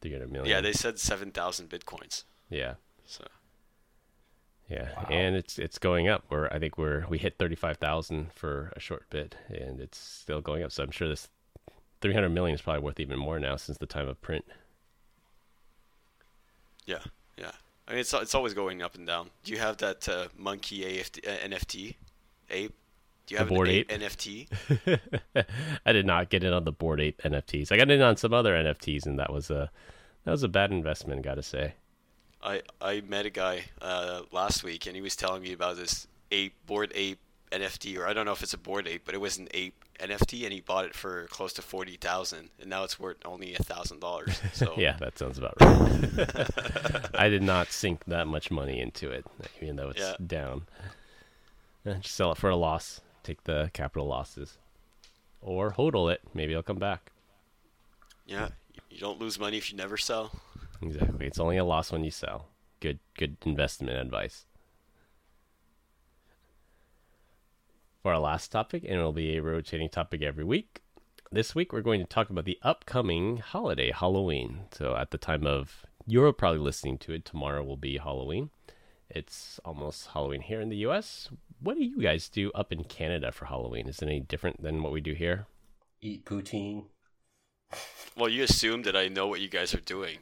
three 0.00 0.12
hundred 0.12 0.30
million. 0.32 0.50
Yeah, 0.50 0.60
they 0.60 0.72
said 0.72 0.98
7,000 0.98 1.68
bitcoins. 1.70 2.24
yeah. 2.50 2.74
So 3.06 3.24
Yeah, 4.68 4.88
Wow. 4.96 5.06
and 5.10 5.36
it's 5.36 5.58
it's 5.58 5.78
going 5.78 6.08
up. 6.08 6.24
We're 6.30 6.48
I 6.48 6.58
think 6.58 6.78
we're 6.78 7.04
we 7.08 7.18
hit 7.18 7.36
thirty 7.38 7.54
five 7.54 7.76
thousand 7.76 8.32
for 8.32 8.72
a 8.76 8.80
short 8.80 9.08
bit, 9.10 9.36
and 9.48 9.80
it's 9.80 9.98
still 9.98 10.40
going 10.40 10.62
up. 10.62 10.72
So 10.72 10.82
I'm 10.82 10.90
sure 10.90 11.08
this 11.08 11.28
three 12.00 12.14
hundred 12.14 12.30
million 12.30 12.54
is 12.54 12.62
probably 12.62 12.82
worth 12.82 12.98
even 13.00 13.18
more 13.18 13.38
now 13.38 13.56
since 13.56 13.76
the 13.78 13.86
time 13.86 14.08
of 14.08 14.20
print. 14.22 14.44
Yeah, 16.86 16.98
yeah. 17.38 17.52
I 17.86 17.92
mean, 17.92 18.00
it's 18.00 18.12
it's 18.14 18.34
always 18.34 18.54
going 18.54 18.82
up 18.82 18.94
and 18.94 19.06
down. 19.06 19.30
Do 19.42 19.52
you 19.52 19.58
have 19.58 19.76
that 19.78 20.08
uh, 20.08 20.28
monkey 20.36 20.98
AFT, 21.00 21.20
uh, 21.26 21.30
NFT 21.46 21.94
ape? 22.50 22.74
Do 23.26 23.34
you 23.34 23.38
The 23.38 23.44
have 23.44 23.48
Bored 23.48 23.68
an 23.68 23.74
Ape? 23.74 23.88
NFT? 23.90 25.46
I 25.86 25.92
did 25.92 26.04
not 26.06 26.28
get 26.28 26.44
in 26.44 26.52
on 26.52 26.64
the 26.64 26.72
Bored 26.72 27.00
Ape 27.00 27.22
NFTs. 27.22 27.72
I 27.72 27.76
got 27.78 27.90
in 27.90 28.02
on 28.02 28.16
some 28.18 28.34
other 28.34 28.54
NFTs, 28.54 29.06
and 29.06 29.18
that 29.18 29.32
was 29.32 29.50
a 29.50 29.70
that 30.24 30.30
was 30.30 30.42
a 30.42 30.48
bad 30.48 30.70
investment. 30.72 31.22
Got 31.22 31.34
to 31.36 31.42
say. 31.42 31.74
I 32.44 32.62
I 32.80 33.00
met 33.08 33.26
a 33.26 33.30
guy 33.30 33.64
uh, 33.80 34.22
last 34.32 34.62
week, 34.62 34.86
and 34.86 34.94
he 34.94 35.02
was 35.02 35.16
telling 35.16 35.42
me 35.42 35.52
about 35.52 35.76
this 35.76 36.06
ape 36.30 36.54
Bored 36.66 36.92
Ape 36.94 37.18
NFT, 37.50 37.96
or 37.98 38.06
I 38.06 38.12
don't 38.12 38.26
know 38.26 38.32
if 38.32 38.42
it's 38.42 38.52
a 38.54 38.58
Bored 38.58 38.86
Ape, 38.86 39.02
but 39.04 39.14
it 39.14 39.20
was 39.20 39.38
an 39.38 39.48
ape 39.52 39.74
NFT, 40.00 40.42
and 40.44 40.52
he 40.52 40.60
bought 40.60 40.84
it 40.84 40.94
for 40.94 41.26
close 41.30 41.52
to 41.54 41.62
forty 41.62 41.96
thousand, 41.96 42.50
and 42.60 42.68
now 42.68 42.82
it's 42.84 42.98
worth 43.00 43.16
only 43.24 43.54
a 43.54 43.62
thousand 43.62 44.00
dollars. 44.00 44.40
So 44.52 44.74
Yeah, 44.76 44.96
that 44.98 45.16
sounds 45.18 45.38
about 45.38 45.54
right. 45.60 47.10
I 47.14 47.28
did 47.28 47.42
not 47.42 47.68
sink 47.72 48.04
that 48.06 48.26
much 48.26 48.50
money 48.50 48.80
into 48.80 49.10
it, 49.10 49.24
even 49.62 49.76
though 49.76 49.90
it's 49.90 50.00
Yeah. 50.00 50.14
down. 50.24 50.66
Eh, 51.86 51.94
Just 52.00 52.14
sell 52.16 52.32
it 52.32 52.38
for 52.38 52.50
a 52.50 52.56
loss. 52.56 53.00
Take 53.22 53.44
the 53.44 53.70
capital 53.72 54.06
losses, 54.06 54.58
or 55.40 55.72
hodl 55.72 56.12
it. 56.12 56.20
Maybe 56.34 56.52
it'll 56.52 56.62
come 56.62 56.78
back. 56.78 57.10
yeah, 58.26 58.48
you 58.90 58.98
don't 58.98 59.18
lose 59.20 59.38
money 59.38 59.56
if 59.58 59.70
you 59.70 59.76
never 59.78 59.96
sell. 59.96 60.32
Exactly. 60.84 61.26
It's 61.26 61.38
only 61.38 61.56
a 61.56 61.64
loss 61.64 61.90
when 61.90 62.04
you 62.04 62.10
sell. 62.10 62.48
Good, 62.80 62.98
good 63.16 63.38
investment 63.44 63.98
advice. 63.98 64.46
For 68.02 68.12
our 68.12 68.20
last 68.20 68.52
topic, 68.52 68.82
and 68.84 68.92
it'll 68.92 69.14
be 69.14 69.36
a 69.36 69.42
rotating 69.42 69.88
topic 69.88 70.22
every 70.22 70.44
week. 70.44 70.82
This 71.32 71.54
week, 71.54 71.72
we're 71.72 71.80
going 71.80 72.00
to 72.00 72.06
talk 72.06 72.28
about 72.28 72.44
the 72.44 72.58
upcoming 72.62 73.38
holiday, 73.38 73.90
Halloween. 73.92 74.64
So, 74.72 74.94
at 74.94 75.10
the 75.10 75.16
time 75.18 75.46
of 75.46 75.86
you're 76.06 76.32
probably 76.34 76.60
listening 76.60 76.98
to 76.98 77.12
it, 77.12 77.24
tomorrow 77.24 77.64
will 77.64 77.78
be 77.78 77.96
Halloween. 77.96 78.50
It's 79.08 79.58
almost 79.64 80.08
Halloween 80.08 80.42
here 80.42 80.60
in 80.60 80.68
the 80.68 80.76
U.S. 80.88 81.30
What 81.60 81.78
do 81.78 81.82
you 81.82 82.00
guys 82.00 82.28
do 82.28 82.52
up 82.52 82.72
in 82.72 82.84
Canada 82.84 83.32
for 83.32 83.46
Halloween? 83.46 83.88
Is 83.88 84.02
it 84.02 84.06
any 84.06 84.20
different 84.20 84.62
than 84.62 84.82
what 84.82 84.92
we 84.92 85.00
do 85.00 85.14
here? 85.14 85.46
Eat 86.02 86.26
poutine. 86.26 86.84
Well, 88.16 88.28
you 88.28 88.42
assume 88.42 88.82
that 88.82 88.94
I 88.94 89.08
know 89.08 89.26
what 89.26 89.40
you 89.40 89.48
guys 89.48 89.74
are 89.74 89.80
doing. 89.80 90.18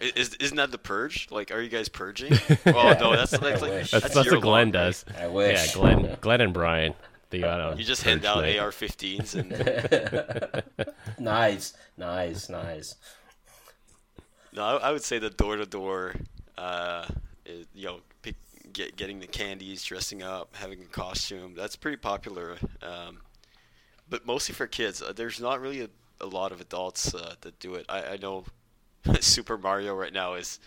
I- 0.00 0.12
Is, 0.16 0.34
isn't 0.34 0.56
that 0.56 0.70
the 0.72 0.78
purge? 0.78 1.28
Like, 1.30 1.50
are 1.52 1.60
you 1.60 1.68
guys 1.68 1.88
purging? 1.88 2.32
Oh 2.66 2.94
no, 3.00 3.16
that's 3.16 3.32
like, 3.32 3.60
like 3.60 3.70
wish. 3.70 3.90
That's, 3.90 4.14
that's, 4.14 4.30
what 4.30 4.40
Glenn 4.42 4.72
law, 4.72 4.80
right? 4.80 4.86
does. 4.86 5.04
I 5.18 5.26
wish. 5.28 5.68
Yeah, 5.68 5.72
Glenn, 5.74 6.16
Glenn 6.20 6.40
and 6.40 6.52
Brian. 6.54 6.94
They 7.30 7.40
got 7.40 7.60
on 7.60 7.78
You 7.78 7.84
just 7.84 8.02
hand 8.02 8.24
out 8.26 8.42
night. 8.42 8.58
AR-15s 8.58 9.34
and 9.34 10.86
Nice, 11.18 11.72
nice, 11.96 12.48
nice. 12.48 12.94
no, 14.52 14.62
I, 14.64 14.88
I 14.88 14.92
would 14.92 15.02
say 15.02 15.18
the 15.18 15.30
door-to-door, 15.30 16.14
uh, 16.58 17.06
is, 17.46 17.66
you 17.74 17.86
know, 17.86 18.00
pick, 18.22 18.34
get, 18.72 18.96
getting 18.96 19.20
the 19.20 19.26
candies, 19.26 19.82
dressing 19.82 20.22
up, 20.22 20.54
having 20.56 20.80
a 20.82 20.86
costume. 20.86 21.54
That's 21.56 21.76
pretty 21.76 21.96
popular, 21.96 22.56
um, 22.82 23.18
but 24.10 24.26
mostly 24.26 24.54
for 24.54 24.66
kids. 24.66 25.00
Uh, 25.00 25.12
there's 25.14 25.40
not 25.40 25.60
really 25.60 25.80
a, 25.82 25.88
a 26.20 26.26
lot 26.26 26.52
of 26.52 26.60
adults 26.60 27.14
uh, 27.14 27.34
that 27.40 27.58
do 27.60 27.74
it. 27.76 27.86
I, 27.88 28.04
I 28.04 28.16
know 28.16 28.44
Super 29.20 29.58
Mario 29.58 29.94
right 29.94 30.12
now 30.12 30.34
is 30.34 30.58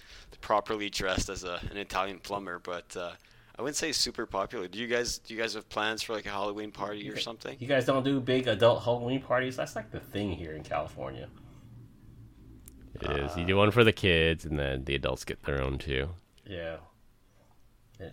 properly 0.41 0.89
dressed 0.89 1.29
as 1.29 1.43
a, 1.43 1.59
an 1.71 1.77
Italian 1.77 2.19
plumber, 2.19 2.59
but 2.59 2.95
uh, 2.97 3.11
I 3.57 3.61
wouldn't 3.61 3.77
say 3.77 3.91
super 3.93 4.25
popular. 4.25 4.67
Do 4.67 4.77
you 4.79 4.87
guys 4.87 5.17
do 5.19 5.33
you 5.33 5.39
guys 5.39 5.53
have 5.53 5.67
plans 5.69 6.03
for 6.03 6.13
like 6.13 6.25
a 6.25 6.29
Halloween 6.29 6.71
party 6.71 7.09
or 7.09 7.17
something? 7.17 7.55
You 7.59 7.67
guys 7.67 7.85
don't 7.85 8.03
do 8.03 8.19
big 8.19 8.47
adult 8.47 8.83
Halloween 8.83 9.21
parties? 9.21 9.55
That's 9.55 9.75
like 9.75 9.91
the 9.91 10.01
thing 10.01 10.31
here 10.31 10.53
in 10.53 10.63
California. 10.63 11.29
It 13.01 13.11
is. 13.11 13.35
You 13.37 13.45
do 13.45 13.57
one 13.57 13.71
for 13.71 13.83
the 13.83 13.91
kids, 13.91 14.45
and 14.45 14.57
then 14.57 14.83
the 14.85 14.95
adults 14.95 15.25
get 15.25 15.43
their 15.43 15.61
own 15.61 15.77
too. 15.77 16.09
Yeah. 16.45 16.77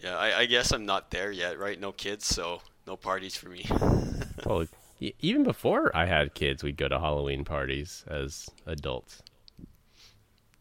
Yeah, 0.03 0.17
I, 0.17 0.41
I 0.41 0.47
guess 0.47 0.73
I'm 0.73 0.87
not 0.87 1.11
there 1.11 1.33
yet, 1.33 1.59
right? 1.59 1.79
No 1.81 1.93
kids, 1.93 2.27
so 2.27 2.63
no 2.87 2.97
parties 2.97 3.37
for 3.37 3.49
me. 3.49 3.67
Well, 4.45 4.67
even 5.21 5.45
before 5.45 5.95
I 5.97 6.07
had 6.07 6.35
kids, 6.35 6.65
we'd 6.65 6.77
go 6.77 6.89
to 6.89 6.99
Halloween 6.99 7.45
parties 7.45 8.05
as 8.09 8.49
adults. 8.67 9.23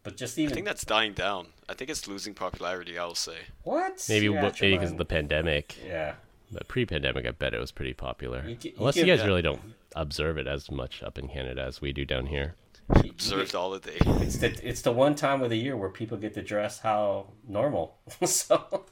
But 0.04 0.18
just 0.18 0.38
I 0.40 0.48
think 0.48 0.66
that's 0.66 0.84
dying 0.86 1.14
down. 1.14 1.48
I 1.70 1.74
think 1.76 1.90
it's 1.90 2.08
losing 2.08 2.34
popularity. 2.34 2.98
I 2.98 3.06
will 3.06 3.16
say. 3.16 3.38
what? 3.64 4.04
Maybe 4.10 4.26
Yeah, 4.28 4.42
w- 4.42 4.54
maybe 4.62 4.76
because 4.78 4.92
of 4.92 4.98
the 4.98 5.06
pandemic, 5.06 5.78
Yeah. 5.86 6.16
but 6.52 6.68
pre-pandemic, 6.68 7.26
I 7.28 7.32
bet 7.32 7.54
it 7.54 7.60
was 7.60 7.72
pretty 7.72 7.94
popular. 7.94 8.44
You 8.48 8.56
get- 8.56 8.74
you 8.74 8.80
Unless 8.80 8.96
you 8.98 9.06
get- 9.06 9.18
guys 9.18 9.26
really 9.28 9.42
don't 9.44 9.62
observe 9.96 10.38
it 10.38 10.48
as 10.48 10.72
much 10.72 11.04
up 11.04 11.18
in 11.20 11.28
Canada 11.28 11.62
as 11.62 11.82
we 11.82 11.92
do 11.94 12.04
down 12.06 12.26
here. 12.28 12.56
You- 12.98 13.04
you 13.06 13.12
Observed 13.12 13.54
all 13.56 13.70
the 13.72 13.80
day. 13.80 13.98
It's 14.26 14.38
the 14.38 14.60
it's 14.68 14.82
the 14.82 14.92
one 14.92 15.16
time 15.16 15.42
of 15.44 15.50
the 15.50 15.56
year 15.58 15.78
where 15.78 15.90
people 15.90 16.18
get 16.18 16.34
to 16.34 16.42
dress 16.42 16.80
how 16.80 17.28
normal. 17.48 18.00
so 18.26 18.86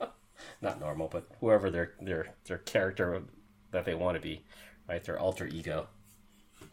not 0.62 0.80
normal, 0.80 1.08
but 1.08 1.28
whoever 1.40 1.70
their 1.70 1.92
their 2.00 2.34
their 2.46 2.58
character 2.58 3.22
that 3.70 3.84
they 3.84 3.94
want 3.94 4.16
to 4.16 4.20
be, 4.20 4.44
right? 4.88 5.04
Their 5.04 5.18
alter 5.18 5.46
ego. 5.46 5.88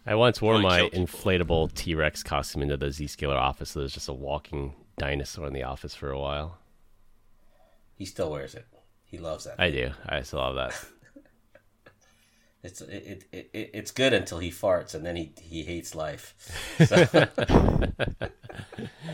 I 0.05 0.15
once 0.15 0.41
wore 0.41 0.59
my 0.59 0.89
inflatable 0.89 1.73
T 1.73 1.93
Rex 1.95 2.23
costume 2.23 2.63
into 2.63 2.77
the 2.77 2.87
Zscaler 2.87 3.37
office. 3.37 3.71
So 3.71 3.79
there's 3.79 3.93
just 3.93 4.09
a 4.09 4.13
walking 4.13 4.73
dinosaur 4.97 5.47
in 5.47 5.53
the 5.53 5.63
office 5.63 5.93
for 5.95 6.09
a 6.11 6.19
while. 6.19 6.57
He 7.95 8.05
still 8.05 8.31
wears 8.31 8.55
it. 8.55 8.65
He 9.05 9.17
loves 9.17 9.43
that. 9.45 9.55
I 9.59 9.69
do. 9.69 9.91
I 10.07 10.21
still 10.21 10.43
have 10.43 10.55
that. 10.55 10.85
It's 12.63 12.79
it, 12.79 13.25
it, 13.31 13.49
it, 13.53 13.69
it's 13.73 13.89
good 13.89 14.13
until 14.13 14.37
he 14.37 14.51
farts 14.51 14.93
and 14.93 15.03
then 15.03 15.15
he 15.15 15.31
he 15.41 15.63
hates 15.63 15.95
life. 15.95 16.35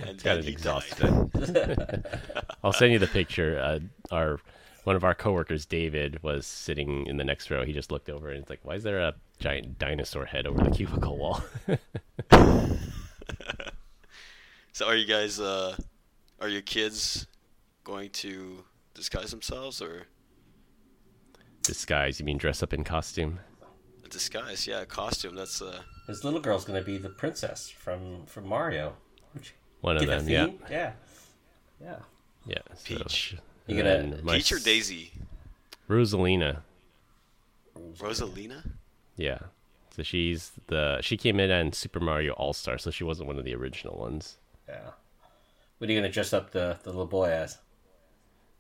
And 0.04 0.22
got 0.24 0.24
then 0.24 0.38
it 0.40 0.44
he 0.44 0.52
exhausted. 0.52 1.32
died. 1.32 2.06
I'll 2.64 2.74
send 2.74 2.92
you 2.92 3.00
the 3.00 3.08
picture. 3.08 3.58
Uh, 3.58 3.80
our 4.14 4.40
one 4.84 4.96
of 4.98 5.04
our 5.06 5.14
coworkers, 5.14 5.66
David, 5.66 6.22
was 6.24 6.46
sitting 6.46 7.08
in 7.08 7.16
the 7.18 7.24
next 7.24 7.50
row. 7.50 7.64
He 7.64 7.72
just 7.72 7.90
looked 7.92 8.10
over 8.10 8.30
and 8.30 8.42
it's 8.42 8.50
like, 8.50 8.60
"Why 8.64 8.76
is 8.76 8.84
there 8.84 9.00
a 9.00 9.16
giant 9.40 9.78
dinosaur 9.80 10.26
head 10.26 10.46
over 10.48 10.64
the 10.64 10.72
cubicle 10.76 11.18
wall?" 11.18 11.42
So 14.74 14.86
are 14.86 14.96
you 14.96 15.06
guys? 15.06 15.40
Uh, 15.40 15.76
are 16.40 16.48
your 16.50 16.62
kids 16.62 17.26
going 17.84 18.10
to 18.12 18.64
disguise 18.94 19.32
themselves 19.32 19.82
or 19.82 20.06
Disguise? 21.64 22.20
You 22.20 22.26
mean 22.26 22.38
dress 22.38 22.62
up 22.64 22.74
in 22.74 22.84
costume? 22.84 23.40
A 24.06 24.08
disguise, 24.08 24.68
yeah, 24.68 24.82
a 24.82 24.86
costume. 24.86 25.36
That's 25.36 25.62
uh. 25.62 25.82
His 26.08 26.24
little 26.24 26.40
girl's 26.40 26.64
gonna 26.64 26.84
be 26.84 26.98
the 26.98 27.10
princess 27.10 27.70
from 27.70 28.26
from 28.28 28.48
Mario. 28.48 28.94
One 29.82 29.98
of 29.98 30.06
them, 30.06 30.28
yeah, 30.30 30.46
theme? 30.46 30.60
Yeah. 30.70 30.92
Yeah. 31.82 31.96
yeah. 32.46 32.58
so- 32.76 32.84
Peach. 32.86 33.36
You 33.68 33.78
and 33.78 33.78
gonna- 33.78 34.16
then 34.24 34.36
Peach 34.38 34.52
or 34.52 34.58
s- 34.58 34.64
Daisy? 34.64 35.12
Rosalina. 35.90 36.62
Rosalina? 38.00 38.64
Yeah. 39.18 39.40
So 39.96 40.04
she's 40.04 40.52
the 40.68 41.02
she 41.02 41.18
came 41.18 41.40
in 41.40 41.52
on 41.52 41.74
Super 41.74 42.00
Mario 42.00 42.34
All 42.34 42.54
Star, 42.54 42.78
so 42.78 42.92
she 42.92 43.04
wasn't 43.04 43.28
one 43.28 43.38
of 43.40 43.46
the 43.46 43.56
original 43.56 43.98
ones. 43.98 44.38
Yeah. 44.70 44.92
What 45.78 45.90
are 45.90 45.94
you 45.94 46.00
gonna 46.00 46.12
dress 46.12 46.34
up 46.34 46.52
the, 46.52 46.78
the 46.84 46.90
little 46.90 47.08
boy 47.08 47.30
as? 47.30 47.58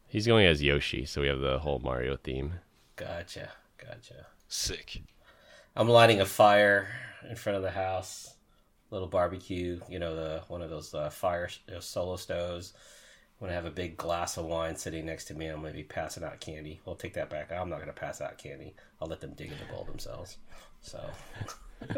He's 0.07 0.25
going 0.25 0.45
as 0.45 0.63
Yoshi, 0.63 1.05
so 1.05 1.21
we 1.21 1.27
have 1.27 1.39
the 1.39 1.59
whole 1.59 1.79
Mario 1.79 2.17
theme. 2.17 2.53
Gotcha. 2.95 3.51
Gotcha. 3.77 4.25
Sick. 4.47 5.03
I'm 5.75 5.89
lighting 5.89 6.21
a 6.21 6.25
fire 6.25 6.87
in 7.29 7.35
front 7.35 7.57
of 7.57 7.61
the 7.61 7.71
house. 7.71 8.33
Little 8.89 9.07
barbecue, 9.07 9.79
you 9.89 9.99
know, 9.99 10.15
the 10.15 10.41
one 10.47 10.61
of 10.61 10.69
those 10.69 10.93
uh, 10.93 11.09
fire 11.09 11.49
uh, 11.75 11.81
solo 11.81 12.15
stoves. 12.15 12.73
I'm 13.39 13.45
gonna 13.47 13.53
have 13.53 13.65
a 13.65 13.71
big 13.71 13.97
glass 13.97 14.37
of 14.37 14.45
wine 14.45 14.75
sitting 14.75 15.05
next 15.05 15.25
to 15.25 15.35
me. 15.35 15.47
I'm 15.47 15.61
gonna 15.61 15.73
be 15.73 15.83
passing 15.83 16.23
out 16.23 16.39
candy. 16.39 16.79
We'll 16.85 16.95
take 16.95 17.13
that 17.13 17.29
back. 17.29 17.51
I'm 17.51 17.69
not 17.69 17.79
gonna 17.79 17.93
pass 17.93 18.19
out 18.19 18.37
candy. 18.37 18.73
I'll 18.99 19.07
let 19.07 19.21
them 19.21 19.33
dig 19.35 19.51
in 19.51 19.57
the 19.59 19.71
bowl 19.73 19.83
themselves. 19.83 20.37
So 20.81 21.07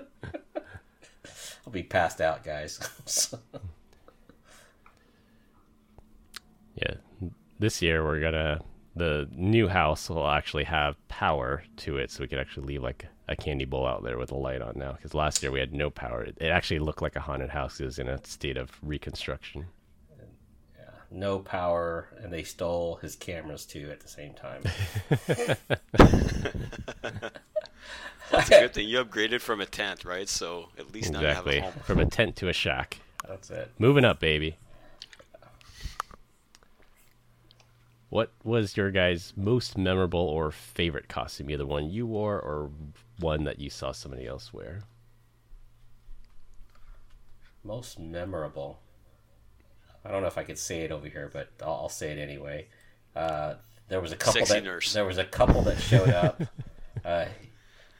I'll 1.65 1.71
be 1.71 1.83
passed 1.83 2.19
out, 2.19 2.43
guys. 2.43 2.79
So- 3.05 3.39
Yeah. 6.75 6.93
This 7.59 7.81
year 7.81 8.03
we're 8.05 8.21
gonna 8.21 8.61
the 8.95 9.27
new 9.33 9.67
house 9.67 10.09
will 10.09 10.27
actually 10.27 10.63
have 10.65 10.95
power 11.07 11.63
to 11.77 11.97
it, 11.97 12.09
so 12.11 12.21
we 12.21 12.27
could 12.27 12.39
actually 12.39 12.67
leave 12.67 12.83
like 12.83 13.05
a 13.27 13.35
candy 13.35 13.65
bowl 13.65 13.85
out 13.85 14.03
there 14.03 14.17
with 14.17 14.31
a 14.31 14.35
light 14.37 14.61
on 14.61 14.73
now. 14.77 14.93
Because 14.93 15.13
last 15.13 15.41
year 15.43 15.51
we 15.51 15.59
had 15.59 15.73
no 15.73 15.89
power. 15.89 16.23
It, 16.23 16.37
it 16.39 16.47
actually 16.47 16.79
looked 16.79 17.01
like 17.01 17.15
a 17.15 17.19
haunted 17.21 17.49
house. 17.49 17.79
It 17.79 17.85
was 17.85 17.99
in 17.99 18.07
a 18.09 18.25
state 18.25 18.57
of 18.57 18.71
reconstruction. 18.81 19.65
No 21.11 21.39
power, 21.39 22.07
and 22.21 22.31
they 22.31 22.43
stole 22.43 22.95
his 22.97 23.15
cameras 23.15 23.65
too 23.65 23.89
at 23.91 23.99
the 24.01 24.07
same 24.07 24.33
time. 24.33 24.63
That's 28.31 28.49
a 28.51 28.59
good 28.59 28.73
thing 28.73 28.87
you 28.87 29.03
upgraded 29.03 29.41
from 29.41 29.59
a 29.59 29.65
tent, 29.65 30.05
right? 30.05 30.29
So 30.29 30.69
at 30.77 30.93
least 30.93 31.11
now 31.11 31.21
you 31.21 31.27
Exactly. 31.27 31.59
have 31.59 31.63
a 31.63 31.71
home. 31.71 31.83
From 31.83 31.99
a 31.99 32.05
tent 32.05 32.35
to 32.37 32.47
a 32.49 32.53
shack. 32.53 32.99
That's 33.27 33.49
it. 33.49 33.71
Moving 33.79 34.05
up, 34.05 34.19
baby. 34.19 34.57
What 38.09 38.31
was 38.43 38.75
your 38.75 38.89
guys' 38.91 39.33
most 39.35 39.77
memorable 39.77 40.19
or 40.19 40.51
favorite 40.51 41.07
costume? 41.07 41.49
Either 41.51 41.65
one 41.65 41.89
you 41.89 42.07
wore 42.07 42.39
or 42.39 42.71
one 43.19 43.43
that 43.43 43.59
you 43.59 43.69
saw 43.69 43.91
somebody 43.91 44.25
else 44.25 44.51
wear? 44.51 44.81
Most 47.63 47.99
memorable. 47.99 48.79
I 50.05 50.11
don't 50.11 50.21
know 50.21 50.27
if 50.27 50.37
I 50.37 50.43
could 50.43 50.57
say 50.57 50.81
it 50.81 50.91
over 50.91 51.07
here, 51.07 51.29
but 51.31 51.49
I'll, 51.61 51.73
I'll 51.73 51.89
say 51.89 52.11
it 52.11 52.19
anyway. 52.19 52.67
Uh, 53.15 53.55
there 53.89 53.99
was 53.99 54.11
a 54.11 54.15
couple 54.15 54.33
Sexy 54.45 54.53
that 54.53 54.63
nurse. 54.63 54.93
there 54.93 55.05
was 55.05 55.17
a 55.17 55.25
couple 55.25 55.61
that 55.63 55.79
showed 55.79 56.09
up. 56.09 56.41
uh, 57.05 57.25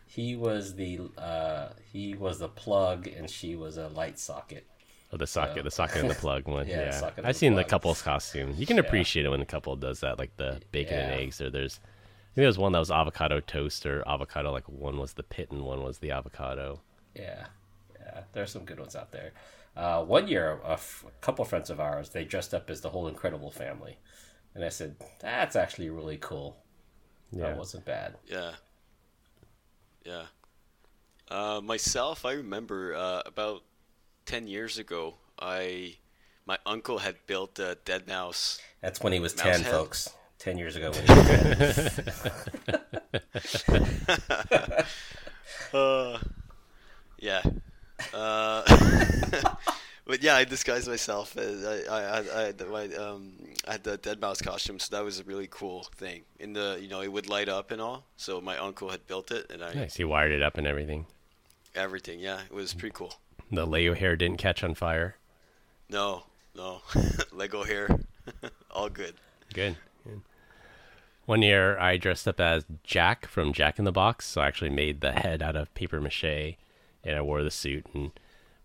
he 0.06 0.36
was 0.36 0.76
the 0.76 1.00
uh, 1.18 1.70
he 1.92 2.16
was 2.16 2.40
the 2.40 2.48
plug, 2.48 3.08
and 3.08 3.30
she 3.30 3.56
was 3.56 3.78
a 3.78 3.88
light 3.90 4.20
socket. 4.20 4.66
Oh, 5.12 5.18
the 5.18 5.28
socket, 5.28 5.64
the 5.64 5.72
socket 5.72 6.02
and 6.02 6.10
the 6.10 6.16
plug 6.16 6.48
one. 6.48 6.68
Yeah, 6.68 6.86
Yeah, 6.86 6.92
socket 6.92 7.26
I've 7.26 7.34
the 7.34 7.40
seen 7.40 7.56
the 7.56 7.64
couple's 7.64 8.02
costume. 8.02 8.54
You 8.58 8.68
can 8.68 8.78
appreciate 8.78 9.26
it 9.26 9.30
when 9.30 9.40
the 9.40 9.46
couple 9.46 9.76
does 9.76 10.02
that, 10.02 10.20
like 10.20 10.36
the 10.38 10.62
bacon 10.72 11.00
and 11.00 11.12
eggs. 11.12 11.42
Or 11.42 11.50
there's, 11.50 11.80
I 11.84 12.36
think 12.36 12.36
there 12.36 12.48
was 12.48 12.60
one 12.60 12.72
that 12.74 12.80
was 12.80 12.92
avocado 12.92 13.40
toast 13.40 13.86
or 13.88 14.08
avocado. 14.08 14.52
Like 14.52 14.70
one 14.70 15.00
was 15.00 15.14
the 15.14 15.24
pit 15.24 15.50
and 15.52 15.64
one 15.64 15.84
was 15.84 15.98
the 15.98 16.12
avocado. 16.12 16.82
Yeah, 17.16 17.46
yeah. 18.00 18.22
There's 18.34 18.52
some 18.52 18.66
good 18.66 18.80
ones 18.80 18.96
out 18.96 19.12
there. 19.12 19.32
Uh, 19.80 20.04
one 20.04 20.28
year, 20.28 20.60
a, 20.66 20.74
f- 20.74 21.06
a 21.08 21.12
couple 21.26 21.46
friends 21.46 21.70
of 21.70 21.80
ours 21.80 22.10
they 22.10 22.26
dressed 22.26 22.54
up 22.54 22.70
as 22.70 22.82
the 22.82 22.90
whole 22.90 23.08
Incredible 23.08 23.50
Family, 23.50 23.98
and 24.54 24.66
I 24.66 24.70
said 24.70 24.98
that's 25.20 25.56
actually 25.56 25.90
really 25.90 26.18
cool. 26.18 26.58
Yeah, 27.32 27.44
That 27.50 27.58
wasn't 27.58 27.86
bad. 27.86 28.16
Yeah. 28.28 28.52
Yeah. 30.04 30.24
Uh, 31.30 31.62
myself, 31.64 32.26
I 32.26 32.34
remember 32.34 32.94
uh, 32.94 33.22
about 33.26 33.64
ten 34.26 34.48
years 34.48 34.78
ago, 34.78 35.16
I 35.40 35.96
my 36.46 36.58
uncle 36.66 36.98
had 36.98 37.16
built 37.26 37.58
a 37.60 37.78
deadmau5. 37.86 38.60
That's 38.82 39.02
when 39.02 39.14
he 39.14 39.20
was 39.22 39.34
ten, 39.34 39.62
head? 39.62 39.72
folks. 39.72 40.10
Ten 40.40 40.58
years 40.58 40.76
ago 40.76 40.92
when 40.92 41.06
he 41.06 41.14
was 41.14 42.04
ten. 43.66 44.86
Uh, 45.72 46.18
yeah. 47.20 47.44
Uh, 48.14 48.64
but 50.10 50.24
yeah, 50.24 50.36
I 50.36 50.44
disguised 50.44 50.88
myself 50.88 51.38
as 51.38 51.64
I 51.64 51.82
I, 51.84 52.02
I, 52.02 52.18
I 52.20 52.42
had 52.48 52.58
the, 52.58 52.66
my 52.66 52.88
um 52.96 53.34
I 53.68 53.74
had 53.74 53.84
the 53.84 53.98
deadmau5 54.00 54.44
costume, 54.44 54.80
so 54.80 54.96
that 54.96 55.04
was 55.04 55.20
a 55.20 55.24
really 55.24 55.48
cool 55.52 55.84
thing. 55.96 56.24
In 56.40 56.54
the 56.54 56.80
you 56.82 56.88
know 56.90 57.02
it 57.02 57.14
would 57.14 57.30
light 57.30 57.48
up 57.48 57.70
and 57.70 57.80
all. 57.80 58.06
So 58.18 58.42
my 58.42 58.58
uncle 58.58 58.90
had 58.90 59.06
built 59.06 59.30
it, 59.30 59.52
and 59.52 59.64
I 59.64 59.72
nice. 59.74 59.98
He 59.98 60.04
wired 60.04 60.32
it 60.32 60.42
up 60.42 60.58
and 60.58 60.66
everything. 60.66 61.06
everything. 61.76 62.20
Yeah, 62.20 62.42
it 62.42 62.54
was 62.54 62.74
pretty 62.74 62.94
cool. 62.94 63.14
The 63.52 63.66
Lego 63.66 63.94
hair 63.94 64.16
didn't 64.16 64.38
catch 64.40 64.64
on 64.64 64.74
fire. 64.74 65.16
No, 65.92 66.24
no, 66.56 66.82
Lego 67.32 67.64
hair, 67.64 68.00
all 68.72 68.90
good. 68.90 69.14
Good. 69.54 69.76
Good. 70.04 70.22
One 71.28 71.44
year, 71.44 71.78
I 71.78 71.98
dressed 71.98 72.28
up 72.28 72.40
as 72.40 72.66
Jack 72.84 73.28
from 73.28 73.54
Jack 73.54 73.78
in 73.78 73.86
the 73.86 73.92
Box. 73.92 74.26
So 74.26 74.42
I 74.42 74.48
actually 74.48 74.72
made 74.72 75.02
the 75.02 75.12
head 75.12 75.44
out 75.44 75.56
of 75.56 75.72
paper 75.76 76.02
mache, 76.02 76.58
and 77.04 77.16
I 77.16 77.22
wore 77.22 77.44
the 77.44 77.52
suit. 77.52 77.86
And 77.94 78.12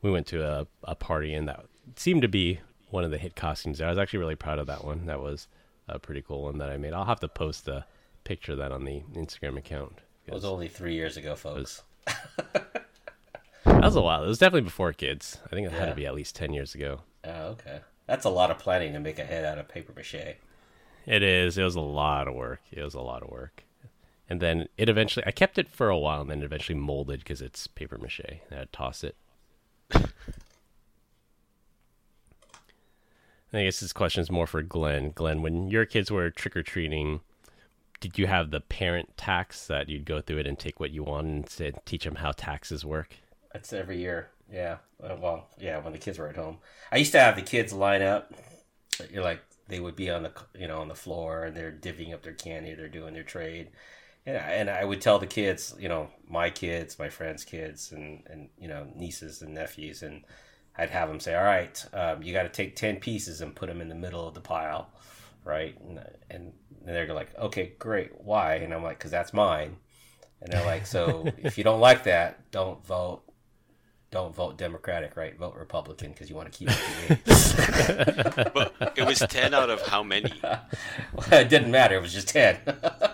we 0.05 0.11
went 0.11 0.27
to 0.29 0.45
a, 0.47 0.67
a 0.85 0.95
party, 0.95 1.33
and 1.35 1.49
that 1.49 1.65
seemed 1.97 2.23
to 2.23 2.29
be 2.29 2.61
one 2.91 3.05
of 3.05 3.11
the 3.11 3.19
hit 3.19 3.35
costumes. 3.35 3.81
I 3.81 3.89
was 3.89 3.99
actually 3.99 4.19
really 4.21 4.37
proud 4.37 4.59
of 4.59 4.67
that 4.67 4.85
one. 4.85 5.07
That 5.07 5.21
was 5.21 5.49
a 5.89 5.99
pretty 5.99 6.23
cool 6.23 6.43
one 6.43 6.59
that 6.59 6.71
I 6.71 6.77
made. 6.77 6.93
I'll 6.93 7.07
have 7.07 7.21
to 7.21 7.29
post 7.29 7.67
a 7.67 7.87
picture 8.23 8.53
of 8.53 8.59
that 8.59 8.71
on 8.71 8.85
the 8.85 9.03
Instagram 9.15 9.57
account. 9.57 10.03
It 10.27 10.35
was 10.35 10.45
only 10.45 10.69
three 10.69 10.95
years 10.95 11.17
ago, 11.17 11.35
folks. 11.35 11.83
That 13.65 13.83
was 13.83 13.97
a 13.97 14.03
while. 14.03 14.23
It 14.23 14.29
was 14.29 14.39
definitely 14.39 14.63
before 14.63 14.93
kids. 14.93 15.39
I 15.47 15.49
think 15.49 15.67
it 15.67 15.73
had 15.73 15.89
to 15.89 15.95
be 15.95 16.07
at 16.07 16.15
least 16.15 16.37
ten 16.37 16.53
years 16.53 16.75
ago. 16.75 17.01
Oh, 17.25 17.47
okay. 17.53 17.81
That's 18.07 18.27
a 18.27 18.31
lot 18.31 18.51
of 18.51 18.59
planning 18.59 18.93
to 18.93 19.01
make 19.01 19.19
a 19.19 19.25
head 19.25 19.47
out 19.47 19.59
of 19.59 19.69
paper 19.69 19.93
mache. 19.97 20.37
It 21.07 21.23
is. 21.23 21.57
It 21.57 21.65
was 21.65 21.77
a 21.77 21.81
lot 21.81 22.29
of 22.29 22.35
work. 22.35 22.61
It 22.71 22.83
was 22.83 22.95
a 22.95 23.01
lot 23.01 23.23
of 23.23 23.31
work. 23.31 23.65
And 24.29 24.41
then 24.41 24.69
it 24.77 24.91
eventually, 24.91 25.25
I 25.27 25.31
kept 25.31 25.59
it 25.59 25.71
for 25.71 25.89
a 25.89 25.99
while 25.99 26.21
and 26.21 26.31
then 26.31 26.41
it 26.41 26.45
eventually 26.45 26.79
molded 26.79 27.21
because 27.21 27.41
it's 27.41 27.67
paper 27.67 27.97
mache. 27.99 28.41
And 28.51 28.61
I'd 28.61 28.73
toss 28.73 29.03
it. 29.03 29.17
I 33.53 33.63
guess 33.65 33.79
this 33.81 33.93
question 33.93 34.21
is 34.21 34.31
more 34.33 34.49
for 34.49 34.63
Glenn. 34.63 35.13
Glenn, 35.15 35.41
when 35.43 35.69
your 35.69 35.85
kids 35.87 36.11
were 36.11 36.29
trick 36.31 36.57
or 36.57 36.63
treating, 36.65 37.21
did 38.01 38.19
you 38.19 38.27
have 38.27 38.51
the 38.51 38.61
parent 38.61 39.17
tax 39.17 39.67
that 39.69 39.89
you'd 39.89 40.05
go 40.05 40.21
through 40.21 40.39
it 40.39 40.47
and 40.47 40.59
take 40.59 40.81
what 40.81 40.91
you 40.91 41.05
want 41.05 41.61
and 41.61 41.79
teach 41.87 42.05
them 42.05 42.17
how 42.17 42.33
taxes 42.33 42.85
work? 42.85 43.17
That's 43.53 43.73
every 43.73 43.99
year. 43.99 44.31
Yeah. 44.53 44.79
Uh, 45.03 45.17
Well, 45.21 45.47
yeah, 45.59 45.79
when 45.79 45.93
the 45.93 45.99
kids 45.99 46.19
were 46.19 46.29
at 46.29 46.37
home. 46.37 46.59
I 46.91 46.97
used 46.97 47.13
to 47.13 47.21
have 47.21 47.37
the 47.37 47.43
kids 47.43 47.73
line 47.73 48.03
up. 48.03 48.35
You're 49.11 49.23
like 49.23 49.41
they 49.69 49.81
would 49.81 49.97
be 49.97 50.11
on 50.11 50.25
the 50.25 50.33
you 50.59 50.69
know 50.69 50.81
on 50.81 50.89
the 50.89 50.95
floor 50.95 51.45
and 51.45 51.57
they're 51.57 51.73
divvying 51.73 52.13
up 52.13 52.23
their 52.23 52.35
candy. 52.35 52.75
They're 52.75 52.89
doing 52.89 53.15
their 53.15 53.23
trade. 53.23 53.71
And 54.27 54.37
I, 54.39 54.41
and 54.53 54.71
I 54.71 54.85
would 54.85 55.01
tell 55.03 55.19
the 55.19 55.27
kids, 55.27 55.75
you 55.79 55.89
know, 55.89 56.09
my 56.29 56.51
kids, 56.51 56.99
my 56.99 57.11
friends' 57.11 57.45
kids, 57.45 57.93
and 57.93 58.23
and 58.31 58.49
you 58.59 58.69
know 58.69 58.87
nieces 58.95 59.43
and 59.43 59.55
nephews, 59.55 60.03
and 60.03 60.25
I'd 60.77 60.91
have 60.91 61.09
them 61.09 61.21
say, 61.21 61.35
"All 61.35 61.45
right, 61.45 61.85
um, 61.93 62.23
you 62.23 62.33
got 62.33 62.45
to 62.45 62.49
take 62.49 62.75
ten 62.77 62.97
pieces 63.01 63.41
and 63.43 63.55
put 63.55 63.69
them 63.69 63.81
in 63.83 63.89
the 63.89 63.95
middle 63.95 64.27
of 64.27 64.35
the 64.35 64.41
pile, 64.41 64.91
right?" 65.45 65.79
And, 65.81 66.01
and 66.31 66.53
they're 66.85 67.13
like, 67.13 67.37
"Okay, 67.39 67.75
great. 67.79 68.13
Why?" 68.23 68.55
And 68.57 68.73
I'm 68.73 68.83
like, 68.83 68.99
"Cause 68.99 69.11
that's 69.11 69.35
mine." 69.35 69.77
And 70.41 70.53
they're 70.53 70.65
like, 70.65 70.87
"So 70.87 71.33
if 71.39 71.59
you 71.59 71.65
don't 71.65 71.81
like 71.81 72.05
that, 72.05 72.51
don't 72.51 72.85
vote." 72.87 73.24
Don't 74.15 74.33
vote 74.33 74.57
Democratic, 74.57 75.17
right? 75.17 75.37
Vote 75.37 75.57
Republican 75.57 76.13
because 76.13 76.31
you 76.31 76.37
want 76.37 76.53
to 76.53 76.57
keep 76.57 76.69
it 76.71 77.25
the 77.25 78.51
But 78.55 78.93
it 78.97 79.05
was 79.05 79.19
ten 79.19 79.53
out 79.53 79.71
of 79.71 79.83
how 79.83 80.05
many? 80.05 80.33
it 81.33 81.49
didn't 81.49 81.73
matter. 81.73 81.97
It 81.97 82.01
was 82.01 82.13
just 82.13 82.29
10. 82.29 82.59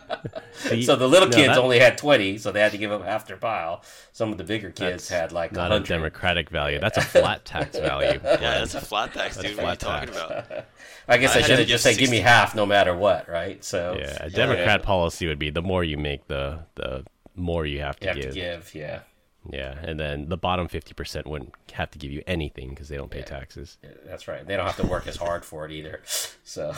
See, 0.53 0.83
so 0.83 0.97
the 0.97 1.09
little 1.09 1.31
no, 1.31 1.35
kids 1.35 1.55
that- 1.55 1.59
only 1.59 1.79
had 1.79 1.97
20, 1.97 2.37
so 2.37 2.53
they 2.53 2.61
had 2.61 2.73
to 2.73 2.77
give 2.79 2.93
up 2.93 3.03
half 3.03 3.27
their 3.27 3.39
pile. 3.39 3.83
Some 4.13 4.31
of 4.31 4.37
the 4.37 4.45
bigger 4.45 4.69
kids 4.69 5.09
That's 5.09 5.09
had 5.09 5.33
like 5.33 5.53
Not 5.53 5.73
a 5.73 5.81
democratic 5.81 6.51
value. 6.51 6.79
That's 6.81 6.99
a 6.99 7.01
flat 7.01 7.47
tax 7.47 7.79
value. 7.79 8.21
Yeah, 8.23 8.37
that's 8.59 8.75
a 8.75 8.81
flat 8.83 9.15
tax, 9.15 9.39
dude. 9.39 9.57
What 9.57 9.65
are 9.65 9.71
you 9.71 9.77
flat 9.77 9.81
talking 9.81 10.15
tax. 10.15 10.47
about? 10.49 10.67
I 11.09 11.17
guess 11.17 11.35
I, 11.35 11.39
I 11.39 11.43
should 11.45 11.59
have 11.61 11.67
just 11.69 11.83
give 11.87 11.95
said, 11.95 11.99
give 11.99 12.11
me 12.11 12.19
half 12.21 12.55
no 12.55 12.67
matter 12.67 12.95
what, 12.95 13.27
right? 13.27 13.65
So 13.65 13.97
Yeah, 13.99 14.19
a 14.25 14.29
Democrat 14.29 14.83
policy 14.83 15.27
would 15.29 15.39
be 15.39 15.49
the 15.49 15.63
more 15.63 15.83
you 15.83 15.97
make, 15.97 16.27
the 16.27 16.59
the 16.75 17.07
more 17.35 17.65
you 17.65 17.81
have 17.81 17.99
to 18.01 18.05
you 18.05 18.09
have 18.09 18.17
give. 18.23 18.35
to 18.35 18.39
give, 18.39 18.75
yeah. 18.75 19.01
Yeah, 19.49 19.75
and 19.83 19.99
then 19.99 20.29
the 20.29 20.37
bottom 20.37 20.69
fifty 20.69 20.93
percent 20.93 21.27
wouldn't 21.27 21.55
have 21.73 21.91
to 21.93 21.99
give 21.99 22.11
you 22.13 22.23
anything 22.27 22.71
because 22.71 22.89
they 22.89 22.97
don't 22.97 23.11
pay 23.11 23.21
Yeah. 23.21 23.25
taxes. 23.25 23.79
That's 24.05 24.29
right. 24.29 24.47
They 24.47 24.55
don't 24.57 24.67
have 24.67 24.77
to 24.77 24.87
work 24.87 25.07
as 25.07 25.17
hard 25.17 25.45
for 25.45 25.65
it 25.65 25.73
either. 25.73 26.03
So 26.45 26.75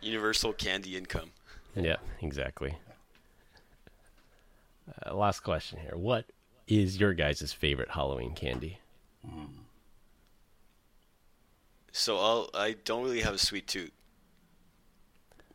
Universal 0.00 0.52
candy 0.54 0.96
income. 0.96 1.30
Yeah, 1.76 1.96
exactly. 2.20 2.74
Uh, 5.06 5.14
last 5.14 5.40
question 5.40 5.78
here. 5.80 5.96
What 5.96 6.24
is 6.66 6.98
your 6.98 7.14
guys' 7.14 7.52
favorite 7.52 7.90
Halloween 7.90 8.34
candy? 8.34 8.78
So 11.92 12.18
I'll, 12.18 12.50
I 12.54 12.76
don't 12.84 13.02
really 13.04 13.20
have 13.22 13.34
a 13.34 13.38
sweet 13.38 13.66
tooth, 13.66 13.90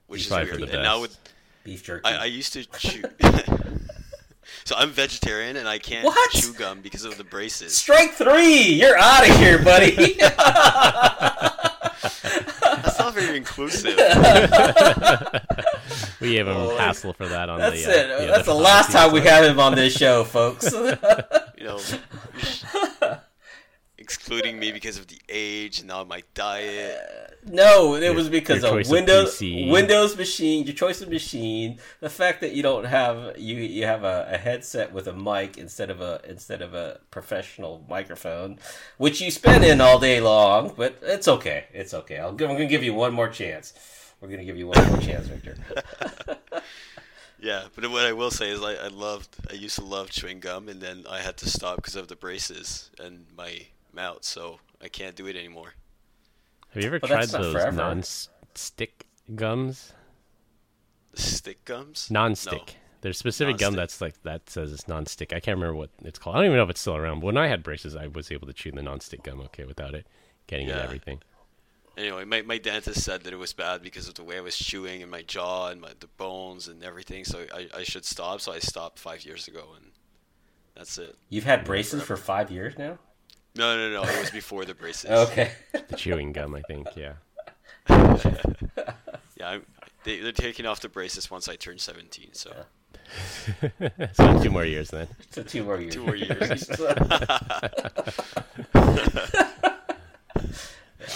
which 0.08 0.22
He's 0.24 0.28
is 0.32 0.36
weird. 0.38 0.49
for 0.49 0.58
the 0.66 0.74
and 0.74 0.84
now 0.84 1.01
with 1.01 1.18
Beef 1.64 1.84
jerky. 1.84 2.06
I, 2.06 2.24
I 2.24 2.26
used 2.26 2.54
to 2.54 2.66
chew. 2.80 3.04
so 4.66 4.76
I'm 4.78 4.89
vegetarian 4.91 5.58
and 5.58 5.68
I 5.68 5.78
can't 5.80 6.06
What? 6.06 6.32
chew 6.32 6.54
gum 6.54 6.82
because 6.82 7.04
of 7.06 7.18
the 7.18 7.24
braces. 7.24 7.76
Strike 7.76 8.12
three. 8.14 8.60
You're 8.74 8.98
out 8.98 9.28
of 9.30 9.36
here, 9.38 9.62
buddy. 9.64 9.96
That's 12.62 13.00
not 13.00 13.14
very 13.14 13.38
inclusive. 13.38 13.98
We 16.20 16.32
gave 16.36 16.48
him 16.48 16.56
Oh, 16.56 16.78
hassle 16.78 17.12
for 17.14 17.28
that 17.28 17.50
on 17.50 17.60
That's 17.60 17.84
the. 17.86 17.91
it. 18.00 18.10
Uh, 18.12 18.22
yeah, 18.22 18.28
That's 18.32 18.46
the 18.46 18.54
the 18.54 18.60
last 18.60 18.91
time 18.94 19.12
we 19.12 19.20
have 19.22 19.44
him 19.44 19.60
on 19.60 19.76
this 19.76 19.94
show, 19.94 20.24
folks. 20.24 20.72
you 20.72 20.80
know, 21.66 21.80
excluding 24.34 24.60
me 24.60 24.72
because 24.72 24.98
of 24.98 25.08
the 25.08 25.20
age 25.30 25.80
and 25.80 25.88
now 25.88 26.04
my 26.04 26.24
diet. 26.34 26.98
Uh, 27.00 27.34
no, 27.46 27.96
it 27.96 28.16
was 28.16 28.30
because 28.30 28.62
your 28.62 28.72
of 28.72 28.78
choice 28.78 28.88
of 28.88 28.92
Windows 28.92 29.42
Windows 29.42 30.18
machine, 30.18 30.66
your 30.66 30.74
choice 30.74 31.02
of 31.02 31.10
machine, 31.10 31.80
the 32.00 32.10
fact 32.10 32.42
that 32.42 32.54
you 32.54 32.64
don't 32.64 32.86
have 32.86 33.38
you 33.38 33.56
you 33.58 33.86
have 33.86 34.04
a, 34.04 34.28
a 34.32 34.38
headset 34.38 34.92
with 34.92 35.08
a 35.08 35.14
mic 35.14 35.58
instead 35.58 35.90
of 35.90 36.02
a 36.02 36.22
instead 36.28 36.62
of 36.62 36.74
a 36.74 37.00
professional 37.12 37.86
microphone, 37.90 38.60
which 38.98 39.22
you 39.22 39.30
spend 39.30 39.64
in 39.64 39.82
all 39.82 40.00
day 40.00 40.20
long. 40.20 40.74
But 40.76 41.00
it's 41.02 41.28
okay. 41.28 41.66
It's 41.74 41.94
okay. 41.94 42.18
I'll, 42.18 42.30
I'm 42.30 42.38
going 42.38 42.58
to 42.58 42.66
give 42.68 42.84
you 42.84 42.94
one 42.94 43.14
more 43.14 43.30
chance. 43.30 43.74
We're 44.20 44.30
going 44.30 44.40
to 44.40 44.46
give 44.46 44.58
you 44.58 44.68
one 44.68 44.88
more 44.90 45.02
chance, 45.02 45.28
Victor. 45.28 45.58
Yeah, 47.40 47.64
but 47.76 47.92
what 47.92 48.06
I 48.06 48.14
will 48.14 48.32
say 48.32 48.52
is 48.52 48.64
I, 48.64 48.76
I 48.76 48.88
loved, 48.88 49.36
I 49.52 49.56
used 49.56 49.76
to 49.76 49.84
love 49.84 50.10
chewing 50.10 50.40
gum, 50.40 50.70
and 50.70 50.80
then 50.80 51.04
I 51.10 51.20
had 51.20 51.36
to 51.40 51.50
stop 51.50 51.76
because 51.76 51.98
of 51.98 52.08
the 52.08 52.16
braces 52.16 52.90
and 52.98 53.26
my 53.36 53.64
mouth, 53.94 54.24
so 54.24 54.60
I 54.82 54.88
can't 54.88 55.16
do 55.16 55.28
it 55.28 55.36
anymore. 55.36 55.74
Have 56.74 56.82
you 56.82 56.88
ever 56.88 57.00
But 57.00 57.08
tried 57.08 57.28
those 57.30 57.54
forever. 57.54 57.76
non-stick 57.76 59.06
gums? 59.36 59.94
The 61.12 61.22
stick 61.22 61.64
gums? 61.66 62.10
Non-stick. 62.10 62.78
There's 63.02 63.18
specific 63.18 63.58
gum 63.58 63.76
Non-stick. 63.76 63.78
that's 63.82 64.02
like 64.02 64.24
that 64.24 64.50
says 64.50 64.72
it's 64.72 64.88
non-stick. 64.88 65.34
I 65.34 65.39
can't 65.39 65.58
remember 65.58 65.76
what 65.76 65.89
it's 66.04 66.18
called. 66.18 66.36
I 66.36 66.39
don't 66.39 66.46
even 66.48 66.58
know 66.58 66.64
if 66.64 66.70
it's 66.70 66.82
still 66.82 66.96
around. 66.96 67.20
But 67.20 67.28
when 67.28 67.38
I 67.38 67.48
had 67.48 67.62
braces, 67.62 67.96
I 67.96 68.08
was 68.08 68.32
able 68.32 68.48
to 68.48 68.54
chew 68.54 68.72
the 68.72 68.82
non-stick 68.82 69.24
gum 69.24 69.41
okay 69.41 69.66
without 69.66 69.94
it 69.94 70.08
getting 70.48 70.68
in 70.70 70.76
Yeah. 70.76 70.84
everything. 70.84 71.22
Anyway, 71.96 72.26
my, 72.26 72.41
my 72.41 72.58
dentist 72.58 73.04
said 73.04 73.22
that 73.24 73.34
it 73.34 73.38
was 73.38 73.54
bad 73.54 73.84
because 73.84 74.08
of 74.08 74.16
the 74.16 74.24
way 74.24 74.38
I 74.38 74.41
was 74.41 74.58
chewing 74.58 75.04
and 75.04 75.12
my 75.12 75.22
jaw 75.22 75.68
and 75.68 75.80
my 75.80 75.91
the 76.00 76.08
bones 76.08 76.68
and 76.68 76.84
everything, 76.84 77.24
so 77.24 77.46
I, 77.54 77.68
I 77.78 77.84
should 77.84 78.04
stop. 78.06 78.41
So 78.41 78.52
I 78.52 78.58
stopped 78.58 78.98
five 78.98 79.24
years 79.24 79.48
ago, 79.48 79.74
and 79.76 79.91
that's 80.76 80.98
it. 80.98 81.16
You've 81.30 81.44
had 81.44 81.66
braces 81.66 82.02
for 82.02 82.18
five 82.18 82.50
years 82.50 82.80
now. 82.80 82.98
No, 83.56 83.78
no, 83.78 83.91
no, 83.93 84.04
it 84.10 84.20
was 84.20 84.32
before 84.32 84.66
the 84.66 84.74
braces. 84.74 85.10
Okay. 85.30 85.51
The 85.72 85.95
chewing 85.95 86.32
gum, 86.34 86.56
I 86.56 86.62
think. 86.62 86.88
Yeah. 86.95 87.14
Yeah, 89.39 89.49
I'm, 89.49 89.66
they, 90.04 90.20
they're 90.20 90.32
taking 90.32 90.66
off 90.66 90.80
the 90.80 90.88
braces 90.89 91.30
once 91.30 91.49
I 91.49 91.56
turn 91.56 91.78
17, 91.78 92.30
so 92.34 92.51
so 94.14 94.41
two 94.43 94.49
more 94.49 94.64
years 94.64 94.89
then. 94.89 95.08
So 95.32 95.43
two 95.43 95.64
more 95.64 95.82
years. 95.82 95.93
two 95.93 96.04
more 96.04 96.16
years. 96.16 96.70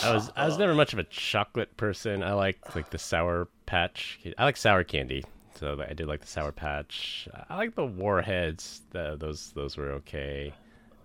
I 0.04 0.14
was 0.14 0.32
I 0.36 0.46
was 0.46 0.58
never 0.58 0.74
much 0.76 0.94
of 0.94 1.00
a 1.00 1.04
chocolate 1.06 1.78
person. 1.78 2.24
I 2.24 2.34
like 2.34 2.76
like 2.76 2.90
the 2.90 2.98
sour 2.98 3.48
patch. 3.66 4.20
I 4.38 4.44
like 4.44 4.58
sour 4.58 4.84
candy, 4.84 5.24
so 5.56 5.82
I 5.88 5.94
did 5.94 6.08
like 6.08 6.22
the 6.22 6.28
sour 6.28 6.52
patch. 6.52 7.28
I 7.50 7.56
like 7.56 7.76
the 7.76 7.86
warheads. 7.86 8.82
The, 8.92 9.16
those 9.18 9.52
those 9.52 9.78
were 9.78 9.92
okay. 9.94 10.54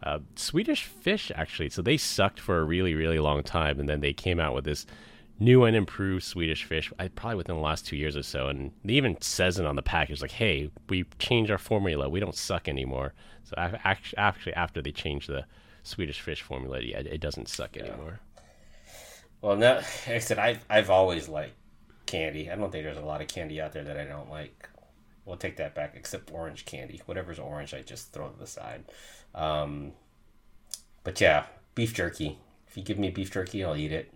Uh, 0.02 0.18
Swedish 0.36 0.84
fish 0.84 1.30
actually. 1.34 1.70
So 1.70 1.82
they 1.82 1.96
sucked 1.96 2.40
for 2.40 2.58
a 2.58 2.64
really 2.64 2.94
really 2.94 3.18
long 3.18 3.42
time, 3.42 3.78
and 3.80 3.88
then 3.88 4.00
they 4.00 4.12
came 4.12 4.40
out 4.40 4.54
with 4.54 4.64
this 4.64 4.86
new 5.38 5.64
and 5.64 5.76
improved 5.76 6.24
Swedish 6.24 6.64
fish. 6.64 6.92
I 6.98 7.08
probably 7.08 7.36
within 7.36 7.56
the 7.56 7.62
last 7.62 7.86
two 7.86 7.96
years 7.96 8.16
or 8.16 8.22
so, 8.22 8.48
and 8.48 8.72
they 8.84 8.94
even 8.94 9.20
says 9.20 9.58
it 9.58 9.66
on 9.66 9.76
the 9.76 9.82
package 9.82 10.22
like, 10.22 10.32
"Hey, 10.32 10.70
we 10.88 11.04
changed 11.18 11.50
our 11.50 11.58
formula. 11.58 12.08
We 12.08 12.20
don't 12.20 12.34
suck 12.34 12.68
anymore." 12.68 13.14
So 13.44 13.54
actually, 13.56 14.54
after 14.54 14.82
they 14.82 14.92
changed 14.92 15.28
the 15.28 15.44
Swedish 15.82 16.20
fish 16.20 16.42
formula, 16.42 16.80
yeah, 16.80 16.98
it 16.98 17.20
doesn't 17.20 17.48
suck 17.48 17.76
anymore. 17.76 18.20
Well, 19.40 19.56
no, 19.56 19.74
like 20.06 20.08
I 20.08 20.18
said, 20.18 20.38
I've 20.38 20.64
I've 20.70 20.90
always 20.90 21.28
liked 21.28 21.54
candy. 22.06 22.50
I 22.50 22.56
don't 22.56 22.70
think 22.70 22.84
there's 22.84 22.96
a 22.96 23.02
lot 23.02 23.20
of 23.20 23.28
candy 23.28 23.60
out 23.60 23.72
there 23.72 23.84
that 23.84 23.96
I 23.96 24.04
don't 24.04 24.30
like. 24.30 24.68
We'll 25.24 25.36
take 25.36 25.56
that 25.58 25.74
back, 25.74 25.94
except 25.96 26.32
orange 26.32 26.64
candy. 26.64 27.00
Whatever's 27.06 27.38
orange, 27.38 27.74
I 27.74 27.82
just 27.82 28.12
throw 28.12 28.28
to 28.28 28.38
the 28.38 28.46
side. 28.46 28.84
Um, 29.34 29.92
but 31.04 31.20
yeah, 31.20 31.46
beef 31.74 31.94
jerky. 31.94 32.38
If 32.66 32.76
you 32.76 32.82
give 32.82 32.98
me 32.98 33.10
beef 33.10 33.30
jerky, 33.30 33.62
I'll 33.64 33.76
eat 33.76 33.92
it. 33.92 34.12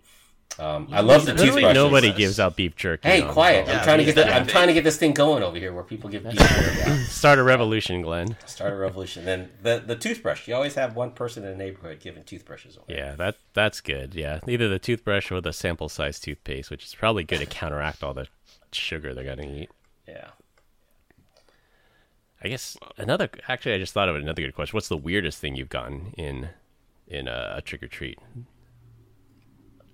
Um, 0.59 0.87
I 0.91 1.01
love 1.01 1.25
the 1.25 1.33
Literally 1.33 1.61
toothbrushes. 1.61 1.75
nobody 1.75 2.11
gives 2.13 2.39
out 2.39 2.55
beef 2.55 2.75
jerky. 2.75 3.07
Hey, 3.07 3.21
on- 3.21 3.31
quiet! 3.31 3.67
Yeah, 3.67 3.77
I'm 3.77 3.83
trying 3.83 3.97
to 3.99 4.05
get 4.05 4.15
the, 4.15 4.33
I'm 4.33 4.47
trying 4.47 4.67
to 4.67 4.73
get 4.73 4.83
this 4.83 4.97
thing 4.97 5.13
going 5.13 5.43
over 5.43 5.57
here, 5.57 5.71
where 5.71 5.83
people 5.83 6.09
give 6.09 6.23
beef 6.23 6.35
jerky. 6.35 6.95
Start 7.03 7.37
a 7.37 7.43
revolution, 7.43 8.01
Glenn. 8.01 8.35
Start 8.47 8.73
a 8.73 8.75
revolution. 8.75 9.23
Then 9.25 9.49
the 9.61 9.83
the 9.85 9.95
toothbrush. 9.95 10.47
You 10.47 10.55
always 10.55 10.73
have 10.75 10.95
one 10.95 11.11
person 11.11 11.43
in 11.43 11.51
the 11.51 11.57
neighborhood 11.57 11.99
giving 11.99 12.23
toothbrushes 12.23 12.75
away. 12.77 12.85
Yeah, 12.97 13.15
that 13.17 13.35
that's 13.53 13.81
good. 13.81 14.15
Yeah, 14.15 14.39
either 14.47 14.67
the 14.67 14.79
toothbrush 14.79 15.31
or 15.31 15.41
the 15.41 15.53
sample 15.53 15.89
size 15.89 16.19
toothpaste, 16.19 16.71
which 16.71 16.85
is 16.85 16.95
probably 16.95 17.23
good 17.23 17.39
to 17.39 17.45
counteract 17.45 18.01
all 18.01 18.13
the 18.15 18.27
sugar 18.71 19.13
they're 19.13 19.23
gonna 19.35 19.47
eat. 19.47 19.69
Yeah. 20.07 20.29
I 22.43 22.47
guess 22.49 22.77
another. 22.97 23.29
Actually, 23.47 23.75
I 23.75 23.77
just 23.79 23.93
thought 23.93 24.09
of 24.09 24.15
another 24.15 24.41
good 24.41 24.53
question. 24.55 24.75
What's 24.75 24.89
the 24.89 24.97
weirdest 24.97 25.39
thing 25.39 25.55
you've 25.55 25.69
gotten 25.69 26.13
in 26.17 26.49
in 27.07 27.27
a, 27.27 27.55
a 27.57 27.61
trick 27.61 27.81
or 27.83 27.87
treat 27.87 28.19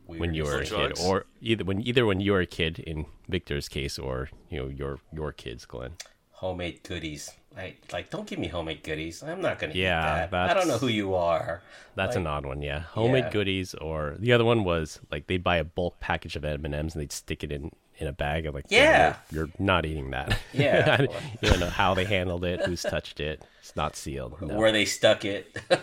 when 0.06 0.34
you 0.34 0.44
were 0.44 0.60
a 0.60 0.66
Drugs? 0.66 1.00
kid, 1.00 1.08
or 1.08 1.26
either 1.42 1.64
when 1.64 1.86
either 1.86 2.06
when 2.06 2.20
you 2.20 2.32
were 2.34 2.42
a 2.42 2.46
kid 2.46 2.80
in 2.80 3.06
Victor's 3.30 3.70
case, 3.70 3.98
or 3.98 4.30
you 4.50 4.60
know 4.60 4.68
your 4.68 5.00
your 5.12 5.32
kids, 5.32 5.66
Glenn? 5.66 5.92
homemade 6.32 6.84
goodies. 6.84 7.32
I 7.58 7.76
like 7.94 8.10
don't 8.10 8.28
give 8.28 8.38
me 8.40 8.48
homemade 8.48 8.84
goodies. 8.84 9.24
I'm 9.24 9.40
not 9.42 9.60
gonna 9.60 9.74
Yeah, 9.74 10.26
eat 10.26 10.32
that. 10.32 10.50
I 10.50 10.54
don't 10.54 10.68
know 10.68 10.78
who 10.78 10.88
you 10.88 11.14
are. 11.16 11.62
That's 11.96 12.16
Like- 12.16 12.22
an 12.22 12.28
odd 12.28 12.46
one, 12.46 12.62
yeah. 12.62 12.80
Homemade 12.80 13.26
Yeah. 13.26 13.32
goodies, 13.32 13.74
or 13.76 14.16
the 14.20 14.34
other 14.34 14.44
one 14.44 14.64
was 14.66 15.00
like 15.12 15.28
they'd 15.28 15.44
buy 15.44 15.58
a 15.58 15.64
bulk 15.64 16.00
package 16.02 16.36
of 16.36 16.44
M 16.44 16.66
and 16.66 16.76
M's 16.76 16.96
and 16.96 17.02
they'd 17.02 17.12
stick 17.14 17.44
it 17.44 17.52
in 17.52 17.72
in 17.98 18.08
a 18.08 18.14
bag. 18.14 18.46
I'm 18.46 18.54
like, 18.54 18.66
Yeah. 18.70 19.16
you're, 19.32 19.46
you're 19.46 19.54
not 19.60 19.86
eating 19.86 20.12
that. 20.12 20.38
Yeah. 20.54 21.02
You 21.02 21.50
don't 21.50 21.60
know 21.60 21.70
how 21.70 21.94
they 21.94 22.06
handled 22.06 22.44
it, 22.46 22.62
who's 22.62 22.82
touched 22.82 23.20
it. 23.20 23.44
It's 23.60 23.76
not 23.76 23.96
sealed. 23.96 24.42
No. 24.42 24.58
Where 24.58 24.72
they 24.72 24.86
stuck 24.86 25.26
it. 25.26 25.58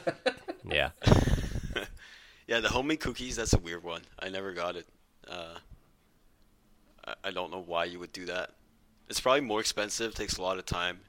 Yeah, 0.68 0.90
Yeah, 2.46 2.61
the 2.61 2.68
homemade 2.68 3.00
cookies, 3.00 3.36
that's 3.36 3.54
a 3.54 3.58
weird 3.58 3.82
one. 3.82 4.02
I 4.18 4.28
never 4.28 4.52
got 4.52 4.76
it. 4.76 4.86
Uh, 5.26 5.56
I, 7.06 7.14
I 7.24 7.30
don't 7.30 7.50
know 7.50 7.62
why 7.62 7.84
you 7.86 7.98
would 7.98 8.12
do 8.12 8.26
that. 8.26 8.50
It's 9.08 9.20
probably 9.20 9.40
more 9.40 9.58
expensive, 9.61 10.14
takes 10.14 10.36
a 10.36 10.42
lot 10.42 10.58
of 10.58 10.66
time, 10.66 11.00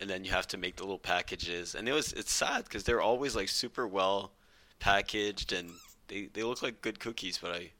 and 0.00 0.08
then 0.10 0.24
you 0.24 0.30
have 0.32 0.46
to 0.48 0.58
make 0.58 0.76
the 0.76 0.82
little 0.82 0.98
packages. 0.98 1.74
And 1.74 1.88
it 1.88 1.92
was 1.92 2.12
it's 2.12 2.32
sad 2.32 2.64
because 2.64 2.84
they're 2.84 3.00
always 3.00 3.34
like 3.34 3.48
super 3.48 3.86
well 3.86 4.32
packaged 4.80 5.52
and 5.52 5.70
they, 6.08 6.28
they 6.32 6.42
look 6.42 6.62
like 6.62 6.82
good 6.82 7.00
cookies, 7.00 7.38
but 7.38 7.52
I 7.52 7.70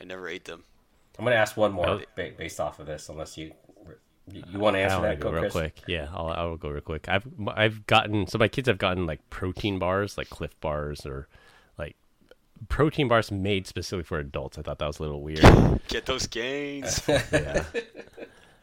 I 0.00 0.04
never 0.04 0.28
ate 0.28 0.44
them. 0.46 0.64
I'm 1.18 1.24
gonna 1.24 1.36
ask 1.36 1.56
one 1.56 1.72
more 1.72 1.88
Oh. 1.88 2.00
ba- 2.14 2.32
based 2.36 2.60
off 2.60 2.78
of 2.78 2.86
this, 2.86 3.08
unless 3.08 3.36
you 3.36 3.52
you, 4.30 4.42
you 4.50 4.58
want 4.58 4.74
to 4.76 4.80
answer 4.80 4.96
want 4.98 5.08
that, 5.08 5.20
go 5.20 5.28
go 5.30 5.32
real 5.32 5.40
Chris? 5.42 5.52
quick. 5.52 5.80
Yeah, 5.86 6.08
I'll 6.12 6.28
I'll 6.28 6.56
go 6.56 6.68
real 6.68 6.80
quick. 6.82 7.08
I've 7.08 7.26
I've 7.48 7.86
gotten 7.86 8.26
so 8.26 8.36
my 8.38 8.48
kids 8.48 8.68
have 8.68 8.78
gotten 8.78 9.06
like 9.06 9.28
protein 9.30 9.78
bars, 9.78 10.18
like 10.18 10.28
Clif 10.30 10.58
bars, 10.60 11.06
or 11.06 11.28
like 11.78 11.96
protein 12.68 13.08
bars 13.08 13.30
made 13.32 13.66
specifically 13.66 14.04
for 14.04 14.18
adults. 14.18 14.58
I 14.58 14.62
thought 14.62 14.78
that 14.78 14.86
was 14.86 14.98
a 14.98 15.02
little 15.02 15.22
weird. 15.22 15.40
Get 15.88 16.04
those 16.06 16.26
gains. 16.26 17.02
yeah. 17.08 17.64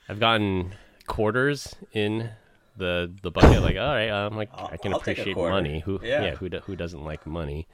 I've 0.08 0.20
gotten 0.20 0.76
quarters 1.08 1.76
in 1.94 2.30
the 2.78 3.12
the 3.24 3.32
bucket. 3.32 3.62
Like, 3.64 3.78
all 3.78 3.88
right, 3.88 4.10
I'm 4.12 4.36
like, 4.38 4.50
I'll- 4.54 4.70
I 4.72 4.78
can 4.78 4.94
I'll 4.94 5.00
appreciate 5.00 5.36
money. 5.36 5.80
Who, 5.80 6.00
Yeah. 6.04 6.24
yeah, 6.26 6.36
who 6.36 6.48
do, 6.50 6.60
who 6.60 6.76
doesn't 6.76 7.04
like 7.04 7.26
money? 7.26 7.68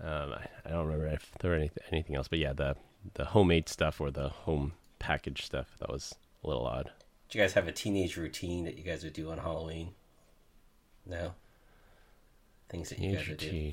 Um, 0.00 0.32
I, 0.34 0.46
I 0.66 0.70
don't 0.70 0.84
remember 0.86 1.06
if 1.06 1.30
there 1.40 1.52
were 1.52 1.56
any, 1.56 1.70
anything 1.92 2.16
else, 2.16 2.28
but 2.28 2.40
yeah, 2.40 2.52
the 2.52 2.76
the 3.14 3.26
homemade 3.26 3.68
stuff 3.68 4.00
or 4.00 4.10
the 4.10 4.28
home 4.28 4.72
packaged 4.98 5.44
stuff 5.44 5.76
that 5.80 5.90
was 5.90 6.14
a 6.44 6.48
little 6.48 6.66
odd. 6.66 6.90
Do 7.28 7.38
you 7.38 7.44
guys 7.44 7.54
have 7.54 7.68
a 7.68 7.72
teenage 7.72 8.16
routine 8.16 8.64
that 8.64 8.76
you 8.76 8.84
guys 8.84 9.04
would 9.04 9.12
do 9.12 9.30
on 9.30 9.38
Halloween? 9.38 9.90
No. 11.06 11.32
Things 12.68 12.90
that 12.90 12.98
you 12.98 13.16
guys 13.16 13.28
would 13.28 13.38
do 13.38 13.72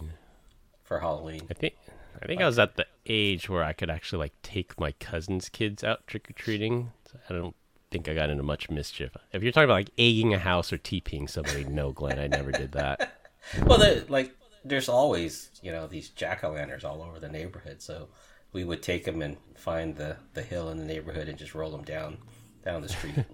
for 0.84 1.00
Halloween. 1.00 1.42
I 1.50 1.54
think 1.54 1.76
I 2.22 2.26
think 2.26 2.42
I 2.42 2.46
was 2.46 2.60
at 2.60 2.76
the 2.76 2.88
age 3.06 3.50
where 3.50 3.64
I 3.64 3.74
could 3.74 3.90
actually 3.90 4.20
like 4.20 4.34
take 4.42 4.80
my 4.80 4.92
cousin's 4.94 5.50
kids 5.50 5.84
out 5.84 6.08
trick 6.08 6.30
or 6.30 6.34
treating. 6.34 6.92
I 7.30 7.34
don't 7.34 7.56
think 7.92 8.08
I 8.08 8.14
got 8.14 8.30
into 8.30 8.44
much 8.44 8.70
mischief. 8.70 9.16
If 9.32 9.44
you're 9.44 9.52
talking 9.52 9.66
about 9.66 9.76
like 9.76 9.92
egging 9.98 10.34
a 10.34 10.40
house 10.40 10.74
or 10.74 10.78
TPing 10.78 11.30
somebody, 11.30 11.64
no, 11.66 11.92
Glenn, 11.92 12.20
I 12.20 12.28
never 12.28 12.52
did 12.52 12.72
that. 12.74 13.16
Well, 13.66 13.80
the, 13.80 14.06
like 14.10 14.36
there's 14.66 14.90
always 14.90 15.50
you 15.62 15.72
know 15.72 15.88
these 15.88 16.10
jack 16.10 16.44
o' 16.44 16.52
lanterns 16.52 16.84
all 16.84 17.02
over 17.02 17.20
the 17.20 17.30
neighborhood, 17.30 17.82
so 17.82 18.10
we 18.52 18.64
would 18.64 18.82
take 18.82 19.06
them 19.06 19.22
and 19.22 19.38
find 19.56 19.96
the 19.96 20.18
the 20.34 20.42
hill 20.42 20.70
in 20.70 20.78
the 20.78 20.86
neighborhood 20.86 21.28
and 21.28 21.38
just 21.38 21.54
roll 21.56 21.72
them 21.72 21.84
down 21.84 22.18
down 22.64 22.82
the 22.82 22.90
street. 22.90 23.16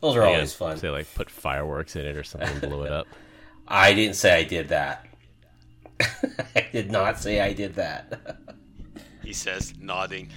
Those 0.00 0.16
are 0.16 0.20
Yeah, 0.20 0.26
always 0.26 0.54
fun. 0.54 0.76
Say 0.78 0.90
like 0.90 1.12
put 1.14 1.30
fireworks 1.30 1.96
in 1.96 2.06
it 2.06 2.16
or 2.16 2.22
something, 2.22 2.48
and 2.50 2.60
blow 2.60 2.84
it 2.84 2.92
up. 2.92 3.06
I 3.68 3.92
didn't 3.94 4.14
say 4.14 4.34
I 4.34 4.44
did 4.44 4.68
that. 4.68 5.06
I 6.00 6.68
did 6.72 6.90
not 6.90 7.18
say 7.18 7.40
I 7.40 7.52
did 7.52 7.74
that. 7.74 8.20
He 9.22 9.32
says, 9.32 9.74
nodding. 9.78 10.30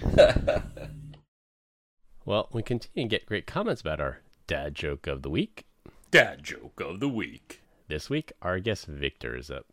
Well, 2.25 2.49
we 2.51 2.61
continue 2.61 3.07
to 3.07 3.09
get 3.09 3.25
great 3.25 3.47
comments 3.47 3.81
about 3.81 4.01
our 4.01 4.19
dad 4.47 4.75
joke 4.75 5.07
of 5.07 5.21
the 5.21 5.29
week. 5.29 5.65
Dad 6.09 6.43
joke 6.43 6.81
of 6.81 6.99
the 6.99 7.07
week. 7.07 7.61
This 7.87 8.09
week, 8.09 8.31
our 8.41 8.59
guest 8.59 8.85
Victor 8.87 9.35
is 9.35 9.49
up. 9.49 9.65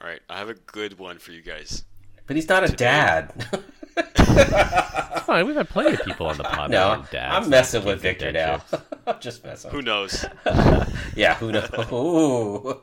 All 0.00 0.08
right, 0.08 0.20
I 0.28 0.38
have 0.38 0.48
a 0.48 0.54
good 0.54 0.98
one 0.98 1.18
for 1.18 1.32
you 1.32 1.42
guys. 1.42 1.84
But 2.26 2.36
he's 2.36 2.48
not 2.48 2.64
a 2.64 2.72
dad. 2.72 3.32
Fine, 5.24 5.46
we've 5.46 5.56
had 5.56 5.68
plenty 5.68 5.94
of 5.94 6.02
people 6.04 6.26
on 6.26 6.36
the 6.36 6.44
pod. 6.44 6.70
that 6.70 6.76
no, 6.76 6.88
are 6.88 7.08
dads 7.10 7.44
I'm 7.44 7.50
messing 7.50 7.84
with 7.84 8.00
Victor 8.00 8.32
now. 8.32 8.62
I'm 9.06 9.20
just 9.20 9.44
messing. 9.44 9.70
Who 9.70 9.82
knows? 9.82 10.24
Yeah, 11.16 11.34
who 11.34 11.52
knows? 11.52 11.70
Ooh. 11.92 12.80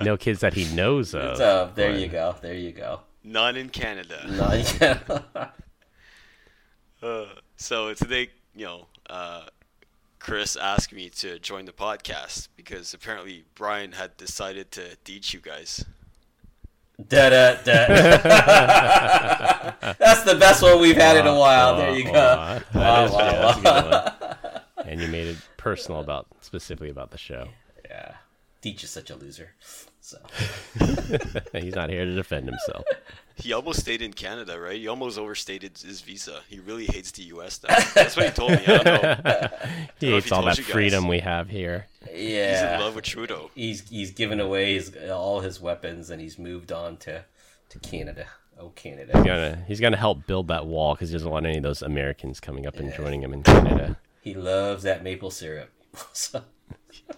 No 0.00 0.16
kids 0.16 0.40
that 0.40 0.54
he 0.54 0.64
knows 0.74 1.14
of. 1.14 1.36
So 1.36 1.70
there 1.74 1.94
you 1.94 2.08
go. 2.08 2.34
There 2.40 2.54
you 2.54 2.72
go. 2.72 3.00
None 3.22 3.56
in 3.56 3.68
Canada. 3.68 4.24
No, 4.26 4.62
yeah. 4.80 5.48
Uh, 7.02 7.26
so 7.56 7.92
today, 7.92 8.30
you 8.54 8.64
know, 8.64 8.86
uh, 9.10 9.42
Chris 10.26 10.56
asked 10.56 10.92
me 10.92 11.08
to 11.08 11.38
join 11.38 11.66
the 11.66 11.72
podcast 11.72 12.48
because 12.56 12.92
apparently 12.92 13.44
Brian 13.54 13.92
had 13.92 14.16
decided 14.16 14.72
to 14.72 14.96
teach 15.04 15.32
you 15.32 15.38
guys. 15.38 15.84
da, 17.08 17.30
da, 17.30 17.54
da. 17.62 17.76
That's 20.00 20.22
the 20.24 20.34
best 20.34 20.62
one 20.64 20.80
we've 20.80 20.96
had 20.96 21.16
in 21.16 21.28
a 21.28 21.38
while. 21.38 21.76
There 21.76 21.96
you 21.96 22.04
go. 22.04 22.10
Aw, 22.12 22.58
that 22.58 22.74
Wow, 22.74 23.04
is- 23.04 23.12
wow, 23.12 23.18
yeah, 23.20 23.30
that's 23.40 23.58
a 23.58 23.62
wow. 23.62 23.82
good 23.82 23.90
one. 23.92 24.88
And 24.88 25.00
you 25.00 25.06
made 25.08 25.28
it 25.28 25.36
personal 25.58 26.00
about 26.00 26.26
specifically 26.40 26.90
about 26.90 27.12
the 27.12 27.18
show. 27.18 27.46
Yeah. 27.88 28.16
Teach 28.62 28.82
is 28.82 28.90
such 28.90 29.10
a 29.10 29.14
loser. 29.14 29.50
So 30.00 30.18
He's 31.52 31.74
not 31.76 31.88
here 31.90 32.04
to 32.04 32.14
defend 32.16 32.48
himself. 32.48 32.84
He 33.38 33.52
almost 33.52 33.80
stayed 33.80 34.00
in 34.00 34.14
Canada, 34.14 34.58
right? 34.58 34.78
He 34.78 34.88
almost 34.88 35.18
overstated 35.18 35.76
his 35.76 36.00
visa. 36.00 36.40
He 36.48 36.58
really 36.58 36.86
hates 36.86 37.10
the 37.10 37.22
U.S. 37.24 37.60
now. 37.62 37.76
That's 37.94 38.16
what 38.16 38.26
he 38.26 38.32
told 38.32 38.52
me. 38.52 38.64
I 38.66 38.78
don't 38.78 38.84
know. 38.84 39.48
He 40.00 40.10
know 40.10 40.16
if 40.16 40.24
hates 40.24 40.28
he 40.28 40.34
all 40.34 40.44
that 40.44 40.58
freedom 40.58 41.06
we 41.06 41.20
have 41.20 41.48
here. 41.48 41.86
Yeah, 42.12 42.50
he's 42.50 42.74
in 42.74 42.80
love 42.80 42.94
with 42.94 43.04
Trudeau. 43.04 43.50
he's 43.54 43.88
he's 43.88 44.10
given 44.10 44.40
away 44.40 44.74
his, 44.74 44.94
all 45.10 45.40
his 45.40 45.60
weapons 45.60 46.10
and 46.10 46.20
he's 46.20 46.38
moved 46.38 46.72
on 46.72 46.96
to 46.98 47.24
to 47.68 47.78
Canada. 47.78 48.26
Oh, 48.58 48.70
Canada. 48.70 49.12
He's 49.14 49.26
gonna 49.26 49.64
he's 49.66 49.80
gonna 49.80 49.96
help 49.96 50.26
build 50.26 50.48
that 50.48 50.66
wall 50.66 50.94
because 50.94 51.10
he 51.10 51.14
doesn't 51.14 51.30
want 51.30 51.46
any 51.46 51.58
of 51.58 51.62
those 51.62 51.82
Americans 51.82 52.40
coming 52.40 52.66
up 52.66 52.76
and 52.76 52.92
joining 52.94 53.22
him 53.22 53.32
in 53.34 53.42
Canada. 53.42 53.98
He 54.22 54.34
loves 54.34 54.82
that 54.84 55.04
maple 55.04 55.30
syrup. 55.30 55.70
so, 56.12 56.42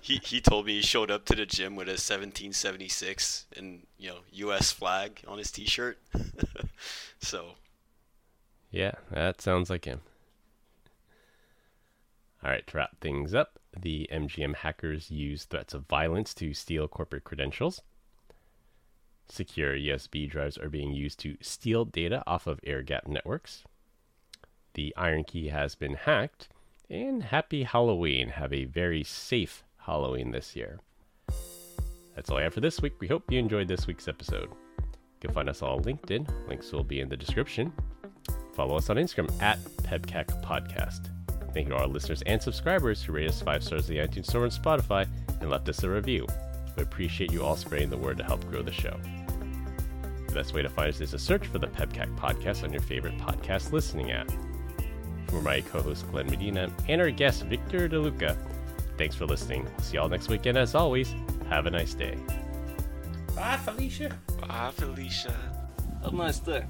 He 0.01 0.17
he 0.25 0.41
told 0.41 0.67
me 0.67 0.75
he 0.75 0.83
showed 0.83 1.11
up 1.11 1.25
to 1.27 1.35
the 1.35 1.47
gym 1.47 1.77
with 1.77 1.89
a 1.89 1.93
1776 1.93 3.47
and 3.57 3.87
you 3.99 4.09
know 4.09 4.19
U.S. 4.33 4.71
flag 4.71 5.23
on 5.27 5.39
his 5.39 5.51
T-shirt. 5.51 5.99
so 7.21 7.53
Yeah, 8.71 8.93
that 9.11 9.41
sounds 9.41 9.71
like 9.71 9.85
him. 9.85 10.01
All 12.43 12.51
right, 12.51 12.67
to 12.67 12.77
wrap 12.77 13.01
things 13.01 13.35
up, 13.35 13.59
the 13.77 14.09
MGM 14.13 14.57
hackers 14.57 15.11
use 15.11 15.45
threats 15.45 15.75
of 15.75 15.87
violence 15.89 16.35
to 16.35 16.55
steal 16.55 16.87
corporate 16.87 17.25
credentials. 17.25 17.83
Secure 19.29 19.75
USB 19.77 20.31
drives 20.31 20.57
are 20.57 20.71
being 20.71 20.93
used 20.93 21.19
to 21.21 21.37
steal 21.41 21.85
data 21.85 22.23
off 22.27 22.47
of 22.47 22.61
air 22.65 22.83
gap 22.83 23.07
networks. 23.07 23.65
The 24.75 24.95
IronKey 24.97 25.51
has 25.51 25.75
been 25.75 25.95
hacked. 25.95 26.49
And 26.91 27.23
happy 27.23 27.65
Halloween. 27.65 28.29
Have 28.29 28.53
a 28.53 28.65
very 28.65 29.05
safe 29.05 29.63
Halloween 29.77 30.31
this 30.31 30.57
year. 30.57 30.81
That's 32.15 32.31
all 32.31 32.39
I 32.39 32.45
have 32.45 32.55
for 32.55 32.61
this 32.61 32.81
week. 32.81 32.95
We 32.99 33.07
hope 33.07 33.31
you 33.31 33.39
enjoyed 33.39 33.69
this 33.69 33.87
week's 33.87 34.09
episode. 34.09 34.49
You 34.79 35.21
can 35.21 35.35
find 35.35 35.51
us 35.51 35.61
all 35.61 35.77
on 35.77 35.85
LinkedIn. 35.85 36.49
Links 36.49 36.73
will 36.73 36.85
be 36.85 37.01
in 37.01 37.11
the 37.11 37.17
description. 37.17 37.75
Follow 38.55 38.77
us 38.77 38.89
on 38.89 38.97
Instagram 38.97 39.31
at 39.43 39.63
PEBCAK 39.83 40.43
Podcast. 40.43 41.11
Thank 41.53 41.69
you 41.69 41.75
to 41.75 41.81
our 41.81 41.87
listeners 41.87 42.23
and 42.23 42.41
subscribers 42.41 43.03
who 43.03 43.13
rate 43.13 43.29
us 43.29 43.43
five 43.43 43.63
stars 43.63 43.91
in 43.91 43.97
the 43.97 44.07
iTunes 44.07 44.27
Store 44.27 44.45
and 44.45 44.53
Spotify 44.53 45.07
and 45.43 45.51
left 45.51 45.69
us 45.69 45.83
a 45.83 45.91
review. 45.91 46.27
We 46.75 46.83
appreciate 46.83 47.33
you 47.33 47.45
all 47.45 47.57
spreading 47.57 47.91
the 47.91 47.99
word 47.99 48.17
to 48.17 48.25
help 48.25 48.49
grow 48.49 48.63
the 48.63 48.73
show. 48.73 48.99
The 50.27 50.35
best 50.35 50.55
way 50.55 50.63
to 50.63 50.71
find 50.71 50.89
us 50.89 51.03
is 51.03 51.11
to 51.11 51.19
search 51.19 51.47
for 51.49 51.59
the 51.59 51.69
PEBCAK 51.69 52.17
Podcast 52.17 52.65
on 52.65 52.73
your 52.73 52.83
favorite 52.83 53.19
podcast 53.19 53.73
listening 53.73 54.11
app. 54.11 54.31
For 55.29 55.43
my 55.43 55.61
co-host 55.61 56.11
Glenn 56.11 56.27
Medina 56.31 56.71
and 56.89 57.01
our 57.01 57.11
guest 57.11 57.43
Victor 57.45 57.89
DeLuca, 57.89 58.37
thanks 58.97 59.15
for 59.15 59.27
listening. 59.27 59.67
See 59.83 59.97
y'all 59.97 60.09
next 60.09 60.29
weekend. 60.29 60.57
As 60.59 60.75
always, 60.75 61.15
have 61.49 61.67
a 61.67 61.71
nice 61.71 61.95
day. 61.95 62.17
bye, 63.37 63.57
Felicia. 63.59 64.19
bye, 64.41 64.71
Felicia. 64.75 65.35
Have 66.03 66.13
a 66.13 66.17
nice 66.17 66.39
day. 66.39 66.65